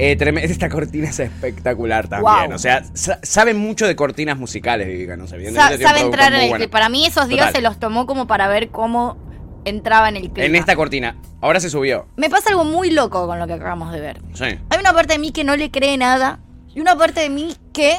Eh, 0.00 0.16
trem- 0.16 0.38
esta 0.38 0.68
cortina 0.68 1.08
es 1.08 1.18
espectacular 1.18 2.06
también. 2.06 2.46
Wow. 2.48 2.54
O 2.54 2.58
sea, 2.58 2.84
sa- 2.94 3.18
saben 3.22 3.56
mucho 3.58 3.84
de 3.86 3.96
cortinas 3.96 4.38
musicales, 4.38 4.86
Vivica, 4.86 5.16
no 5.16 5.24
sé. 5.26 5.30
Sa- 5.30 5.36
evidentemente 5.36 5.76
tiene 5.78 5.88
sabe 5.92 6.00
entrar 6.06 6.26
en 6.28 6.32
muy 6.34 6.42
el 6.44 6.48
bueno. 6.50 6.62
clip. 6.62 6.70
Para 6.70 6.88
mí 6.88 7.04
esos 7.06 7.26
días 7.28 7.46
Total. 7.48 7.54
se 7.54 7.62
los 7.62 7.80
tomó 7.80 8.06
como 8.06 8.26
para 8.28 8.46
ver 8.46 8.68
cómo 8.68 9.16
entraba 9.64 10.08
en 10.08 10.16
el 10.16 10.30
clip. 10.30 10.38
En 10.46 10.54
esta 10.54 10.76
cortina. 10.76 11.16
Ahora 11.40 11.58
se 11.58 11.68
subió. 11.70 12.06
Me 12.16 12.30
pasa 12.30 12.50
algo 12.50 12.62
muy 12.64 12.90
loco 12.92 13.26
con 13.26 13.40
lo 13.40 13.46
que 13.48 13.54
acabamos 13.54 13.90
de 13.92 14.00
ver. 14.00 14.20
Sí. 14.34 14.44
Hay 14.44 14.78
una 14.78 14.92
parte 14.92 15.14
de 15.14 15.18
mí 15.18 15.32
que 15.32 15.42
no 15.42 15.56
le 15.56 15.70
cree 15.72 15.96
nada 15.96 16.38
y 16.72 16.80
una 16.80 16.94
parte 16.96 17.20
de 17.22 17.30
mí 17.30 17.56
que 17.72 17.96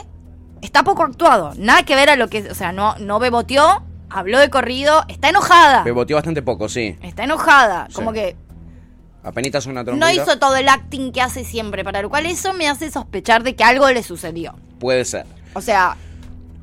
está 0.62 0.84
poco 0.84 1.04
actuado. 1.04 1.54
Nada 1.58 1.84
que 1.84 1.96
ver 1.96 2.10
a 2.10 2.16
lo 2.16 2.28
que... 2.28 2.50
O 2.50 2.56
sea, 2.56 2.72
no, 2.72 2.96
no 2.98 3.20
beboteó, 3.20 3.84
habló 4.10 4.40
de 4.40 4.50
corrido, 4.50 5.04
está 5.08 5.30
enojada. 5.30 5.84
Me 5.84 5.92
boteó 5.92 6.16
bastante 6.18 6.42
poco, 6.42 6.70
sí. 6.70 6.98
Está 7.02 7.24
enojada. 7.24 7.88
Sí. 7.90 7.96
Como 7.96 8.14
que 8.14 8.36
Apenitas 9.24 9.66
una 9.66 9.82
no 9.82 9.86
trompeta. 9.86 10.14
hizo 10.14 10.40
todo 10.40 10.56
el 10.56 10.70
acting 10.70 11.12
que 11.12 11.22
hace 11.22 11.44
siempre, 11.44 11.84
para 11.84 12.02
lo 12.02 12.10
cual 12.10 12.26
eso 12.26 12.54
me 12.54 12.68
hace 12.70 12.90
sospechar 12.90 13.44
de 13.44 13.54
que 13.56 13.64
algo 13.64 13.90
le 13.92 14.02
sucedió. 14.02 14.56
Puede 14.80 15.04
ser. 15.04 15.26
O 15.54 15.62
sea, 15.62 15.98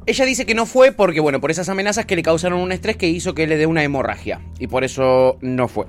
Ella 0.06 0.24
dice 0.24 0.46
que 0.46 0.54
no 0.54 0.64
fue 0.64 0.92
porque, 0.92 1.20
bueno, 1.20 1.40
por 1.40 1.50
esas 1.50 1.68
amenazas 1.68 2.06
que 2.06 2.16
le 2.16 2.22
causaron 2.22 2.60
un 2.60 2.72
estrés 2.72 2.96
que 2.96 3.08
hizo 3.08 3.34
que 3.34 3.46
le 3.46 3.56
dé 3.58 3.66
una 3.66 3.82
hemorragia. 3.82 4.40
Y 4.58 4.68
por 4.68 4.84
eso 4.84 5.36
no 5.42 5.68
fue. 5.68 5.86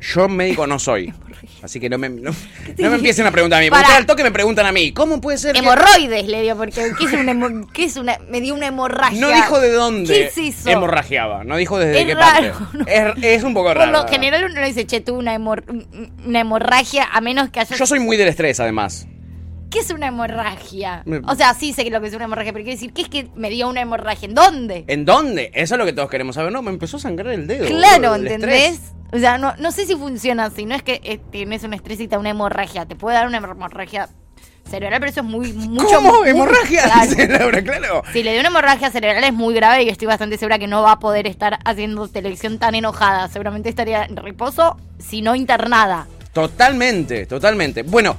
Yo 0.00 0.28
médico 0.28 0.66
no 0.66 0.78
soy. 0.78 1.12
Así 1.62 1.78
que 1.78 1.90
no 1.90 1.98
me, 1.98 2.08
no, 2.08 2.30
no 2.78 2.90
me 2.90 2.96
empiecen 2.96 3.26
a 3.26 3.30
preguntar 3.30 3.58
a 3.60 3.62
mí. 3.62 3.68
Porque 3.70 3.92
al 3.92 4.06
toque 4.06 4.22
me 4.22 4.30
preguntan 4.30 4.64
a 4.66 4.72
mí. 4.72 4.92
¿Cómo 4.92 5.20
puede 5.20 5.36
ser 5.36 5.52
que- 5.52 5.58
hemorroides 5.58 6.26
le 6.26 6.42
dio, 6.42 6.56
porque 6.56 6.92
¿qué 6.98 7.04
es 7.04 7.12
una, 7.12 7.32
hemo- 7.32 7.70
qué 7.72 7.84
es 7.84 7.96
una 7.96 8.18
me 8.30 8.40
dio 8.40 8.54
una 8.54 8.66
hemorragia? 8.68 9.20
No 9.20 9.28
dijo 9.28 9.60
de 9.60 9.70
dónde 9.72 10.14
¿Qué 10.14 10.30
se 10.30 10.42
hizo? 10.42 10.70
hemorragiaba. 10.70 11.44
No 11.44 11.56
dijo 11.56 11.78
desde 11.78 12.00
Es 12.00 12.06
qué 12.06 12.14
raro, 12.14 12.52
parte. 12.74 13.18
Es, 13.20 13.36
es 13.38 13.42
un 13.42 13.52
poco 13.52 13.68
Por 13.68 13.76
raro. 13.78 13.92
lo 13.92 14.08
general 14.08 14.44
uno 14.44 14.60
no 14.60 14.66
dice, 14.66 14.86
che, 14.86 15.00
tuve 15.00 15.18
una, 15.18 15.34
hemor- 15.36 15.64
una 16.24 16.40
hemorragia, 16.40 17.06
a 17.12 17.20
menos 17.20 17.50
que 17.50 17.60
haya... 17.60 17.76
Yo 17.76 17.86
soy 17.86 18.00
muy 18.00 18.16
del 18.16 18.28
estrés, 18.28 18.58
además. 18.60 19.06
¿Qué 19.70 19.78
es 19.78 19.90
una 19.90 20.08
hemorragia? 20.08 21.04
O 21.26 21.34
sea, 21.34 21.54
sí 21.54 21.72
sé 21.72 21.84
que 21.84 21.90
lo 21.90 22.00
que 22.00 22.08
es 22.08 22.14
una 22.14 22.24
hemorragia, 22.24 22.52
pero 22.52 22.64
quiero 22.64 22.76
decir, 22.76 22.92
¿qué 22.92 23.02
es 23.02 23.08
que 23.08 23.28
me 23.36 23.50
dio 23.50 23.68
una 23.68 23.80
hemorragia? 23.80 24.26
¿En 24.28 24.34
dónde? 24.34 24.84
¿En 24.88 25.04
dónde? 25.04 25.50
Eso 25.54 25.74
es 25.74 25.78
lo 25.78 25.84
que 25.86 25.92
todos 25.92 26.10
queremos 26.10 26.34
saber. 26.34 26.52
No, 26.52 26.60
me 26.62 26.70
empezó 26.70 26.96
a 26.96 27.00
sangrar 27.00 27.32
el 27.32 27.46
dedo. 27.46 27.66
Claro, 27.66 28.14
del 28.14 28.26
¿entendés? 28.26 28.72
estrés. 28.74 28.92
O 29.12 29.18
sea, 29.18 29.38
no, 29.38 29.54
no 29.58 29.70
sé 29.72 29.86
si 29.86 29.94
funciona 29.94 30.44
así. 30.46 30.64
No 30.66 30.74
es 30.74 30.82
que 30.82 31.00
eh, 31.04 31.20
tienes 31.30 31.62
una 31.64 31.76
estrés 31.76 32.00
y 32.00 32.08
te 32.08 32.16
da 32.16 32.18
una 32.18 32.30
hemorragia. 32.30 32.86
Te 32.86 32.96
puede 32.96 33.16
dar 33.16 33.26
una 33.28 33.38
hemorragia 33.38 34.08
cerebral, 34.68 35.00
pero 35.00 35.10
eso 35.10 35.20
es 35.20 35.26
muy, 35.26 35.52
mucho 35.52 35.86
¿Cómo? 35.96 36.18
muy- 36.20 36.28
¿Hemorragia? 36.28 36.82
claro. 36.84 37.10
Laura, 37.38 37.62
claro. 37.62 38.02
Si 38.12 38.22
le 38.22 38.32
dio 38.32 38.40
una 38.40 38.50
hemorragia 38.50 38.90
cerebral 38.90 39.22
es 39.24 39.32
muy 39.32 39.54
grave 39.54 39.84
y 39.84 39.88
estoy 39.88 40.06
bastante 40.06 40.36
segura 40.36 40.58
que 40.58 40.66
no 40.68 40.82
va 40.82 40.92
a 40.92 40.98
poder 40.98 41.26
estar 41.26 41.58
haciendo 41.64 42.06
televisión 42.08 42.58
tan 42.58 42.74
enojada. 42.74 43.28
Seguramente 43.28 43.68
estaría 43.68 44.04
en 44.04 44.16
reposo, 44.16 44.76
si 44.98 45.22
no 45.22 45.34
internada. 45.34 46.06
Totalmente, 46.32 47.26
totalmente. 47.26 47.82
Bueno, 47.82 48.16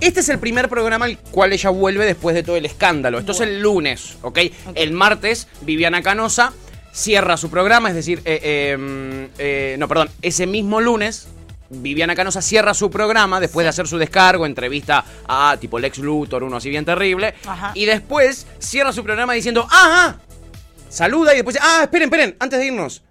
este 0.00 0.20
es 0.20 0.28
el 0.28 0.38
primer 0.38 0.68
programa 0.68 1.04
al 1.06 1.18
cual 1.18 1.52
ella 1.52 1.70
vuelve 1.70 2.04
después 2.06 2.34
de 2.34 2.42
todo 2.42 2.56
el 2.56 2.64
escándalo. 2.66 3.18
Esto 3.18 3.32
es 3.32 3.40
el 3.40 3.60
lunes, 3.60 4.16
¿ok? 4.22 4.38
El 4.74 4.92
martes, 4.92 5.48
Viviana 5.62 6.02
Canosa 6.02 6.52
cierra 6.92 7.36
su 7.36 7.50
programa, 7.50 7.88
es 7.88 7.94
decir, 7.94 8.20
eh, 8.24 8.40
eh, 8.42 9.28
eh, 9.38 9.76
no, 9.78 9.86
perdón, 9.88 10.10
ese 10.22 10.46
mismo 10.46 10.80
lunes. 10.80 11.28
Viviana 11.72 12.16
Canosa 12.16 12.42
cierra 12.42 12.74
su 12.74 12.90
programa 12.90 13.38
después 13.38 13.64
de 13.64 13.68
hacer 13.68 13.86
su 13.86 13.96
descargo, 13.96 14.44
entrevista 14.44 15.04
a 15.28 15.56
tipo 15.60 15.78
Lex 15.78 15.98
Luthor, 15.98 16.42
uno 16.42 16.56
así 16.56 16.68
bien 16.68 16.84
terrible. 16.84 17.34
Ajá. 17.46 17.70
Y 17.74 17.84
después 17.84 18.48
cierra 18.58 18.92
su 18.92 19.04
programa 19.04 19.34
diciendo, 19.34 19.68
¡ah! 19.70 20.16
ah", 20.18 20.20
Saluda 20.88 21.32
y 21.32 21.36
después, 21.36 21.56
¡ah! 21.62 21.82
Esperen, 21.84 22.08
esperen, 22.08 22.36
antes 22.40 22.58
de 22.58 22.66
irnos. 22.66 23.02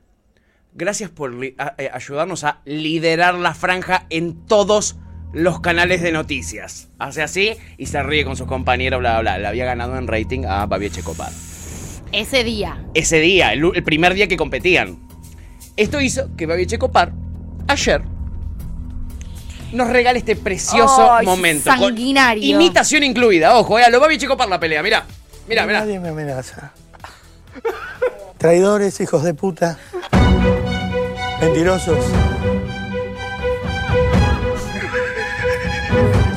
Gracias 0.73 1.09
por 1.09 1.33
a- 1.57 1.75
eh, 1.77 1.89
ayudarnos 1.93 2.43
a 2.43 2.59
liderar 2.65 3.35
la 3.35 3.53
franja 3.53 4.05
en 4.09 4.45
todos 4.45 4.97
los 5.33 5.59
canales 5.59 6.01
de 6.01 6.11
noticias. 6.11 6.89
Hace 6.97 7.21
así 7.21 7.55
y 7.77 7.85
se 7.85 8.01
ríe 8.03 8.25
con 8.25 8.35
sus 8.35 8.47
compañeros, 8.47 8.99
bla, 8.99 9.19
bla, 9.19 9.21
bla. 9.21 9.39
Le 9.39 9.47
había 9.47 9.65
ganado 9.65 9.97
en 9.97 10.07
rating 10.07 10.45
a 10.45 10.65
Babi 10.65 10.87
Echecopar. 10.87 11.31
Ese 12.11 12.43
día. 12.43 12.83
Ese 12.93 13.19
día, 13.19 13.53
el, 13.53 13.83
primer 13.83 14.13
día 14.13 14.27
que 14.27 14.37
competían. 14.37 14.97
Esto 15.75 16.01
hizo 16.01 16.35
que 16.35 16.45
Babi 16.45 16.63
Echecopar, 16.63 17.13
ayer, 17.67 18.01
nos 19.71 19.89
regale 19.89 20.19
este 20.19 20.35
precioso 20.35 21.19
momento. 21.23 21.69
con 21.69 21.79
sanguinario. 21.79 22.43
imitación 22.43 23.03
incluida, 23.03 23.55
ojo, 23.55 23.77
eh, 23.77 23.83
a 23.83 23.89
lo 23.89 23.99
Babi 23.99 24.15
Echecopar 24.15 24.49
la 24.49 24.59
pelea, 24.59 24.81
mirá. 24.81 25.05
Mirá, 25.47 25.65
mirá. 25.65 25.81
Nadie 25.81 25.99
me 25.99 26.09
amenaza. 26.09 26.73
Traidores, 28.37 28.99
hijos 29.01 29.23
de 29.23 29.33
puta. 29.33 29.77
Mentirosos. 31.41 31.99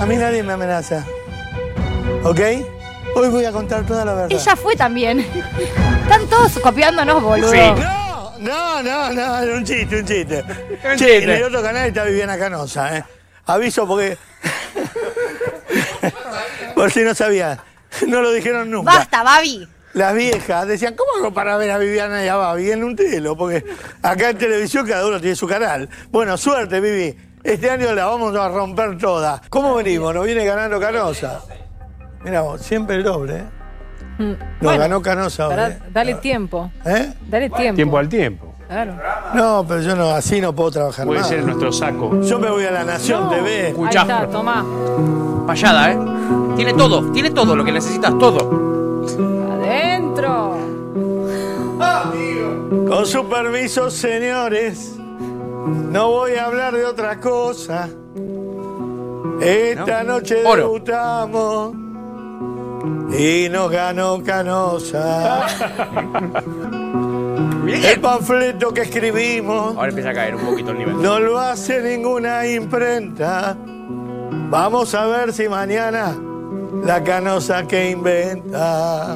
A 0.02 0.04
mí 0.04 0.16
nadie 0.16 0.42
me 0.42 0.52
amenaza. 0.54 1.06
¿Ok? 2.24 2.40
Hoy 3.14 3.28
voy 3.28 3.44
a 3.44 3.52
contar 3.52 3.86
toda 3.86 4.04
la 4.04 4.14
verdad. 4.14 4.32
Ella 4.32 4.56
fue 4.56 4.74
también. 4.74 5.20
Están 5.20 6.26
todos 6.28 6.58
copiándonos, 6.58 7.22
boludo. 7.22 7.52
No, 7.76 8.36
no, 8.40 8.82
no, 8.82 9.12
no, 9.12 9.38
era 9.38 9.54
un 9.54 9.64
chiste, 9.64 10.00
un 10.00 10.04
chiste. 10.04 10.42
Un 10.42 10.98
chiste. 10.98 11.22
En 11.22 11.30
el 11.30 11.44
otro 11.44 11.62
canal 11.62 11.86
está 11.86 12.02
Viviana 12.02 12.36
Canosa, 12.36 12.98
¿eh? 12.98 13.04
Aviso 13.46 13.86
porque. 13.86 14.18
Por 16.74 16.90
si 16.90 17.02
no 17.02 17.14
sabía. 17.14 17.62
No 18.08 18.22
lo 18.22 18.32
dijeron 18.32 18.72
nunca. 18.72 18.96
Basta, 18.96 19.22
Babi. 19.22 19.68
Las 19.92 20.14
viejas 20.16 20.66
decían, 20.66 20.96
¿cómo 20.96 21.12
hago 21.18 21.32
para 21.32 21.56
ver 21.58 21.70
a 21.70 21.78
Viviana 21.78 22.24
y 22.24 22.28
a 22.28 22.34
Babi 22.34 22.72
en 22.72 22.82
un 22.82 22.96
telo? 22.96 23.36
Porque 23.36 23.64
acá 24.02 24.30
en 24.30 24.38
televisión 24.38 24.84
cada 24.84 25.06
uno 25.06 25.20
tiene 25.20 25.36
su 25.36 25.46
canal. 25.46 25.88
Bueno, 26.10 26.36
suerte, 26.36 26.80
Vivi. 26.80 27.16
Este 27.44 27.70
año 27.70 27.92
la 27.94 28.06
vamos 28.06 28.34
a 28.36 28.48
romper 28.48 28.96
toda. 28.98 29.40
¿Cómo 29.50 29.74
venimos? 29.74 30.14
Nos 30.14 30.24
viene 30.24 30.44
ganando 30.44 30.78
Canosa. 30.80 31.40
Mira 32.24 32.42
vos, 32.42 32.60
siempre 32.60 32.96
el 32.96 33.02
doble, 33.02 33.36
¿eh? 33.38 33.44
Nos 34.18 34.36
Bueno, 34.60 34.78
ganó 34.78 35.02
Canosa 35.02 35.48
hoy. 35.48 35.50
Pará, 35.50 35.68
¿eh? 35.68 35.78
dale 35.92 36.14
tiempo. 36.16 36.70
¿Eh? 36.84 37.12
Dale 37.28 37.50
tiempo. 37.50 37.74
Tiempo 37.76 37.98
al 37.98 38.08
tiempo. 38.08 38.54
Claro. 38.68 38.94
No, 39.34 39.64
pero 39.66 39.80
yo 39.80 39.96
no, 39.96 40.10
así 40.10 40.40
no 40.40 40.54
puedo 40.54 40.70
trabajar 40.70 41.04
Puede 41.04 41.20
más. 41.20 41.28
ser 41.28 41.42
nuestro 41.44 41.72
saco. 41.72 42.20
Yo 42.22 42.38
me 42.38 42.48
voy 42.48 42.64
a 42.64 42.70
la 42.70 42.84
Nación 42.84 43.28
TV. 43.28 43.74
Ahí 43.76 43.84
está, 43.90 44.28
tomá. 44.28 44.64
Payada, 45.46 45.92
¿eh? 45.92 45.98
Tiene 46.56 46.72
todo, 46.74 47.10
tiene 47.12 47.30
todo 47.30 47.56
lo 47.56 47.64
que 47.64 47.72
necesitas, 47.72 48.16
todo. 48.18 49.02
Adentro. 49.52 50.56
Con 52.88 53.04
su 53.06 53.28
permiso, 53.28 53.90
señores, 53.90 54.94
no 55.66 56.08
voy 56.08 56.32
a 56.34 56.46
hablar 56.46 56.74
de 56.74 56.84
otra 56.84 57.18
cosa. 57.20 57.88
Esta 59.40 60.04
noche 60.04 60.42
Oro. 60.44 60.62
debutamos 60.62 61.74
y 63.18 63.48
nos 63.48 63.70
ganó 63.70 64.22
Canosa. 64.22 65.46
El 67.66 68.00
panfleto 68.00 68.74
que 68.74 68.82
escribimos 68.82 69.76
Ahora 69.76 69.88
empieza 69.88 70.10
a 70.10 70.14
caer 70.14 70.34
un 70.34 70.42
poquito 70.42 70.72
el 70.72 70.78
nivel. 70.78 71.00
no 71.00 71.18
lo 71.20 71.38
hace 71.38 71.80
ninguna 71.80 72.46
imprenta. 72.46 73.56
Vamos 74.50 74.94
a 74.94 75.06
ver 75.06 75.32
si 75.32 75.48
mañana 75.48 76.14
la 76.84 77.02
canosa 77.02 77.66
que 77.66 77.90
inventa. 77.90 79.14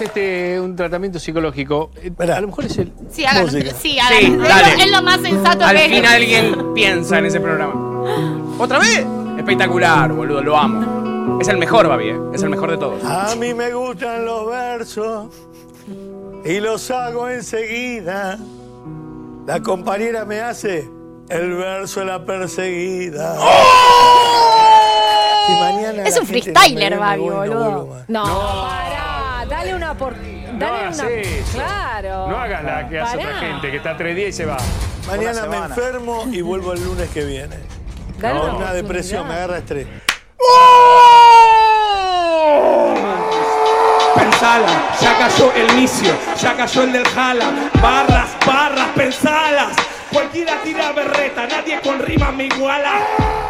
Hagamos 0.00 0.16
este, 0.16 0.60
un 0.60 0.76
tratamiento 0.76 1.18
psicológico. 1.18 1.90
Eh, 1.96 2.10
A 2.32 2.40
lo 2.40 2.48
mejor 2.48 2.64
es 2.66 2.78
el. 2.78 2.92
Sí, 3.10 3.24
hagan. 3.24 3.44
Música. 3.44 3.70
Sí, 3.80 3.98
hagan. 3.98 4.18
Sí, 4.18 4.24
Es 4.26 4.32
lo- 4.32 4.44
dale. 4.48 4.82
Es 4.84 4.90
lo 4.90 5.02
más 5.02 5.20
sensato 5.20 5.64
Al 5.64 5.76
que 5.76 5.88
fin 5.88 6.06
alguien 6.06 6.74
piensa 6.74 7.18
en 7.18 7.26
ese 7.26 7.40
programa. 7.40 7.74
¿Otra 8.58 8.78
vez? 8.78 9.04
Espectacular, 9.38 10.12
boludo, 10.12 10.42
lo 10.42 10.56
amo. 10.56 11.38
Es 11.40 11.48
el 11.48 11.58
mejor, 11.58 11.88
Babi, 11.88 12.08
¿eh? 12.10 12.18
Es 12.34 12.42
el 12.42 12.50
mejor 12.50 12.70
de 12.70 12.78
todos. 12.78 13.02
A 13.04 13.34
mí 13.36 13.54
me 13.54 13.72
gustan 13.72 14.24
los 14.24 14.46
versos 14.50 15.28
y 16.44 16.60
los 16.60 16.90
hago 16.90 17.28
enseguida. 17.28 18.38
La 19.46 19.60
compañera 19.62 20.24
me 20.26 20.40
hace 20.40 20.88
el 21.28 21.54
verso 21.54 22.00
de 22.00 22.06
la 22.06 22.24
perseguida. 22.24 23.36
Si 25.46 25.52
mañana 25.52 26.04
Es 26.04 26.14
la 26.16 26.20
un 26.20 26.26
gente 26.26 26.42
freestyler, 26.52 26.96
no 26.96 27.00
me 27.00 27.10
ve, 27.10 27.16
me 27.16 27.16
Babi, 27.16 27.22
voy, 27.22 27.30
no 27.30 27.36
boludo. 27.54 27.70
vuelvo 27.70 27.94
más. 27.94 28.08
No, 28.08 28.22
pará, 28.24 29.09
dale 29.50 29.74
una 29.74 29.94
por. 29.94 30.14
Dale 30.58 30.78
hagas 30.78 30.98
una. 31.00 31.08
eso. 31.10 31.52
Claro. 31.58 32.28
No 32.28 32.36
hagas 32.38 32.64
la 32.64 32.88
que 32.88 33.00
hace 33.00 33.16
otra 33.18 33.38
gente, 33.38 33.70
que 33.70 33.76
está 33.76 33.96
tres 33.96 34.16
días 34.16 34.28
y 34.30 34.32
se 34.32 34.46
va. 34.46 34.56
Mañana 35.06 35.46
me 35.46 35.56
enfermo 35.58 36.24
y 36.30 36.40
vuelvo 36.40 36.72
el 36.72 36.84
lunes 36.84 37.08
que 37.10 37.24
viene. 37.24 37.56
Dale 38.18 38.34
No, 38.38 38.44
una 38.44 38.54
una 38.54 38.72
depresión, 38.72 39.26
me 39.28 39.34
oportunidad. 39.34 39.44
agarra 39.44 39.58
estrés. 39.58 39.86
Pensala, 44.14 44.66
ya 45.00 45.18
cayó 45.18 45.52
el 45.52 45.72
misio, 45.76 46.12
ya 46.40 46.56
cayó 46.56 46.82
el 46.82 46.92
del 46.92 47.06
jala. 47.08 47.44
Barras, 47.80 48.28
barras, 48.46 48.88
pensalas. 48.94 49.76
Cualquiera 50.12 50.60
tira 50.64 50.92
berreta, 50.92 51.46
nadie 51.46 51.80
con 51.80 51.98
rima 52.00 52.32
me 52.32 52.44
iguala. 52.46 52.92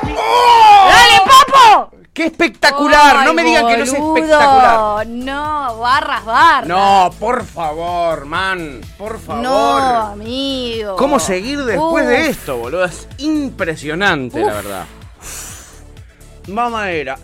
¡Dale, 0.03 1.21
papo! 1.25 1.91
¡Qué 2.13 2.27
espectacular! 2.27 3.25
no 3.25 3.33
me 3.35 3.45
digan 3.45 3.67
que 3.69 3.77
no 3.77 3.85
es 3.85 3.93
espectacular. 3.93 5.07
No, 5.07 5.79
barras, 5.79 6.25
barras. 6.25 6.67
No, 6.69 7.11
por 7.19 7.45
favor, 7.45 8.27
man. 8.27 8.81
Por 8.99 9.21
favor. 9.21 9.43
No, 9.43 9.77
amigo. 10.13 10.97
¿Cómo 10.97 11.21
seguir 11.21 11.63
después 11.65 12.07
de 12.07 12.29
esto, 12.29 12.57
boludo? 12.57 12.85
Es 12.85 13.07
impresionante, 13.19 14.41
la 14.45 14.53
verdad. 14.55 14.87
Mamadera. 16.49 17.17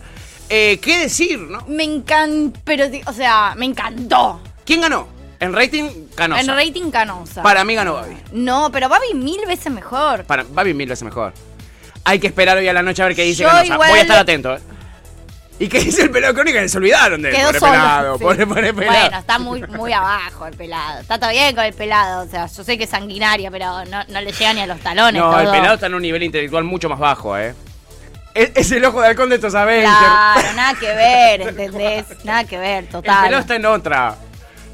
Eh, 0.49 0.79
¿Qué 0.81 0.99
decir, 0.99 1.39
no? 1.39 1.65
Me 1.67 1.83
encantó, 1.83 2.59
pero, 2.63 2.85
o 3.05 3.13
sea, 3.13 3.53
me 3.57 3.65
encantó. 3.65 4.39
¿Quién 4.65 4.81
ganó? 4.81 5.07
En 5.39 5.53
rating, 5.53 6.07
Canosa. 6.15 6.41
En 6.41 6.47
rating 6.47 6.89
canosa. 6.89 7.43
Para 7.43 7.63
mí 7.63 7.75
ganó 7.75 7.93
Babi. 7.93 8.17
No, 8.31 8.71
pero 8.71 8.89
Babi 8.89 9.13
mil 9.13 9.45
veces 9.45 9.71
mejor. 9.71 10.23
Para 10.23 10.43
Babi 10.43 10.73
mil 10.73 10.89
veces 10.89 11.03
mejor. 11.03 11.31
Hay 12.05 12.17
que 12.19 12.25
esperar 12.27 12.57
hoy 12.57 12.67
a 12.67 12.73
la 12.73 12.81
noche 12.81 13.03
a 13.03 13.05
ver 13.05 13.15
qué 13.15 13.23
dice 13.23 13.43
Yo 13.43 13.49
Canosa. 13.49 13.65
igual- 13.73 13.89
Voy 13.89 13.99
a 13.99 14.01
estar 14.01 14.17
atento, 14.17 14.55
eh. 14.55 14.59
¿Y 15.59 15.67
qué 15.69 15.79
dice 15.79 16.03
el 16.03 16.11
pelado 16.11 16.33
crónica? 16.35 16.61
Que 16.61 16.69
se 16.69 16.77
olvidaron 16.77 17.21
de 17.21 17.29
él. 17.29 17.35
Quedó 17.35 17.47
Pobre 17.47 17.59
solo. 17.59 17.71
pelado, 17.71 18.17
sí. 18.17 18.23
pobre, 18.23 18.47
pobre 18.47 18.73
pelado. 18.73 18.99
Bueno, 19.01 19.17
está 19.19 19.39
muy, 19.39 19.61
muy 19.63 19.91
abajo 19.91 20.45
el 20.45 20.55
pelado. 20.55 20.99
Está 21.01 21.19
todo 21.19 21.31
bien 21.31 21.55
con 21.55 21.63
el 21.65 21.73
pelado. 21.73 22.25
O 22.25 22.29
sea, 22.29 22.45
yo 22.45 22.63
sé 22.63 22.77
que 22.77 22.83
es 22.83 22.89
sanguinario, 22.91 23.49
pero 23.51 23.83
no, 23.85 24.03
no 24.07 24.21
le 24.21 24.31
llega 24.31 24.53
ni 24.53 24.61
a 24.61 24.67
los 24.67 24.79
talones. 24.81 25.19
No, 25.21 25.39
el 25.39 25.49
pelado 25.49 25.73
está 25.75 25.87
en 25.87 25.95
un 25.95 26.01
nivel 26.03 26.21
intelectual 26.23 26.63
mucho 26.63 26.89
más 26.89 26.99
bajo, 26.99 27.35
eh. 27.37 27.55
Es, 28.35 28.51
es 28.53 28.71
el 28.71 28.85
ojo 28.85 29.01
de 29.01 29.07
halcón 29.07 29.29
de 29.29 29.35
estos 29.35 29.55
Avengers. 29.55 29.89
Claro, 29.97 30.53
nada 30.55 30.79
que 30.79 30.85
ver, 30.93 31.41
¿entendés? 31.41 32.05
Nada 32.23 32.43
que 32.43 32.57
ver, 32.59 32.83
El 32.83 32.89
total. 32.89 33.23
pelado 33.23 33.41
está 33.41 33.55
en 33.55 33.65
otra. 33.65 34.15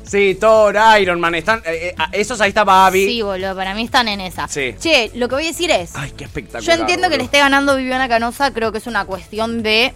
Sí, 0.05 0.35
Thor, 0.37 0.75
Iron 0.99 1.17
Man, 1.21 1.33
están. 1.35 1.61
eh, 1.65 1.95
eh, 1.97 2.03
esos 2.11 2.41
ahí 2.41 2.49
está 2.49 2.65
Babi. 2.65 3.05
Sí, 3.05 3.21
boludo, 3.21 3.55
para 3.55 3.73
mí 3.73 3.85
están 3.85 4.09
en 4.09 4.19
esa. 4.19 4.49
Sí. 4.49 4.75
Che, 4.77 5.11
lo 5.15 5.29
que 5.29 5.35
voy 5.35 5.45
a 5.45 5.47
decir 5.47 5.71
es. 5.71 5.95
Ay, 5.95 6.11
qué 6.11 6.25
espectacular. 6.25 6.61
Yo 6.61 6.73
entiendo 6.81 7.09
que 7.09 7.15
le 7.15 7.23
esté 7.23 7.37
ganando 7.39 7.77
Viviana 7.77 8.09
Canosa, 8.09 8.51
creo 8.51 8.73
que 8.73 8.79
es 8.79 8.87
una 8.87 9.05
cuestión 9.05 9.63
de 9.63 9.93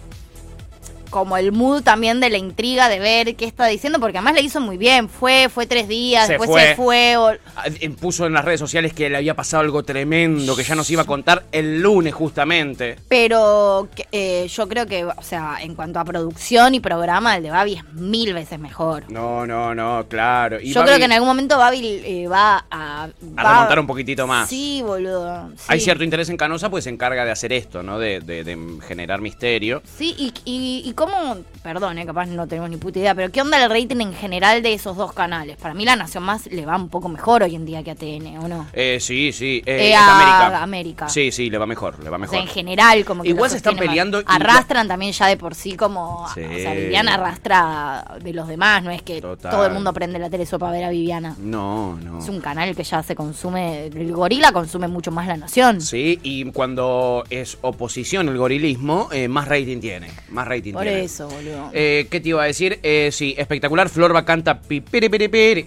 como 1.10 1.36
el 1.36 1.52
mood 1.52 1.82
también 1.82 2.20
de 2.20 2.30
la 2.30 2.38
intriga 2.38 2.88
de 2.88 2.98
ver 2.98 3.36
qué 3.36 3.44
está 3.44 3.66
diciendo, 3.66 3.98
porque 4.00 4.18
además 4.18 4.34
le 4.34 4.42
hizo 4.42 4.60
muy 4.60 4.76
bien, 4.76 5.08
fue, 5.08 5.48
fue 5.48 5.66
tres 5.66 5.88
días, 5.88 6.26
Se 6.26 6.32
después 6.34 6.50
fue. 6.50 6.62
se 6.68 6.74
fue, 6.76 7.16
o- 7.16 7.28
Ah, 7.56 7.64
eh, 7.80 7.90
Puso 7.90 8.26
en 8.26 8.32
las 8.32 8.44
redes 8.44 8.60
sociales 8.60 8.92
que 8.92 9.08
le 9.10 9.16
había 9.16 9.34
pasado 9.34 9.62
algo 9.62 9.82
tremendo, 9.82 10.54
que 10.56 10.62
ya 10.64 10.74
nos 10.74 10.88
iba 10.90 11.02
a 11.02 11.06
contar 11.06 11.44
el 11.52 11.80
lunes 11.80 12.14
justamente. 12.14 12.96
pero 13.08 13.88
eh, 14.12 14.46
yo 14.48 14.68
creo 14.68 14.86
que, 14.86 15.04
o 15.04 15.22
sea, 15.22 15.56
en 15.60 15.74
cuanto 15.74 15.98
a 16.00 16.04
producción 16.04 16.74
y 16.74 16.80
programa, 16.80 17.36
el 17.36 17.42
de 17.42 17.50
Babi 17.50 17.74
es 17.74 17.84
mil 17.94 18.32
veces 18.34 18.58
mejor. 18.58 19.04
No, 19.10 19.46
no, 19.46 19.74
no, 19.74 20.06
claro. 20.08 20.60
Y 20.60 20.72
yo 20.72 20.80
Babi- 20.80 20.86
creo 20.86 20.98
que 20.98 21.04
en 21.06 21.12
algún 21.12 21.28
momento 21.28 21.58
Babi 21.58 22.00
eh, 22.04 22.28
va 22.28 22.64
a... 22.70 23.04
A 23.04 23.08
va- 23.08 23.52
remontar 23.52 23.78
un 23.80 23.86
poquito 23.86 24.26
más. 24.26 24.48
Sí, 24.48 24.80
boludo. 24.84 25.48
sí. 25.56 25.64
Hay 25.68 25.80
cierto 25.80 26.04
interés 26.04 26.28
en 26.28 26.36
Canosa, 26.36 26.70
pues 26.70 26.84
se 26.84 26.90
encarga 26.90 27.24
de 27.24 27.30
hacer 27.30 27.52
esto, 27.52 27.82
¿no? 27.82 27.98
De, 27.98 28.20
de- 28.20 28.44
de 28.44 28.56
generar 28.86 29.20
misterio. 29.20 29.82
Sí, 29.96 30.14
y, 30.18 30.32
y, 30.44 30.82
y 30.88 30.92
cómo, 30.98 31.36
perdón, 31.62 31.96
eh, 31.98 32.04
capaz 32.06 32.26
no 32.26 32.46
tenemos 32.48 32.68
ni 32.70 32.76
puta 32.76 32.98
idea, 32.98 33.14
pero 33.14 33.30
¿qué 33.30 33.40
onda 33.40 33.62
el 33.62 33.70
rating 33.70 34.00
en 34.00 34.12
general 34.14 34.62
de 34.62 34.72
esos 34.74 34.96
dos 34.96 35.12
canales? 35.12 35.56
Para 35.56 35.72
mí 35.74 35.84
La 35.84 35.94
Nación 35.94 36.24
Más 36.24 36.46
le 36.46 36.66
va 36.66 36.76
un 36.76 36.88
poco 36.88 37.08
mejor 37.08 37.44
hoy 37.44 37.54
en 37.54 37.64
día 37.64 37.84
que 37.84 37.92
a 37.92 37.94
TN, 37.94 38.38
¿o 38.38 38.48
no? 38.48 38.66
Eh, 38.72 38.98
sí, 39.00 39.32
sí. 39.32 39.62
eh, 39.64 39.90
Eh, 39.90 39.94
a 39.94 40.14
América. 40.16 40.62
América. 40.62 41.08
Sí, 41.08 41.30
sí, 41.30 41.50
le 41.50 41.56
va 41.58 41.66
mejor, 41.66 42.02
le 42.02 42.10
va 42.10 42.16
O 42.16 42.18
mejor. 42.18 42.34
sea, 42.34 42.42
en 42.42 42.48
general, 42.48 43.04
como 43.04 43.22
que 43.22 43.28
Igual 43.28 43.48
se 43.50 43.58
están 43.58 43.76
peleando 43.76 44.22
más. 44.22 44.24
y- 44.38 44.42
Arrastran 44.42 44.88
también 44.88 45.12
ya 45.12 45.26
de 45.28 45.36
por 45.36 45.54
sí 45.54 45.76
como... 45.76 46.26
Sí. 46.34 46.40
O 46.42 46.58
sea, 46.58 46.74
Viviana 46.74 47.14
arrastra 47.14 48.16
de 48.20 48.32
los 48.32 48.48
demás, 48.48 48.82
no 48.82 48.90
es 48.90 49.02
que 49.02 49.20
Total. 49.20 49.50
todo 49.52 49.66
el 49.66 49.72
mundo 49.72 49.92
prende 49.92 50.18
la 50.18 50.28
tele 50.28 50.46
solo 50.46 50.60
para 50.60 50.72
ver 50.72 50.84
a 50.84 50.90
Viviana. 50.90 51.36
No, 51.38 51.96
no. 52.02 52.18
Es 52.18 52.28
un 52.28 52.40
canal 52.40 52.74
que 52.74 52.82
ya 52.82 53.02
se 53.04 53.14
consume, 53.14 53.86
el 53.86 54.12
gorila 54.12 54.50
consume 54.52 54.88
mucho 54.88 55.12
más 55.12 55.28
La 55.28 55.36
Nación. 55.36 55.80
Sí, 55.80 56.18
y 56.24 56.50
cuando 56.50 57.22
es 57.30 57.56
oposición 57.60 58.28
el 58.28 58.36
gorilismo, 58.38 59.08
eh, 59.12 59.28
más 59.28 59.46
rating 59.46 59.78
tiene. 59.80 60.08
Más 60.30 60.48
rating 60.48 60.72
Por 60.72 60.87
eso, 60.88 61.28
boludo. 61.28 61.70
Eh, 61.72 62.06
¿Qué 62.10 62.20
te 62.20 62.30
iba 62.30 62.42
a 62.42 62.46
decir? 62.46 62.78
Eh, 62.82 63.10
sí, 63.12 63.34
espectacular. 63.36 63.88
Florba 63.88 64.24
canta 64.24 64.60
pipiri 64.60 65.08
piri 65.08 65.28
piri. 65.28 65.66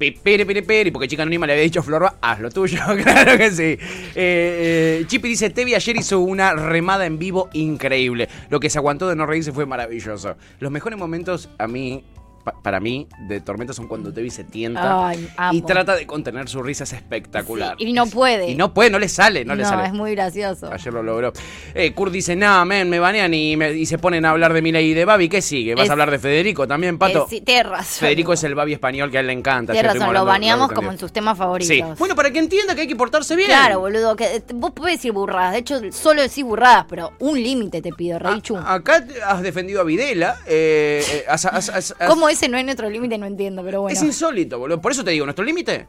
Pipiri 0.00 0.46
piri 0.46 0.62
piri, 0.62 0.90
porque 0.90 1.06
Chica 1.08 1.22
Anónima 1.22 1.46
le 1.46 1.52
había 1.52 1.64
dicho 1.64 1.82
Florba, 1.82 2.14
haz 2.22 2.40
lo 2.40 2.50
tuyo, 2.50 2.80
claro 3.02 3.36
que 3.36 3.50
sí. 3.50 3.62
Eh, 3.62 3.78
eh, 4.14 5.04
Chippy 5.06 5.28
dice, 5.28 5.50
Tevi 5.50 5.74
ayer 5.74 5.94
hizo 5.98 6.20
una 6.20 6.54
remada 6.54 7.04
en 7.04 7.18
vivo 7.18 7.50
increíble. 7.52 8.30
Lo 8.48 8.60
que 8.60 8.70
se 8.70 8.78
aguantó 8.78 9.08
de 9.10 9.16
no 9.16 9.26
reírse 9.26 9.52
fue 9.52 9.66
maravilloso. 9.66 10.36
Los 10.58 10.70
mejores 10.70 10.98
momentos 10.98 11.50
a 11.58 11.66
mí, 11.66 12.02
pa- 12.44 12.54
para 12.62 12.80
mí, 12.80 13.06
de 13.28 13.40
Tormenta 13.40 13.72
son 13.72 13.86
cuando 13.88 14.12
Tevi 14.12 14.30
se 14.30 14.44
tienta 14.44 15.08
Ay, 15.08 15.28
y 15.52 15.62
trata 15.62 15.94
de 15.96 16.06
contener 16.06 16.48
su 16.48 16.62
risa, 16.62 16.84
es 16.84 16.92
espectacular. 16.92 17.76
Y 17.78 17.92
no 17.92 18.06
puede. 18.06 18.50
Y 18.50 18.54
no 18.54 18.72
puede, 18.74 18.90
no 18.90 18.98
le 18.98 19.08
sale, 19.08 19.44
no, 19.44 19.54
le 19.54 19.64
sale. 19.64 19.86
es 19.86 19.92
muy 19.92 20.12
gracioso. 20.12 20.72
Ayer 20.72 20.92
lo 20.92 21.02
logró. 21.02 21.32
Eh, 21.74 21.92
Kurt 21.92 22.12
dice, 22.12 22.36
nada, 22.36 22.64
men, 22.64 22.88
me 22.90 22.98
banean 22.98 23.32
y, 23.34 23.56
me- 23.56 23.72
y 23.72 23.86
se 23.86 23.98
ponen 23.98 24.24
a 24.24 24.30
hablar 24.30 24.52
de 24.52 24.62
Milei 24.62 24.90
y 24.90 24.94
de 24.94 25.04
Babi. 25.04 25.28
¿Qué 25.28 25.42
sigue? 25.42 25.74
¿Vas 25.74 25.84
Es- 25.84 25.90
a 25.90 25.92
hablar 25.92 26.10
de 26.10 26.18
Federico 26.18 26.66
también, 26.66 26.98
Pato? 26.98 27.26
Sí, 27.28 27.42
razón. 27.62 27.84
Federico 28.06 28.32
es 28.32 28.44
el 28.44 28.54
Babi 28.54 28.72
español 28.72 29.10
que 29.10 29.18
a 29.18 29.20
él 29.20 29.26
le 29.26 29.32
encanta. 29.32 29.72
Tienes 29.72 29.94
razón, 29.94 30.12
lo 30.14 30.24
baneamos 30.24 30.72
como 30.72 30.90
en 30.92 30.98
sus 30.98 31.12
temas 31.12 31.36
favoritos. 31.36 31.68
Sí. 31.76 31.82
Bueno, 31.98 32.14
para 32.14 32.30
que 32.30 32.38
entienda 32.38 32.74
que 32.74 32.82
hay 32.82 32.86
que 32.88 32.96
portarse 32.96 33.36
bien. 33.36 33.48
Claro, 33.48 33.80
boludo, 33.80 34.16
que 34.16 34.36
eh, 34.36 34.42
vos 34.54 34.70
podés 34.72 34.96
decir 34.96 35.12
burradas. 35.12 35.52
De 35.52 35.58
hecho, 35.58 35.80
solo 35.92 36.22
decís 36.22 36.44
burradas, 36.44 36.86
pero 36.88 37.12
un 37.18 37.40
límite 37.42 37.82
te 37.82 37.92
pido, 37.92 38.18
Reichu. 38.18 38.56
Acá 38.56 39.04
has 39.26 39.42
defendido 39.42 39.80
a 39.80 39.84
Videla. 39.84 40.36
eh, 40.46 41.04
eh, 41.12 41.24
has- 41.28 41.44
has- 41.44 41.68
has- 41.68 41.94
has- 41.98 42.08
¿Cómo 42.08 42.28
ese 42.30 42.48
no 42.48 42.56
es 42.56 42.64
nuestro 42.64 42.88
límite? 42.88 43.18
No 43.18 43.26
entiendo, 43.26 43.62
pero 43.62 43.82
bueno. 43.82 43.96
Es 43.96 44.02
insólito, 44.02 44.58
boludo. 44.58 44.80
Por 44.80 44.92
eso 44.92 45.04
te 45.04 45.10
digo, 45.10 45.26
nuestro 45.26 45.44
límite. 45.44 45.86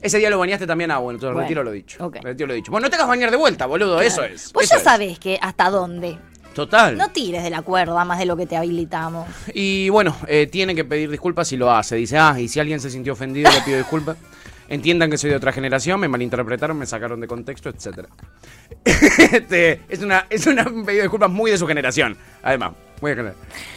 Ese 0.00 0.18
día 0.18 0.28
lo 0.28 0.38
bañaste 0.38 0.66
también 0.66 0.90
a 0.90 0.98
bueno, 0.98 1.16
entonces 1.16 1.32
Bueno, 1.32 1.46
retiro 1.46 1.64
lo 1.64 1.70
dicho. 1.72 2.04
ok. 2.04 2.16
Retiro 2.22 2.46
lo 2.46 2.54
dicho. 2.54 2.70
Bueno, 2.70 2.86
no 2.86 2.90
te 2.90 2.96
hagas 2.96 3.08
bañar 3.08 3.30
de 3.30 3.38
vuelta, 3.38 3.64
boludo. 3.64 4.02
Eso 4.02 4.22
es. 4.22 4.52
Vos 4.52 4.64
eso 4.64 4.74
ya 4.74 4.78
es. 4.78 4.84
sabés 4.84 5.18
que 5.18 5.38
hasta 5.40 5.70
dónde. 5.70 6.18
Total. 6.54 6.96
No 6.96 7.08
tires 7.10 7.42
de 7.42 7.50
la 7.50 7.62
cuerda 7.62 8.04
más 8.04 8.18
de 8.18 8.26
lo 8.26 8.36
que 8.36 8.46
te 8.46 8.56
habilitamos. 8.56 9.26
Y 9.54 9.88
bueno, 9.88 10.14
eh, 10.28 10.46
tiene 10.46 10.74
que 10.74 10.84
pedir 10.84 11.10
disculpas 11.10 11.50
y 11.52 11.56
lo 11.56 11.70
hace. 11.70 11.96
Dice, 11.96 12.18
ah, 12.18 12.38
y 12.38 12.48
si 12.48 12.60
alguien 12.60 12.80
se 12.80 12.90
sintió 12.90 13.14
ofendido, 13.14 13.50
le 13.50 13.60
pido 13.62 13.78
disculpas. 13.78 14.16
entiendan 14.68 15.10
que 15.10 15.18
soy 15.18 15.30
de 15.30 15.36
otra 15.36 15.52
generación, 15.52 16.00
me 16.00 16.08
malinterpretaron, 16.08 16.78
me 16.78 16.86
sacaron 16.86 17.20
de 17.20 17.26
contexto, 17.26 17.68
etc. 17.70 18.06
Este, 18.84 19.80
es, 19.88 20.00
una, 20.00 20.26
es 20.30 20.46
una 20.46 20.62
un 20.62 20.84
pedido 20.84 21.00
de 21.00 21.02
disculpas 21.02 21.30
muy 21.30 21.50
de 21.50 21.58
su 21.58 21.66
generación, 21.66 22.16
además. 22.44 22.72
Muy 23.00 23.12
de, 23.14 23.32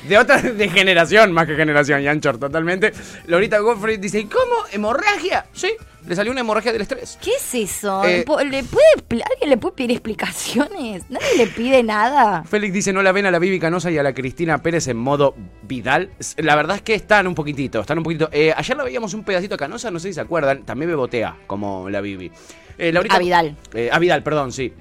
de 0.08 0.18
otra 0.18 0.42
de 0.42 0.70
generación 0.70 1.34
más 1.34 1.48
que 1.48 1.56
generación, 1.56 2.02
Yanchor, 2.02 2.38
totalmente. 2.38 2.94
Lorita 3.26 3.60
Goffrey 3.60 3.98
dice, 3.98 4.20
¿y 4.20 4.26
cómo? 4.26 4.54
¿Hemorragia? 4.72 5.48
Sí, 5.52 5.74
le 6.08 6.16
salió 6.16 6.32
una 6.32 6.42
hemorragia 6.42 6.72
del 6.72 6.84
estrés. 6.84 7.18
¿Qué 7.22 7.32
es 7.32 7.56
eso? 7.56 8.06
Eh, 8.06 8.20
¿Le 8.20 8.64
puede, 8.64 9.24
¿Alguien 9.26 9.50
le 9.50 9.58
puede 9.58 9.76
pedir 9.76 9.92
explicaciones? 9.92 11.10
Nadie 11.10 11.36
le 11.38 11.48
pide 11.48 11.84
nada. 11.84 12.44
Félix 12.44 12.74
dice, 12.74 12.94
no 12.94 13.02
la 13.02 13.12
ven 13.12 13.26
a 13.26 13.32
la 13.32 13.40
Vivi 13.40 13.60
Canosa 13.60 13.92
y 13.92 13.98
a 13.98 14.04
la 14.04 14.14
Cristina 14.14 14.60
Pérez 14.60 14.88
en 14.88 14.98
modo 14.98 15.36
Vidal. 15.64 16.12
La 16.38 16.56
verdad 16.56 16.78
es 16.78 16.82
que 16.84 16.94
están 16.94 17.28
un 17.28 17.36
poquitito, 17.36 17.82
están 17.82 17.98
un 17.98 18.06
poquito. 18.06 18.30
Eh, 18.32 18.54
ayer 18.56 18.78
la 18.78 18.84
veíamos 18.86 19.14
un 19.14 19.24
pedacito 19.26 19.56
a 19.56 19.58
Canosa, 19.58 19.92
no 19.92 20.00
sé 20.00 20.10
si 20.10 20.14
se 20.14 20.22
acuerdan, 20.22 20.64
también 20.64 20.90
bebotea, 20.90 21.36
como 21.48 21.90
la 21.90 22.00
Vivi. 22.00 22.32
Eh, 22.78 22.94
Laurita- 22.94 23.16
A 23.16 23.20
Vidal. 23.20 23.58
Eh, 23.74 23.90
a 23.92 24.00
Vidal, 24.00 24.24
perdón, 24.24 24.54
sí. 24.54 24.72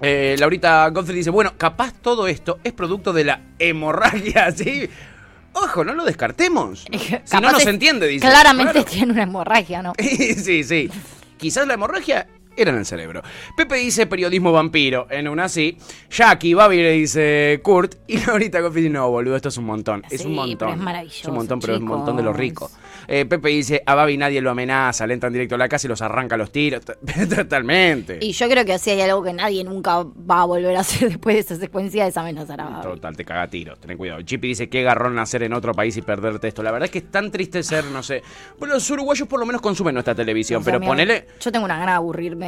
Eh, 0.00 0.36
Laurita 0.38 0.88
Godfrey 0.90 1.16
dice, 1.18 1.30
bueno, 1.30 1.54
capaz 1.56 1.92
todo 1.94 2.26
esto 2.28 2.58
es 2.64 2.72
producto 2.72 3.12
de 3.12 3.24
la 3.24 3.40
hemorragia, 3.58 4.50
¿sí? 4.56 4.88
Ojo, 5.54 5.84
no 5.84 5.94
lo 5.94 6.04
descartemos. 6.04 6.84
Si 7.24 7.36
no, 7.40 7.50
no 7.52 7.58
se 7.60 7.70
entiende, 7.70 8.06
dice. 8.06 8.26
Claramente 8.28 8.72
Claro. 8.72 8.88
tiene 8.90 9.12
una 9.12 9.22
hemorragia, 9.22 9.82
¿no? 9.82 9.94
sí, 9.98 10.64
sí. 10.64 10.90
Quizás 11.38 11.66
la 11.66 11.74
hemorragia 11.74 12.26
era 12.56 12.70
en 12.70 12.78
el 12.78 12.86
cerebro. 12.86 13.22
Pepe 13.56 13.76
dice 13.76 14.06
periodismo 14.06 14.52
vampiro, 14.52 15.06
en 15.10 15.28
una 15.28 15.48
sí. 15.48 15.76
Jackie, 16.10 16.54
Babi 16.54 16.76
le 16.78 16.92
dice 16.92 17.60
Kurt. 17.62 17.94
Y 18.06 18.18
ahorita 18.30 18.60
Goffy 18.60 18.80
dice, 18.80 18.90
no, 18.92 19.10
boludo, 19.10 19.36
esto 19.36 19.48
es 19.48 19.56
un 19.58 19.64
montón. 19.66 20.02
es 20.10 20.20
Sí, 20.22 20.26
un 20.26 20.34
montón. 20.34 20.70
es 20.70 20.76
maravilloso, 20.78 21.20
Es 21.22 21.28
un 21.28 21.34
montón, 21.34 21.60
pero 21.60 21.74
es 21.74 21.80
un 21.80 21.86
montón 21.86 22.16
de 22.16 22.22
lo 22.22 22.30
chicos. 22.36 22.70
rico. 22.70 22.70
Eh, 23.08 23.24
Pepe 23.26 23.48
dice, 23.50 23.82
a 23.86 23.94
Babi 23.94 24.16
nadie 24.16 24.40
lo 24.40 24.50
amenaza, 24.50 25.06
le 25.06 25.14
entran 25.14 25.32
directo 25.32 25.54
a 25.54 25.58
la 25.58 25.68
casa 25.68 25.86
y 25.86 25.88
los 25.88 26.02
arranca 26.02 26.36
los 26.36 26.50
tiros. 26.50 26.82
Totalmente. 27.36 28.18
Y 28.20 28.32
yo 28.32 28.48
creo 28.48 28.64
que 28.64 28.72
así 28.74 28.90
hay 28.90 29.00
algo 29.00 29.22
que 29.22 29.32
nadie 29.32 29.62
nunca 29.64 30.02
va 30.02 30.42
a 30.42 30.44
volver 30.44 30.76
a 30.76 30.80
hacer 30.80 31.08
después 31.08 31.34
de 31.36 31.40
esa 31.40 31.56
secuencia 31.56 32.06
es 32.06 32.16
amenazar 32.16 32.60
a 32.60 32.64
Babi. 32.64 32.82
Total, 32.82 33.16
te 33.16 33.24
caga 33.24 33.48
tiros, 33.48 33.78
ten 33.80 33.96
cuidado. 33.96 34.22
Chippy 34.22 34.48
dice, 34.48 34.68
qué 34.68 34.82
garrón 34.82 35.14
nacer 35.14 35.42
en 35.42 35.52
otro 35.52 35.72
país 35.74 35.96
y 35.96 36.02
perderte 36.02 36.48
esto. 36.48 36.62
La 36.62 36.70
verdad 36.70 36.86
es 36.86 36.90
que 36.90 36.98
es 36.98 37.10
tan 37.10 37.30
triste 37.30 37.62
ser, 37.62 37.84
no 37.86 38.02
sé. 38.02 38.22
Bueno, 38.58 38.74
los 38.74 38.90
uruguayos 38.90 39.28
por 39.28 39.38
lo 39.40 39.46
menos 39.46 39.60
consumen 39.62 39.94
nuestra 39.94 40.14
televisión, 40.14 40.60
O 40.60 40.64
sea, 40.64 40.72
pero 40.72 40.80
mira, 40.80 40.90
ponele 40.90 41.26
Yo 41.40 41.52
tengo 41.52 41.64
una 41.64 41.78
gana 41.78 41.92
de 41.92 41.96
aburrirme. 41.96 42.45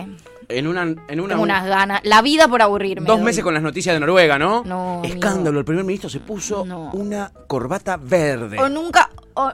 En 0.49 0.67
una... 0.67 0.83
En 0.83 1.21
una 1.21 1.29
Tengo 1.35 1.43
unas 1.43 1.67
ganas. 1.67 2.01
La 2.05 2.23
vida 2.23 2.49
por 2.49 2.63
aburrirme. 2.63 3.07
Dos 3.07 3.17
doy. 3.19 3.25
meses 3.25 3.43
con 3.45 3.55
las 3.55 3.63
noticias 3.63 3.95
de 3.95 4.01
Noruega, 4.01 4.39
¿no? 4.39 4.63
No, 4.65 4.99
amigo. 4.99 5.15
Escándalo, 5.15 5.59
el 5.59 5.65
primer 5.65 5.85
ministro 5.85 6.09
se 6.11 6.21
puso 6.21 6.63
una 6.93 7.33
corbata 7.47 7.97
verde. 7.97 8.59
O 8.61 8.69
nunca. 8.69 9.11
O, 9.35 9.51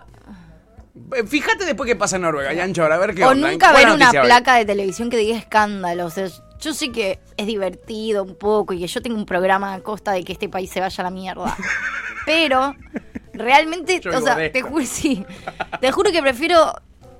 Eh, 1.16 1.24
Fíjate 1.26 1.64
después 1.64 1.88
qué 1.88 1.96
pasa 1.96 2.16
en 2.16 2.22
Noruega, 2.22 2.52
Yancho, 2.52 2.82
ahora 2.82 2.94
a 2.94 2.98
ver 2.98 3.14
qué 3.14 3.24
o 3.24 3.30
onda. 3.30 3.50
nunca 3.50 3.72
¿Cuál 3.72 3.84
ver 3.86 3.94
una 3.94 4.10
hoy? 4.10 4.18
placa 4.26 4.54
de 4.54 4.64
televisión 4.64 5.10
que 5.10 5.16
diga 5.16 5.36
escándalo. 5.36 6.06
O 6.06 6.10
sea, 6.10 6.28
yo 6.60 6.72
sé 6.72 6.92
que 6.92 7.18
es 7.36 7.46
divertido 7.46 8.22
un 8.22 8.36
poco 8.36 8.72
y 8.74 8.78
que 8.78 8.86
yo 8.86 9.02
tengo 9.02 9.16
un 9.16 9.26
programa 9.26 9.74
a 9.74 9.80
costa 9.80 10.12
de 10.12 10.22
que 10.22 10.32
este 10.32 10.48
país 10.48 10.70
se 10.70 10.78
vaya 10.80 11.02
a 11.02 11.04
la 11.04 11.10
mierda. 11.10 11.56
Pero 12.26 12.74
realmente, 13.32 14.00
Yo 14.00 14.16
o 14.16 14.20
sea, 14.20 14.36
te 14.52 14.62
juro, 14.62 14.84
sí. 14.86 15.24
Te 15.80 15.90
juro 15.90 16.12
que 16.12 16.22
prefiero. 16.22 16.72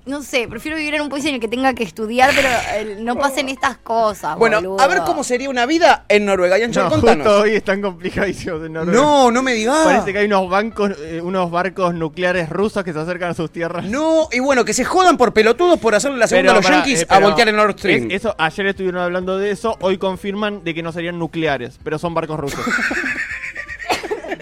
No 0.07 0.23
sé, 0.23 0.47
prefiero 0.49 0.77
vivir 0.77 0.95
en 0.97 1.01
un 1.01 1.09
país 1.09 1.25
en 1.25 1.35
el 1.37 1.41
que 1.41 1.49
tenga 1.49 1.73
que 1.73 1.83
estudiar, 1.83 2.31
pero 2.37 2.49
eh, 2.75 2.99
no 3.01 3.17
pasen 3.17 3.49
estas 3.49 3.79
cosas. 3.79 4.37
Bueno, 4.37 4.59
boludo. 4.59 4.81
a 4.81 4.87
ver 4.87 4.99
cómo 5.07 5.25
sería 5.25 5.49
una 5.49 5.65
vida 5.65 6.05
en 6.11 6.27
Noruega. 6.27 6.59
Yancho, 6.59 6.83
No, 6.85 6.91
contanos. 6.91 7.27
justo 7.27 7.41
hoy 7.43 7.55
están 7.55 7.81
complicadísimos 7.81 8.63
en 8.67 8.75
Noruega. 8.75 9.01
No, 9.01 9.31
no 9.31 9.43
me 9.43 9.55
digas. 9.55 9.79
Parece 9.83 10.13
que 10.13 10.19
hay 10.19 10.27
unos 10.27 10.51
bancos, 10.51 10.93
eh, 11.01 11.23
unos 11.23 11.51
barcos 11.51 11.95
nucleares 11.95 12.51
rusos 12.51 12.85
que 12.85 12.93
se 12.93 12.99
acercan 12.99 13.31
a 13.31 13.35
sus 13.35 13.51
tierras. 13.51 13.87
No, 13.87 14.29
y 14.31 14.41
bueno, 14.41 14.63
que 14.67 14.75
se 14.75 14.85
jodan 14.85 15.17
por 15.17 15.33
pelotudos 15.33 15.79
por 15.81 15.95
hacerle 15.95 16.19
la 16.19 16.27
segunda 16.27 16.49
Pero 16.49 16.53
a 16.53 16.57
los 16.57 16.65
pará, 16.67 16.77
yankees 16.85 17.03
eh, 17.03 17.07
a 17.09 17.19
voltear 17.21 17.49
el 17.49 17.57
Nord 17.57 17.79
Stream. 17.79 18.11
es- 18.11 18.17
eso, 18.17 18.35
ayer 18.37 18.67
estuvieron 18.67 19.01
hablando 19.01 19.39
de 19.39 19.53
eso, 19.53 19.75
hoy 19.81 19.97
confirman 19.97 20.63
de 20.65 20.75
que 20.75 20.83
no 20.83 20.93
serían 20.93 21.19
nucleares, 21.19 21.79
pero 21.83 21.99
son 21.99 22.13
barcos 22.13 22.39
rusos. 22.39 22.61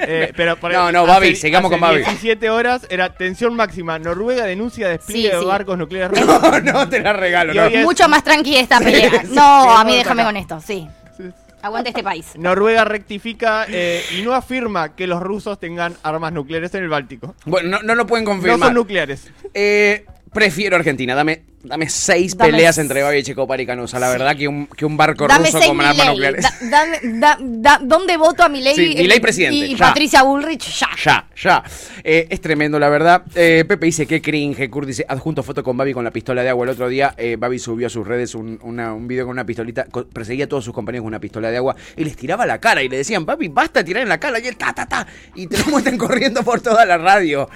Eh, 0.07 0.33
pero 0.37 0.57
por- 0.57 0.73
No, 0.73 0.91
no, 0.93 1.07
Babi, 1.07 1.35
sigamos 1.37 1.71
con 1.71 1.81
Babi. 1.81 1.99
17 1.99 2.51
horas 2.51 2.87
era 2.91 3.15
tensión 3.15 3.55
máxima. 3.55 3.99
Noruega 3.99 4.45
denuncia 4.45 4.89
despliegue 4.89 5.29
Sí, 5.31 5.35
de 5.35 5.41
sí. 5.41 5.47
barcos 5.47 5.79
nucleares 5.79 6.21
rusos. 6.21 6.43
No, 6.43 6.61
no, 6.73 6.89
te 6.89 7.01
la 7.01 7.13
regalo. 7.13 7.53
Y 7.53 7.57
no. 7.57 7.65
hoy 7.65 7.75
es- 7.77 7.85
Mucho 7.85 8.09
más 8.09 8.23
tranquila 8.25 8.61
esta 8.61 8.79
pelea. 8.79 9.11
sí, 9.11 9.17
no, 9.33 9.63
sí, 9.65 9.69
a 9.79 9.85
mí 9.85 9.97
déjame 9.97 10.23
acá. 10.23 10.29
con 10.29 10.37
esto, 10.37 10.61
sí. 10.61 10.89
Aguante 11.65 11.91
este 11.91 12.03
país. 12.03 12.27
Noruega 12.37 12.85
rectifica 12.85 13.67
eh, 13.69 14.03
y 14.19 14.23
no 14.23 14.35
afirma 14.35 14.97
que 14.97 15.07
los 15.07 15.23
rusos 15.23 15.61
tengan 15.61 15.95
armas 16.03 16.33
nucleares 16.33 16.75
en 16.75 16.83
el 16.83 16.89
Báltico. 16.89 17.37
Bueno, 17.45 17.69
no, 17.79 17.83
no 17.85 17.95
lo 17.95 18.05
pueden 18.05 18.25
confirmar. 18.25 18.59
No 18.59 18.65
son 18.67 18.75
nucleares. 18.75 19.31
Eh, 19.55 20.05
prefiero 20.33 20.75
Argentina. 20.75 21.15
Dame, 21.15 21.43
dame 21.65 21.89
seis 21.89 22.37
Dame 22.37 22.51
peleas 22.53 22.79
entre 22.79 23.03
Babi 23.03 23.19
y 23.19 23.23
Checopar 23.23 23.61
y 23.61 23.67
Canosa. 23.67 23.99
La 23.99 24.09
verdad 24.11 24.37
que 24.37 24.49
un, 24.49 24.67
que 24.67 24.85
un 24.85 24.97
barco 24.97 25.27
Dame 25.27 25.51
ruso 25.51 25.59
con 25.67 25.81
armas 25.81 26.07
nucleares. 26.09 26.43
Da- 26.43 26.55
dame- 26.71 26.99
da- 27.21 27.39
da- 27.41 27.81
¿Dónde 27.83 28.17
voto 28.17 28.43
a 28.43 28.49
Milei? 28.49 28.75
Sí, 28.75 28.95
Milei 28.97 29.21
presidente, 29.21 29.57
Y, 29.57 29.77
ya. 29.77 29.87
Patricia 29.89 30.23
Bullrich, 30.23 30.79
ya. 30.81 30.89
Ya, 31.05 31.27
ya. 31.37 31.63
Eh, 32.05 32.27
es 32.31 32.41
tremendo, 32.41 32.79
la 32.79 32.89
verdad. 32.89 33.23
Eh, 33.35 33.65
Pepe 33.67 33.87
dice 33.87 34.07
que 34.07 34.21
cringe. 34.23 34.69
Kurt 34.71 34.87
dice, 34.89 35.05
adjunto 35.09 35.43
foto 35.43 35.63
con 35.63 35.77
Babi 35.77 35.93
con 35.93 36.05
la 36.05 36.11
pistola 36.11 36.43
de 36.43 36.49
agua. 36.49 36.65
El 36.65 36.71
otro 36.71 36.89
día, 36.89 37.15
eh, 37.17 37.37
Babi 37.39 37.59
subió 37.59 37.87
a 37.87 37.91
sus 37.91 38.07
redes 38.07 38.35
un, 38.35 38.59
una- 38.63 38.93
un 38.95 39.07
video 39.09 39.25
con 39.27 39.33
una 39.33 39.45
pistolita. 39.47 39.87
Perseguía 40.13 40.47
a 40.47 40.49
todos 40.49 40.65
sus 40.65 40.75
compañeros 40.75 41.03
con 41.05 41.09
una 41.09 41.21
pistola 41.21 41.51
de 41.51 41.57
agua 41.59 41.77
y 41.97 42.05
les 42.05 42.17
tiraba 42.17 42.45
la 42.47 42.59
cara. 42.61 42.83
Y 42.83 42.89
le 42.89 42.97
decían, 42.97 43.25
Babi, 43.25 43.49
basta 43.49 43.85
tirar 43.85 44.03
en 44.03 44.09
la 44.09 44.19
cara. 44.19 44.39
Y 44.41 44.47
él, 44.49 44.57
ta, 44.57 44.73
ta, 44.73 44.87
ta. 44.87 45.07
Y 45.35 45.47
te 45.47 45.59
lo 45.59 45.65
muestran 45.71 45.97
corriendo 45.99 46.43
por 46.43 46.61
toda 46.61 46.85
la 46.85 46.99
radio. 46.99 47.49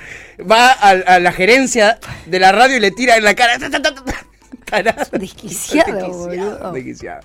Va 0.51 0.71
a, 0.73 0.91
a 0.91 1.19
la 1.19 1.33
gerencia 1.33 1.99
de 2.27 2.39
la 2.39 2.53
radio 2.53 2.77
y 2.77 2.81
le 2.81 2.91
tira 2.91 3.17
en 3.17 3.25
la 3.25 3.35
cara. 3.35 3.59
ta, 3.59 3.71
ta, 3.71 3.81
ta, 3.83 3.95
the 4.05 4.36
Carajo. 4.67 5.17
Desquiciado, 5.19 6.09
boludo. 6.12 6.73
Desquiciado. 6.73 7.21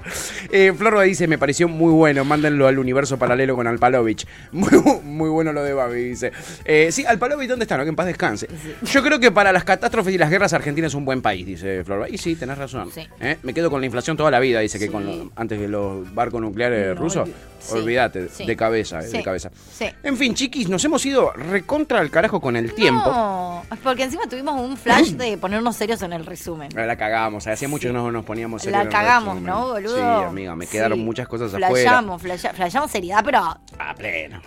Eh, 0.51 0.71
Florba 0.77 1.03
dice, 1.03 1.27
me 1.27 1.37
pareció 1.37 1.67
muy 1.67 1.91
bueno, 1.91 2.23
mándenlo 2.23 2.67
al 2.67 2.79
universo 2.79 3.17
paralelo 3.17 3.55
con 3.55 3.67
Alpalovich. 3.67 4.25
Muy, 4.51 4.69
muy 5.03 5.29
bueno 5.29 5.51
lo 5.53 5.63
de 5.63 5.73
Babi, 5.73 6.03
dice. 6.03 6.31
Eh, 6.65 6.89
sí, 6.91 7.05
Alpalovich, 7.05 7.49
¿dónde 7.49 7.63
está? 7.65 7.77
No, 7.77 7.83
que 7.83 7.89
en 7.89 7.95
paz 7.95 8.05
descanse. 8.05 8.47
Yo 8.83 9.01
creo 9.03 9.19
que 9.19 9.31
para 9.31 9.51
las 9.51 9.63
catástrofes 9.63 10.13
y 10.13 10.17
las 10.17 10.29
guerras 10.29 10.53
Argentina 10.53 10.87
es 10.87 10.93
un 10.93 11.03
buen 11.05 11.21
país, 11.21 11.45
dice 11.45 11.83
Florba. 11.83 12.07
Y 12.09 12.17
sí, 12.17 12.35
tenés 12.35 12.57
razón. 12.57 12.89
Sí. 12.93 13.07
Eh, 13.19 13.37
Me 13.43 13.53
quedo 13.53 13.69
con 13.71 13.79
la 13.81 13.85
inflación 13.85 14.15
toda 14.17 14.29
la 14.31 14.39
vida, 14.39 14.59
dice 14.59 14.77
que 14.77 14.89
con 14.89 15.05
lo- 15.05 15.31
antes 15.35 15.59
de 15.59 15.67
los 15.67 16.13
barcos 16.13 16.41
nucleares 16.41 16.95
No, 16.95 17.01
rusos. 17.01 17.29
sí, 17.59 17.73
Olvídate, 17.73 18.27
de 18.27 18.55
cabeza, 18.55 18.99
de 18.99 19.23
cabeza. 19.23 19.49
sí. 19.71 19.85
En 20.03 20.17
fin, 20.17 20.33
chiquis, 20.35 20.67
nos 20.69 20.83
hemos 20.85 21.05
ido 21.05 21.31
recontra 21.31 21.99
al 21.99 22.09
carajo 22.11 22.39
con 22.41 22.55
el 22.55 22.73
tiempo. 22.73 23.09
No, 23.09 23.63
porque 23.83 24.03
encima 24.03 24.23
tuvimos 24.29 24.59
un 24.59 24.75
flash 24.77 25.11
de 25.11 25.37
ponernos 25.37 25.75
serios 25.75 26.01
en 26.01 26.13
el 26.13 26.25
resumen. 26.25 26.69
La 26.75 26.95
cagamos, 26.97 27.30
hacía 27.37 27.67
mucho 27.67 27.87
que 27.89 27.93
no 27.93 28.11
nos 28.11 28.23
poníamos 28.25 28.65
La 28.65 28.87
cagamos, 28.89 29.35
resumen. 29.35 29.43
¿no, 29.53 29.67
boludo? 29.69 29.95
Sí, 29.95 30.01
amiga, 30.01 30.55
me 30.55 30.67
quedaron 30.67 30.97
Sí. 30.99 31.03
muchas 31.03 31.27
cosas 31.27 31.53
afuera. 31.53 31.69
Flayamos, 31.69 32.21
flaya- 32.21 32.53
flayamos 32.53 32.91
seriedad, 32.91 33.21
pero 33.23 33.39
A 33.39 33.95
pleno. 33.97 34.41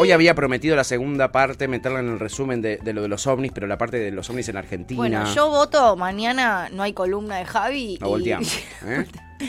Hoy 0.00 0.10
había 0.12 0.34
prometido 0.34 0.74
la 0.76 0.84
segunda 0.84 1.30
parte, 1.30 1.68
meterla 1.68 2.00
en 2.00 2.08
el 2.08 2.18
resumen 2.18 2.62
de, 2.62 2.78
de 2.78 2.92
lo 2.94 3.02
de 3.02 3.08
los 3.08 3.26
ovnis, 3.26 3.52
pero 3.52 3.66
la 3.66 3.76
parte 3.76 3.98
de 3.98 4.10
los 4.10 4.28
ovnis 4.30 4.48
en 4.48 4.56
Argentina. 4.56 4.96
bueno, 4.98 5.24
yo 5.34 5.48
voto 5.48 5.94
mañana 5.96 6.68
no 6.72 6.82
hay 6.82 6.92
columna 6.94 7.36
de 7.36 7.44
Javi. 7.44 7.98
La 8.00 8.06
y- 8.06 8.10
volteamos. 8.10 8.56
¿eh? 8.86 9.06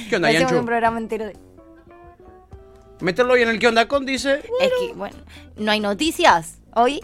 ¿Qué 0.09 0.15
onda, 0.17 0.27
hacemos 0.29 0.51
un 0.53 0.65
programa 0.65 0.97
entero 0.97 1.25
de... 1.25 1.37
Meterlo 2.99 3.33
hoy 3.33 3.41
en 3.41 3.49
el 3.49 3.59
¿Qué 3.59 3.67
onda 3.67 3.87
con? 3.87 4.05
Dice. 4.05 4.41
Es 4.61 4.71
que, 4.79 4.93
bueno, 4.95 5.15
¿no 5.57 5.71
hay 5.71 5.79
noticias 5.79 6.59
hoy? 6.75 6.99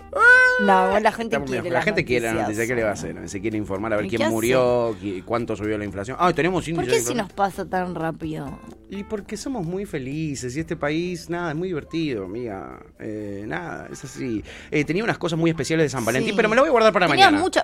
No, 0.62 1.00
la 1.00 1.12
gente 1.12 1.36
Estamos 1.36 1.50
quiere. 1.50 1.70
La 1.70 1.76
las 1.76 1.86
gente 1.86 2.06
quiere 2.06 2.28
la 2.34 2.42
noticia, 2.42 2.68
¿qué 2.68 2.76
le 2.76 2.84
va 2.84 2.90
a 2.90 2.94
hacer? 2.94 3.30
Se 3.30 3.40
quiere 3.42 3.58
informar 3.58 3.94
a 3.94 3.98
ver 3.98 4.06
¿Y 4.06 4.10
quién 4.10 4.30
murió, 4.30 4.96
qui- 5.00 5.24
cuánto 5.24 5.56
subió 5.56 5.78
la 5.78 5.86
inflación. 5.86 6.18
Ah, 6.20 6.34
tenemos 6.34 6.64
¿Por 6.66 6.70
índice 6.70 6.90
qué 6.92 6.96
de 6.98 7.02
si 7.02 7.14
nos 7.16 7.32
pasa 7.32 7.66
tan 7.66 7.96
rápido? 7.96 8.60
Y 8.92 9.04
porque 9.04 9.38
somos 9.38 9.68
muy 9.68 9.86
felices 9.86 10.58
y 10.58 10.62
este 10.62 10.76
país, 10.76 11.30
nada, 11.30 11.52
es 11.52 11.56
muy 11.56 11.68
divertido, 11.68 12.26
amiga. 12.26 12.80
Eh, 13.00 13.44
nada, 13.46 13.88
es 13.92 14.04
así. 14.04 14.44
Eh, 14.72 14.84
tenía 14.84 15.04
unas 15.04 15.20
cosas 15.20 15.38
muy 15.38 15.52
especiales 15.52 15.84
de 15.86 15.90
San 15.90 16.04
Valentín, 16.04 16.32
Sí. 16.32 16.36
pero 16.36 16.50
me 16.50 16.56
lo 16.56 16.64
voy 16.64 16.70
a 16.70 16.72
guardar 16.72 16.92
para 16.92 17.06
Tenía 17.08 17.26
mañana. 17.28 17.44
mucha... 17.44 17.64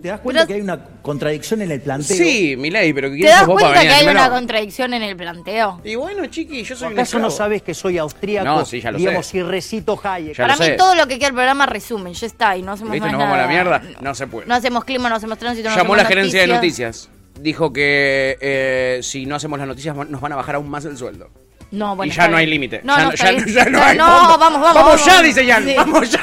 ¿Te 0.00 0.08
das 0.08 0.20
cuenta 0.20 0.46
que 0.46 0.54
hay 0.54 0.60
una 0.60 0.78
contradicción 1.02 1.62
en 1.62 1.72
el 1.72 1.80
planteo? 1.80 2.16
Sí, 2.16 2.54
Milei, 2.56 2.92
pero 2.92 3.08
¿quién 3.08 3.22
¿Te 3.22 3.28
das 3.28 3.40
sos 3.40 3.48
vos 3.48 3.60
para 3.60 3.74
cuenta 3.74 3.92
que 3.92 4.04
hay 4.04 4.08
una 4.14 4.30
contradicción 4.30 4.94
en 4.94 5.02
el 5.02 5.16
planteo? 5.16 5.80
Y 5.82 5.96
bueno, 5.96 6.24
chiqui, 6.26 6.62
yo 6.62 6.76
soy 6.76 6.86
un 6.86 6.92
¿Acaso 6.92 7.18
no 7.18 7.30
sabes 7.32 7.62
que 7.62 7.74
soy 7.74 7.98
austríaco? 7.98 8.46
No, 8.46 8.64
sí, 8.64 8.80
ya 8.80 8.92
lo 8.92 8.98
digamos, 8.98 9.26
sé. 9.26 9.38
y 9.38 9.42
recito 9.42 9.98
Hayek. 10.00 10.36
Ya 10.36 10.44
Para 10.44 10.56
mí 10.56 10.64
sé. 10.64 10.72
todo 10.74 10.94
lo 10.94 11.08
que 11.08 11.18
queda 11.18 11.26
el 11.28 11.34
programa 11.34 11.66
resumen, 11.66 12.14
ya 12.14 12.26
está, 12.28 12.56
y 12.56 12.62
no 12.62 12.70
hacemos 12.70 12.92
¿Viste? 12.92 13.04
más 13.08 13.12
Nos 13.12 13.18
vamos 13.20 13.34
a 13.34 13.36
la 13.38 13.46
nada. 13.48 13.80
mierda. 13.80 14.00
No 14.00 14.14
se 14.14 14.28
puede. 14.28 14.46
No 14.46 14.54
hacemos 14.54 14.84
clima, 14.84 15.08
no 15.08 15.16
hacemos 15.16 15.38
tránsito, 15.38 15.68
no 15.70 15.74
Llamó 15.74 15.94
hacemos 15.94 15.96
la 15.96 16.04
gerencia 16.04 16.40
de 16.42 16.46
noticias. 16.46 17.08
Dijo 17.40 17.72
que 17.72 18.38
eh, 18.40 19.00
si 19.02 19.26
no 19.26 19.34
hacemos 19.36 19.58
las 19.58 19.66
noticias 19.68 19.96
nos 19.96 20.20
van 20.20 20.32
a 20.32 20.36
bajar 20.36 20.56
aún 20.56 20.68
más 20.68 20.84
el 20.84 20.96
sueldo. 20.96 21.28
No, 21.72 21.96
bueno, 21.96 22.12
y 22.12 22.14
ya 22.16 22.28
no 22.28 22.36
hay 22.36 22.46
límite. 22.46 22.82
No, 22.84 22.96
ya, 22.96 23.04
no, 23.04 23.12
ya, 23.12 23.46
ya 23.46 23.64
no 23.64 23.82
hay. 23.82 23.96
vamos, 23.96 24.38
vamos, 24.38 24.60
Vamos 24.60 24.74
vamos. 24.74 25.06
ya, 25.06 25.22
dice 25.22 25.46
Jan. 25.46 25.64
Sí. 25.64 25.74
Vamos 25.76 26.10
ya. 26.10 26.20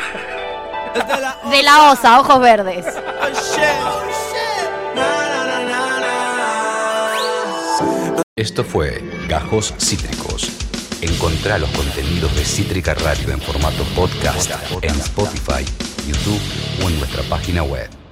De 1.49 1.63
la 1.63 1.91
osa, 1.91 2.19
ojos 2.19 2.39
verdes. 2.39 2.85
Esto 8.35 8.63
fue 8.63 9.03
Gajos 9.27 9.73
Cítricos. 9.79 10.49
Encontrá 11.01 11.57
los 11.57 11.69
contenidos 11.71 12.33
de 12.35 12.43
Cítrica 12.45 12.93
Radio 12.93 13.31
en 13.31 13.41
formato 13.41 13.83
podcast 13.95 14.51
en 14.81 14.95
Spotify, 14.95 15.65
YouTube 16.07 16.41
o 16.83 16.89
en 16.89 16.99
nuestra 16.99 17.23
página 17.23 17.63
web. 17.63 17.89